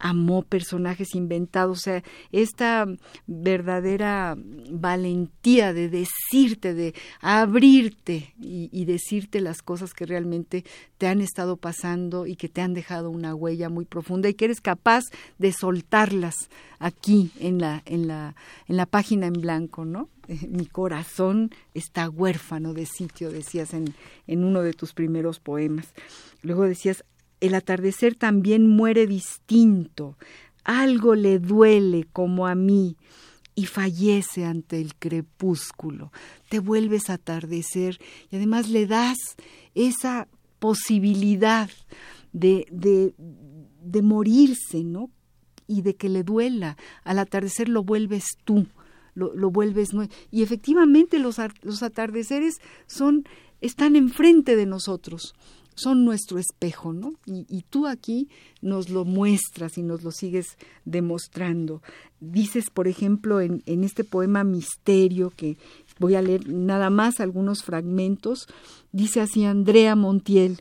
amó 0.02 0.42
personajes 0.42 1.16
inventados, 1.16 1.78
o 1.78 1.82
sea, 1.82 2.04
esta 2.32 2.88
verdadera 3.28 4.36
valentía 4.72 5.74
de 5.74 5.90
decirte, 5.90 6.74
de 6.74 6.94
abrirte 7.22 8.34
y, 8.40 8.86
decirte 8.86 9.40
las 9.42 9.62
cosas 9.62 9.94
que 9.94 10.08
realmente 10.08 10.66
te 10.98 11.08
han 11.08 11.22
estado 11.22 11.56
pasando 11.56 12.26
y 12.26 12.36
que 12.36 12.50
te 12.50 12.62
han 12.62 12.74
dejado 12.74 13.12
una 13.12 13.36
huella 13.36 13.70
muy 13.70 13.86
profunda 13.86 14.28
y 14.28 14.34
que 14.34 14.46
eres 14.46 14.60
capaz 14.60 15.06
de 15.38 15.54
soltarlas 15.54 16.50
aquí 16.80 17.32
en 17.40 17.60
la, 17.60 17.84
en 17.86 18.08
la, 18.08 18.36
en 18.68 18.78
la 18.78 18.88
página 18.88 19.28
en 19.28 19.34
blanco, 19.34 19.86
¿no? 19.86 20.10
mi 20.48 20.66
corazón 20.66 21.52
está 21.74 22.10
huérfano 22.10 22.74
de 22.74 22.86
sitio, 22.86 23.32
decías 23.32 23.74
en, 23.74 23.94
en 24.28 24.44
uno 24.44 24.62
de 24.62 24.74
tus 24.74 24.94
primeros 24.94 25.40
poemas. 25.40 25.94
Luego 26.42 26.64
decías, 26.64 27.04
el 27.42 27.56
atardecer 27.56 28.16
también 28.16 28.68
muere 28.68 29.08
distinto, 29.08 30.18
algo 30.64 31.16
le 31.16 31.40
duele 31.40 32.08
como 32.14 32.48
a 32.48 32.56
mí 32.56 32.96
y 33.56 33.66
fallece 33.66 34.46
ante 34.46 34.80
el 34.80 34.96
crepúsculo. 34.96 36.12
Te 36.50 36.60
vuelves 36.60 37.10
a 37.10 37.14
atardecer 37.14 38.00
y 38.30 38.36
además 38.38 38.70
le 38.70 38.86
das 38.86 39.18
esa 39.74 40.28
posibilidad 40.60 41.70
de, 42.32 42.68
de, 42.72 43.14
de 43.18 44.02
morirse, 44.04 44.84
¿no? 44.84 45.10
Y 45.68 45.82
de 45.82 45.96
que 45.96 46.10
le 46.10 46.24
duela. 46.24 46.78
Al 47.04 47.18
atardecer 47.18 47.68
lo 47.68 47.84
vuelves 47.84 48.38
tú, 48.46 48.68
lo, 49.16 49.34
lo 49.34 49.50
vuelves. 49.50 49.90
Y 50.30 50.44
efectivamente 50.44 51.18
los, 51.18 51.38
los 51.64 51.82
atardeceres 51.82 52.62
son, 52.86 53.26
están 53.62 53.96
enfrente 53.96 54.56
de 54.56 54.68
nosotros 54.68 55.34
son 55.82 56.06
nuestro 56.06 56.38
espejo, 56.40 56.94
¿no? 56.94 57.14
Y, 57.26 57.64
tú 57.70 57.88
aquí 57.88 58.30
nos 58.62 58.90
lo 58.90 59.06
muestras 59.06 59.78
y 59.78 59.84
nos 59.84 60.04
lo 60.04 60.12
sigues 60.12 60.58
demostrando. 60.86 61.82
Dices, 62.20 62.70
por 62.70 62.88
ejemplo, 62.88 63.42
en, 63.42 63.62
este 63.66 64.04
poema 64.04 64.44
Misterio, 64.44 65.32
que 65.36 65.58
voy 66.00 66.16
a 66.16 66.22
leer 66.22 66.48
nada 66.50 66.90
más 66.90 67.20
algunos 67.20 67.64
fragmentos, 67.64 68.48
dice 68.92 69.22
así 69.22 69.46
Andrea 69.46 69.96
Montiel, 69.96 70.60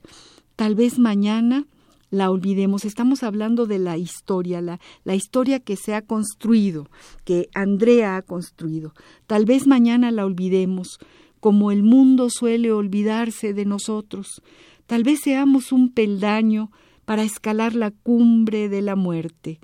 tal 0.56 0.74
vez 0.74 0.98
mañana 0.98 1.66
la 2.10 2.30
olvidemos. 2.30 2.84
Estamos 2.84 3.22
hablando 3.22 3.66
de 3.66 3.78
la 3.78 3.96
historia, 3.96 4.60
la, 4.60 5.14
historia 5.14 5.60
que 5.60 5.76
se 5.76 5.94
ha 5.94 6.02
construido, 6.02 6.88
que 7.24 7.48
Andrea 7.54 8.16
ha 8.16 8.22
construido. 8.22 8.94
Tal 9.26 9.44
vez 9.44 9.66
mañana 9.66 10.10
la 10.10 10.24
olvidemos, 10.24 10.98
como 11.38 11.70
el 11.70 11.82
mundo 11.82 12.28
suele 12.28 12.72
olvidarse 12.72 13.54
de 13.54 13.64
nosotros. 13.64 14.42
Tal 14.90 15.04
vez 15.04 15.20
seamos 15.22 15.70
un 15.70 15.92
peldaño 15.92 16.72
para 17.04 17.22
escalar 17.22 17.76
la 17.76 17.92
cumbre 17.92 18.68
de 18.68 18.82
la 18.82 18.96
muerte. 18.96 19.60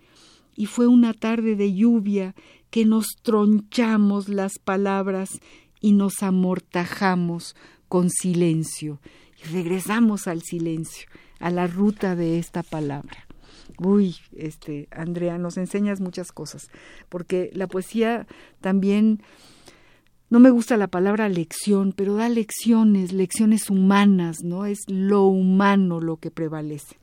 Y 0.54 0.66
fue 0.66 0.86
una 0.86 1.14
tarde 1.14 1.56
de 1.56 1.74
lluvia 1.74 2.36
que 2.70 2.84
nos 2.84 3.08
tronchamos 3.24 4.28
las 4.28 4.60
palabras 4.60 5.40
y 5.80 5.94
nos 5.94 6.22
amortajamos 6.22 7.56
con 7.88 8.08
silencio. 8.08 9.00
Y 9.42 9.48
regresamos 9.52 10.28
al 10.28 10.42
silencio, 10.42 11.08
a 11.40 11.50
la 11.50 11.66
ruta 11.66 12.14
de 12.14 12.38
esta 12.38 12.62
palabra. 12.62 13.26
Uy, 13.78 14.14
este, 14.36 14.86
Andrea, 14.92 15.38
nos 15.38 15.56
enseñas 15.56 16.00
muchas 16.00 16.30
cosas, 16.30 16.70
porque 17.08 17.50
la 17.52 17.66
poesía 17.66 18.28
también 18.60 19.24
no 20.28 20.40
me 20.40 20.50
gusta 20.50 20.76
la 20.76 20.88
palabra 20.88 21.28
lección, 21.28 21.92
pero 21.92 22.16
da 22.16 22.28
lecciones, 22.28 23.12
lecciones 23.12 23.70
humanas, 23.70 24.38
¿no? 24.42 24.66
Es 24.66 24.80
lo 24.88 25.24
humano 25.26 26.00
lo 26.00 26.16
que 26.16 26.30
prevalece. 26.30 26.96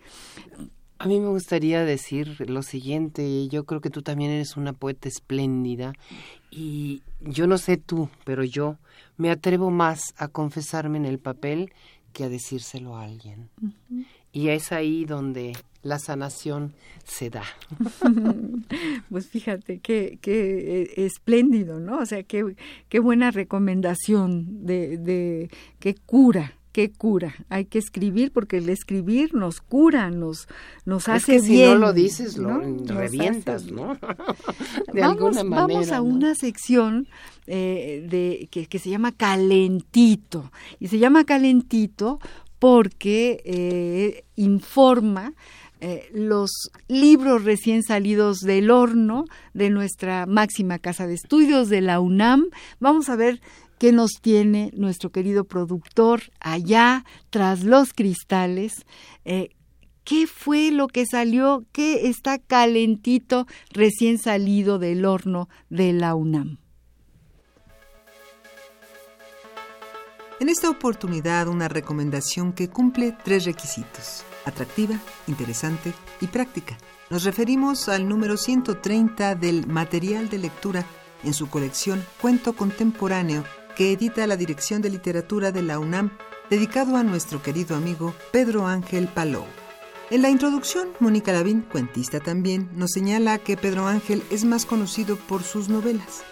A 1.00 1.08
mí 1.08 1.20
me 1.20 1.30
gustaría 1.30 1.84
decir 1.84 2.50
lo 2.50 2.64
siguiente, 2.64 3.48
yo 3.50 3.66
creo 3.66 3.82
que 3.82 3.90
tú 3.90 4.02
también 4.02 4.32
eres 4.32 4.56
una 4.56 4.74
poeta 4.74 5.10
espléndida 5.10 5.94
y 6.50 7.02
yo 7.20 7.48
no 7.48 7.58
sé 7.58 7.78
tú, 7.78 8.10
pero 8.24 8.44
yo 8.44 8.78
me 9.18 9.30
atrevo 9.30 9.70
más 9.70 10.14
a 10.18 10.28
confesarme 10.28 10.98
en 10.98 11.06
el 11.06 11.20
papel 11.20 11.74
que 12.14 12.24
a 12.24 12.30
decírselo 12.30 12.96
a 12.96 13.04
alguien. 13.04 13.50
Y 14.32 14.50
es 14.50 14.72
ahí 14.72 15.06
donde 15.06 15.54
la 15.84 16.00
sanación 16.00 16.74
se 17.06 17.30
da. 17.30 17.44
pues 19.10 19.28
fíjate, 19.28 19.80
qué, 19.80 20.18
qué 20.22 20.82
eh, 20.82 21.06
espléndido, 21.06 21.80
¿no? 21.80 22.00
O 22.00 22.06
sea, 22.06 22.24
qué, 22.24 22.56
qué 22.90 23.00
buena 23.00 23.32
recomendación 23.32 24.66
de, 24.66 24.98
de 24.98 25.50
qué 25.80 25.96
cura, 25.96 26.54
qué 26.72 26.92
cura. 26.92 27.36
Hay 27.50 27.66
que 27.66 27.80
escribir 27.80 28.32
porque 28.32 28.58
el 28.58 28.70
escribir 28.70 29.36
nos 29.36 29.60
cura, 29.60 30.10
nos, 30.10 30.48
nos 30.86 31.10
hace 31.10 31.38
que 31.38 31.48
bien. 31.48 31.70
Si 31.70 31.74
no 31.74 31.80
lo 31.80 31.94
dices, 31.94 32.38
lo 32.38 32.60
revientas, 32.60 33.70
¿no? 33.70 33.94
de 34.94 35.02
vamos, 35.02 35.38
alguna 35.38 35.44
manera. 35.44 35.68
Vamos 35.68 35.92
a 35.92 36.02
una 36.02 36.36
sección 36.36 37.08
eh, 37.46 38.08
de, 38.10 38.48
que, 38.50 38.68
que 38.68 38.80
se 38.80 38.90
llama 38.90 39.12
Calentito. 39.12 40.52
Y 40.80 40.88
se 40.88 40.98
llama 40.98 41.26
Calentito 41.26 42.20
porque 42.64 43.42
eh, 43.44 44.24
informa 44.38 45.34
eh, 45.86 46.10
los 46.14 46.72
libros 46.88 47.44
recién 47.44 47.84
salidos 47.84 48.40
del 48.40 48.72
horno 48.72 49.26
de 49.54 49.70
nuestra 49.70 50.26
máxima 50.26 50.80
casa 50.80 51.08
de 51.08 51.14
estudios 51.14 51.68
de 51.68 51.82
la 51.82 52.00
UNAM. 52.00 52.46
Vamos 52.80 53.10
a 53.10 53.18
ver 53.18 53.42
qué 53.80 53.92
nos 53.92 54.12
tiene 54.22 54.72
nuestro 54.78 55.10
querido 55.12 55.44
productor 55.44 56.22
allá 56.40 57.04
tras 57.30 57.66
los 57.66 57.92
cristales. 57.92 58.86
Eh, 59.26 59.50
¿Qué 60.06 60.26
fue 60.26 60.72
lo 60.72 60.88
que 60.88 61.06
salió? 61.06 61.66
¿Qué 61.74 62.08
está 62.08 62.40
calentito 62.40 63.46
recién 63.72 64.20
salido 64.20 64.80
del 64.80 65.04
horno 65.04 65.50
de 65.70 65.92
la 65.92 66.16
UNAM? 66.16 66.60
En 70.40 70.48
esta 70.48 70.70
oportunidad 70.70 71.50
una 71.50 71.68
recomendación 71.68 72.54
que 72.54 72.70
cumple 72.70 73.18
tres 73.26 73.44
requisitos 73.44 74.24
atractiva, 74.46 75.00
interesante 75.28 75.94
y 76.22 76.28
práctica. 76.28 76.78
Nos 77.10 77.24
referimos 77.24 77.90
al 77.90 78.08
número 78.08 78.38
130 78.38 79.36
del 79.36 79.68
material 79.68 80.30
de 80.30 80.38
lectura 80.40 80.86
en 81.24 81.34
su 81.34 81.50
colección 81.50 82.04
Cuento 82.22 82.54
Contemporáneo 82.54 83.44
que 83.76 83.92
edita 83.92 84.28
la 84.28 84.38
Dirección 84.38 84.82
de 84.82 84.90
Literatura 84.90 85.52
de 85.52 85.64
la 85.64 85.80
UNAM, 85.80 86.12
dedicado 86.50 86.96
a 86.96 87.04
nuestro 87.04 87.42
querido 87.42 87.76
amigo 87.76 88.14
Pedro 88.32 88.68
Ángel 88.68 89.08
Palou. 89.08 89.46
En 90.12 90.22
la 90.22 90.30
introducción, 90.30 90.90
Mónica 91.00 91.32
Lavín, 91.32 91.62
cuentista 91.62 92.20
también, 92.20 92.70
nos 92.74 92.92
señala 92.92 93.40
que 93.40 93.58
Pedro 93.58 93.88
Ángel 93.88 94.22
es 94.30 94.46
más 94.46 94.66
conocido 94.66 95.16
por 95.16 95.44
sus 95.44 95.70
novelas. 95.70 96.24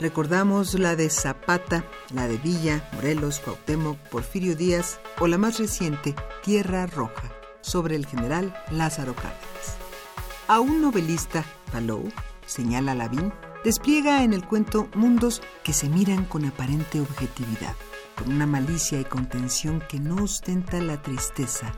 Recordamos 0.00 0.74
la 0.74 0.96
de 0.96 1.10
Zapata, 1.10 1.84
la 2.14 2.28
de 2.28 2.36
Villa, 2.38 2.88
Morelos, 2.94 3.40
Cuauhtémoc, 3.40 3.98
Porfirio 4.10 4.54
Díaz 4.54 5.00
o 5.18 5.26
la 5.26 5.38
más 5.38 5.58
reciente, 5.58 6.14
Tierra 6.42 6.86
Roja 6.86 7.35
sobre 7.66 7.96
el 7.96 8.06
general 8.06 8.54
Lázaro 8.70 9.14
Cárdenas. 9.14 9.76
A 10.46 10.60
un 10.60 10.80
novelista, 10.80 11.44
Palou, 11.72 12.08
señala 12.46 12.94
Lavín, 12.94 13.32
despliega 13.64 14.22
en 14.22 14.32
el 14.32 14.46
cuento 14.46 14.88
mundos 14.94 15.42
que 15.64 15.72
se 15.72 15.88
miran 15.88 16.24
con 16.24 16.44
aparente 16.44 17.00
objetividad, 17.00 17.74
con 18.16 18.32
una 18.32 18.46
malicia 18.46 19.00
y 19.00 19.04
contención 19.04 19.82
que 19.88 19.98
no 19.98 20.22
ostenta 20.22 20.80
la 20.80 21.02
tristeza, 21.02 21.72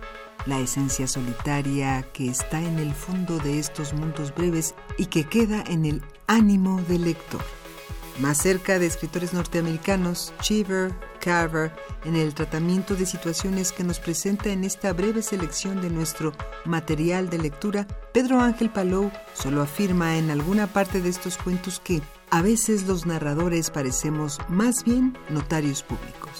la 0.44 0.60
esencia 0.60 1.06
solitaria 1.06 2.02
que 2.12 2.28
está 2.28 2.60
en 2.60 2.78
el 2.78 2.92
fondo 2.92 3.38
de 3.38 3.58
estos 3.58 3.94
mundos 3.94 4.34
breves 4.34 4.74
y 4.98 5.06
que 5.06 5.24
queda 5.24 5.64
en 5.66 5.86
el 5.86 6.02
ánimo 6.26 6.82
del 6.82 7.04
lector. 7.04 7.42
Más 8.20 8.38
cerca 8.38 8.78
de 8.78 8.86
escritores 8.86 9.32
norteamericanos, 9.32 10.34
Cheever, 10.42 10.92
En 12.04 12.16
el 12.16 12.32
tratamiento 12.32 12.94
de 12.94 13.04
situaciones 13.04 13.72
que 13.72 13.84
nos 13.84 13.98
presenta 13.98 14.48
en 14.50 14.64
esta 14.64 14.94
breve 14.94 15.20
selección 15.20 15.82
de 15.82 15.90
nuestro 15.90 16.32
material 16.64 17.28
de 17.28 17.36
lectura, 17.36 17.86
Pedro 18.12 18.40
Ángel 18.40 18.70
Palou 18.70 19.10
solo 19.34 19.60
afirma 19.60 20.16
en 20.16 20.30
alguna 20.30 20.68
parte 20.68 21.02
de 21.02 21.10
estos 21.10 21.36
cuentos 21.36 21.80
que 21.80 22.00
a 22.30 22.40
veces 22.40 22.86
los 22.86 23.04
narradores 23.04 23.70
parecemos 23.70 24.38
más 24.48 24.84
bien 24.84 25.18
notarios 25.28 25.82
públicos. 25.82 26.30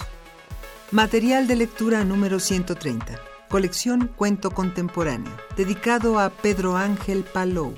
Material 0.91 1.45
de 1.45 1.57
lectura 1.57 2.03
número 2.03 2.39
130. 2.39 3.19
Colección 3.47 4.07
Cuento 4.15 4.49
Contemporáneo, 4.49 5.31
dedicado 5.55 6.19
a 6.19 6.31
Pedro 6.31 6.77
Ángel 6.77 7.23
Palou 7.23 7.75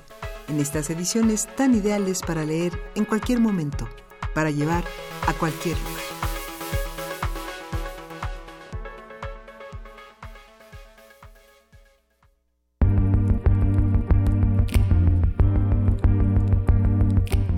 en 0.48 0.62
estas 0.62 0.90
ediciones 0.90 1.48
tan 1.58 1.76
ideales 1.76 2.22
para 2.22 2.46
leer 2.46 2.72
en 2.96 3.04
cualquier 3.04 3.40
momento, 3.40 3.90
para 4.34 4.50
llevar 4.50 4.86
a 5.28 5.34
cualquier 5.34 5.78
lugar. 5.80 6.11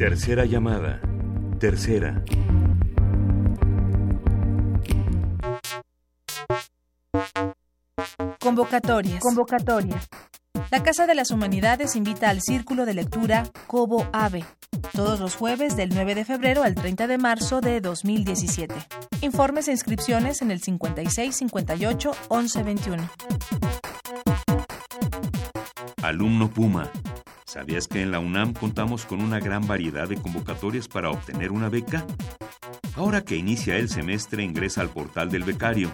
Tercera 0.04 0.44
llamada. 0.44 1.00
Tercera. 1.62 2.22
Convocatorias. 8.42 9.22
Convocatorias. 9.22 10.10
La 10.72 10.84
Casa 10.84 11.08
de 11.08 11.16
las 11.16 11.32
Humanidades 11.32 11.96
invita 11.96 12.30
al 12.30 12.42
Círculo 12.42 12.86
de 12.86 12.96
Lectura 12.96 13.44
Cobo 13.68 14.06
Ave, 14.12 14.44
todos 14.92 15.22
los 15.22 15.38
jueves 15.38 15.78
del 15.78 15.92
9 15.96 16.16
de 16.16 16.26
febrero 16.26 16.64
al 16.64 16.76
30 16.76 17.08
de 17.08 17.18
marzo 17.18 17.62
de 17.62 17.80
2017. 17.80 18.76
Informes 19.22 19.70
e 19.70 19.72
inscripciones 19.72 20.42
en 20.42 20.52
el 20.52 20.62
56 20.62 21.34
58 21.34 22.12
11 22.28 22.64
21. 22.64 23.10
Alumno 26.02 26.50
Puma. 26.50 26.92
¿Sabías 27.54 27.88
que 27.88 28.02
en 28.02 28.10
la 28.10 28.18
UNAM 28.18 28.54
contamos 28.54 29.06
con 29.06 29.22
una 29.22 29.40
gran 29.40 29.68
variedad 29.68 30.10
de 30.10 30.16
convocatorias 30.16 30.88
para 30.88 31.12
obtener 31.12 31.52
una 31.52 31.70
beca? 31.70 32.04
Ahora 32.96 33.24
que 33.24 33.36
inicia 33.36 33.78
el 33.78 33.90
semestre 33.90 34.42
ingresa 34.42 34.82
al 34.82 34.90
portal 34.90 35.30
del 35.30 35.44
becario 35.44 35.92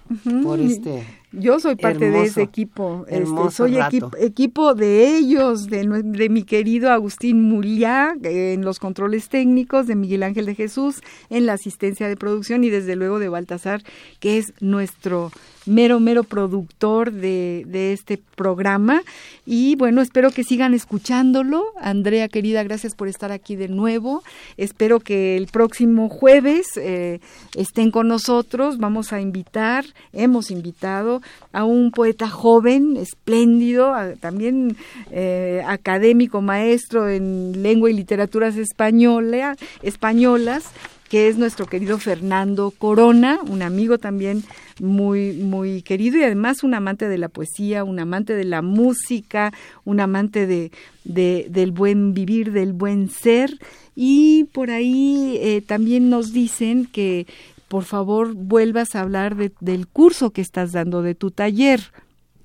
por 0.43 0.59
este 0.59 1.05
yo 1.31 1.59
soy 1.59 1.75
parte 1.75 2.09
de 2.09 2.23
ese 2.23 2.41
equipo 2.41 3.05
este, 3.07 3.51
soy 3.51 3.77
equipo 4.19 4.73
de 4.73 5.17
ellos 5.17 5.67
de, 5.67 5.87
de, 6.03 6.29
mi 6.29 6.43
querido 6.43 6.91
Agustín 6.91 7.47
Muriá 7.47 8.15
en 8.23 8.65
los 8.65 8.79
controles 8.79 9.29
técnicos 9.29 9.87
de 9.87 9.95
Miguel 9.95 10.23
Ángel 10.23 10.45
de 10.45 10.55
Jesús 10.55 11.01
en 11.29 11.45
la 11.45 11.53
asistencia 11.53 12.07
de 12.07 12.17
producción 12.17 12.63
y 12.63 12.69
desde 12.69 12.95
luego 12.95 13.19
de 13.19 13.29
Baltasar 13.29 13.83
que 14.19 14.37
es 14.37 14.53
nuestro 14.59 15.31
mero, 15.69 15.99
mero 15.99 16.23
productor 16.23 17.11
de, 17.11 17.63
de, 17.67 17.93
este 17.93 18.19
programa. 18.35 19.01
Y 19.45 19.75
bueno, 19.75 20.01
espero 20.01 20.31
que 20.31 20.43
sigan 20.43 20.73
escuchándolo. 20.73 21.63
Andrea, 21.79 22.27
querida, 22.27 22.63
gracias 22.63 22.95
por 22.95 23.07
estar 23.07 23.31
aquí 23.31 23.55
de 23.55 23.67
nuevo. 23.67 24.23
Espero 24.57 24.99
que 24.99 25.37
el 25.37 25.47
próximo 25.47 26.09
jueves 26.09 26.67
eh, 26.77 27.19
estén 27.55 27.91
con 27.91 28.07
nosotros. 28.07 28.77
Vamos 28.77 29.13
a 29.13 29.21
invitar, 29.21 29.85
hemos 30.11 30.51
invitado 30.51 31.18
a 31.51 31.63
un 31.63 31.91
poeta 31.91 32.29
joven, 32.29 32.97
espléndido, 32.97 33.93
también 34.19 34.75
eh, 35.11 35.63
académico, 35.65 36.41
maestro 36.41 37.09
en 37.09 37.61
lengua 37.63 37.89
y 37.89 37.93
literaturas 37.93 38.55
española, 38.57 39.55
españolas 39.81 40.71
que 41.09 41.27
es 41.27 41.37
nuestro 41.37 41.65
querido 41.65 41.97
Fernando 41.97 42.71
Corona, 42.71 43.39
un 43.47 43.63
amigo 43.63 43.97
también 43.97 44.43
muy, 44.79 45.33
muy 45.33 45.81
querido 45.81 46.19
y 46.19 46.23
además 46.23 46.63
un 46.63 46.75
amante 46.75 47.09
de 47.09 47.17
la 47.17 47.29
poesía, 47.29 47.83
un 47.83 47.99
amante 47.99 48.35
de 48.35 48.45
la 48.45 48.61
música, 48.61 49.51
un 49.85 49.99
amante 49.99 50.45
de, 50.45 50.71
del 51.03 51.71
buen 51.71 52.13
vivir, 52.13 52.51
del 52.51 52.73
buen 52.73 53.09
ser. 53.09 53.57
Y 53.95 54.45
por 54.53 54.69
ahí 54.69 55.37
eh, 55.41 55.61
también 55.65 56.09
nos 56.11 56.31
dicen 56.31 56.85
que 56.85 57.25
por 57.69 57.83
favor 57.83 58.33
vuelvas 58.33 58.95
a 58.95 59.01
hablar 59.01 59.35
del 59.35 59.87
curso 59.87 60.31
que 60.31 60.41
estás 60.41 60.73
dando, 60.73 61.01
de 61.01 61.15
tu 61.15 61.31
taller. 61.31 61.79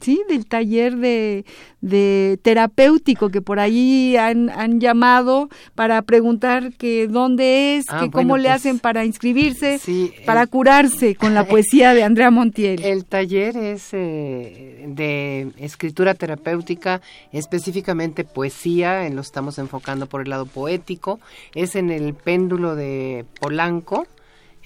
¿sí? 0.01 0.23
del 0.29 0.47
taller 0.47 0.97
de, 0.97 1.47
de 1.81 2.39
terapéutico 2.43 3.31
que 3.31 3.41
por 3.41 3.59
ahí 3.59 4.17
han, 4.17 4.51
han, 4.51 4.79
llamado 4.79 5.49
para 5.75 6.03
preguntar 6.03 6.75
que 6.75 7.09
dónde 7.09 7.77
es, 7.77 7.87
ah, 7.89 8.01
que 8.01 8.11
cómo 8.11 8.37
le 8.37 8.49
pues, 8.49 8.57
hacen 8.57 8.79
para 8.81 9.07
inscribirse, 9.07 9.81
para 10.27 10.47
curarse 10.47 11.15
con 11.15 11.33
la 11.33 11.47
poesía 11.47 11.95
de 11.95 12.03
Andrea 12.03 12.31
Montiel. 12.31 12.83
El 12.85 13.07
taller 13.07 13.57
es 13.57 13.89
eh, 13.93 14.85
de 14.89 15.53
escritura 15.59 16.15
terapéutica, 16.15 17.01
específicamente 17.33 18.25
poesía, 18.25 19.07
en 19.07 19.17
lo 19.17 19.23
estamos 19.23 19.59
enfocando 19.59 20.07
por 20.07 20.21
el 20.21 20.29
lado 20.29 20.45
poético, 20.45 21.19
es 21.55 21.77
en 21.77 21.91
el 21.91 22.13
péndulo 22.13 22.77
de 22.77 23.25
Polanco 23.41 24.07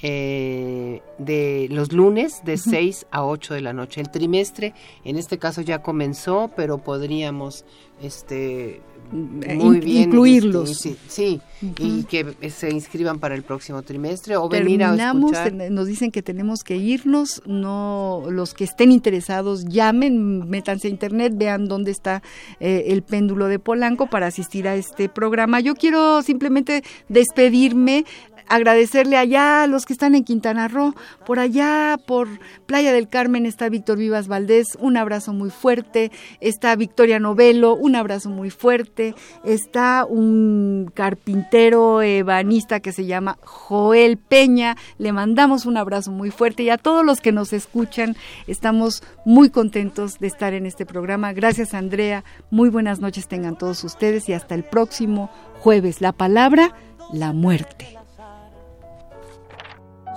eh, 0.02 1.02
de 1.18 1.68
los 1.70 1.92
lunes 1.92 2.42
de 2.44 2.56
6 2.56 3.06
a 3.10 3.24
8 3.24 3.54
de 3.54 3.60
la 3.60 3.72
noche. 3.72 4.00
El 4.00 4.10
trimestre, 4.10 4.74
en 5.04 5.16
este 5.16 5.38
caso 5.38 5.60
ya 5.60 5.82
comenzó, 5.82 6.50
pero 6.54 6.78
podríamos 6.78 7.64
este 8.00 8.80
eh, 9.12 9.54
muy 9.54 9.80
bien 9.80 10.04
incluirlos. 10.04 10.84
Este, 10.84 10.98
sí, 11.08 11.40
y 11.78 12.04
que 12.04 12.50
se 12.50 12.70
inscriban 12.70 13.18
para 13.18 13.34
el 13.34 13.42
próximo 13.42 13.82
trimestre 13.82 14.36
o 14.36 14.48
venir 14.48 14.84
a 14.84 14.94
escuchar. 14.94 15.52
Nos 15.52 15.86
dicen 15.86 16.10
que 16.10 16.22
tenemos 16.22 16.62
que 16.62 16.76
irnos, 16.76 17.42
no 17.46 18.24
los 18.30 18.52
que 18.52 18.64
estén 18.64 18.92
interesados 18.92 19.64
llamen, 19.64 20.48
métanse 20.48 20.88
a 20.88 20.90
internet, 20.90 21.32
vean 21.36 21.66
dónde 21.66 21.90
está 21.90 22.22
eh, 22.60 22.84
el 22.88 23.02
péndulo 23.02 23.46
de 23.46 23.58
Polanco 23.58 24.08
para 24.08 24.26
asistir 24.26 24.68
a 24.68 24.76
este 24.76 25.08
programa. 25.08 25.60
Yo 25.60 25.74
quiero 25.74 26.22
simplemente 26.22 26.82
despedirme 27.08 28.04
agradecerle 28.48 29.16
allá 29.16 29.62
a 29.62 29.66
los 29.66 29.86
que 29.86 29.92
están 29.92 30.14
en 30.14 30.24
Quintana 30.24 30.68
Roo, 30.68 30.94
por 31.26 31.38
allá, 31.38 31.98
por 32.06 32.28
Playa 32.66 32.92
del 32.92 33.08
Carmen 33.08 33.46
está 33.46 33.68
Víctor 33.68 33.98
Vivas 33.98 34.28
Valdés, 34.28 34.76
un 34.80 34.96
abrazo 34.96 35.32
muy 35.32 35.50
fuerte, 35.50 36.10
está 36.40 36.74
Victoria 36.76 37.18
Novelo, 37.18 37.74
un 37.74 37.96
abrazo 37.96 38.30
muy 38.30 38.50
fuerte, 38.50 39.14
está 39.44 40.04
un 40.04 40.90
carpintero 40.94 42.02
ebanista 42.02 42.80
que 42.80 42.92
se 42.92 43.06
llama 43.06 43.38
Joel 43.42 44.16
Peña, 44.16 44.76
le 44.98 45.12
mandamos 45.12 45.66
un 45.66 45.76
abrazo 45.76 46.10
muy 46.10 46.30
fuerte 46.30 46.62
y 46.62 46.70
a 46.70 46.78
todos 46.78 47.04
los 47.04 47.20
que 47.20 47.32
nos 47.32 47.52
escuchan, 47.52 48.16
estamos 48.46 49.02
muy 49.24 49.50
contentos 49.50 50.18
de 50.18 50.26
estar 50.26 50.54
en 50.54 50.66
este 50.66 50.86
programa. 50.86 51.32
Gracias 51.32 51.74
Andrea, 51.74 52.24
muy 52.50 52.70
buenas 52.70 53.00
noches 53.00 53.28
tengan 53.28 53.56
todos 53.56 53.84
ustedes 53.84 54.28
y 54.28 54.32
hasta 54.32 54.54
el 54.54 54.64
próximo 54.64 55.30
jueves. 55.60 56.00
La 56.00 56.12
palabra, 56.12 56.74
la 57.12 57.32
muerte 57.32 57.97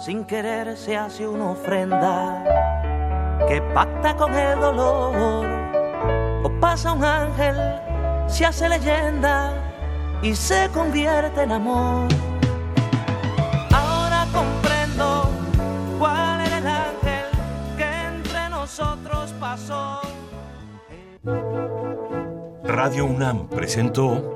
sin 0.02 0.26
querer 0.26 0.76
se 0.78 0.98
hace 0.98 1.28
una 1.28 1.52
ofrenda 1.52 2.44
que 3.48 3.62
pacta 3.74 4.16
con 4.16 4.34
el 4.34 4.60
dolor. 4.60 5.46
O 6.44 6.50
pasa 6.60 6.94
un 6.94 7.04
ángel, 7.04 7.56
se 8.28 8.46
hace 8.46 8.68
leyenda 8.68 9.54
y 10.24 10.34
se 10.36 10.70
convierte 10.74 11.44
en 11.44 11.52
amor. 11.52 12.08
Ahora 13.72 14.26
comprendo 14.34 15.30
cuál 16.00 16.48
era 16.48 16.58
el 16.58 16.68
ángel 16.68 17.26
que 17.78 18.08
entre 18.08 18.50
nosotros 18.50 19.32
pasó. 19.40 20.02
Radio 22.64 23.06
UNAM 23.06 23.48
presentó 23.50 24.36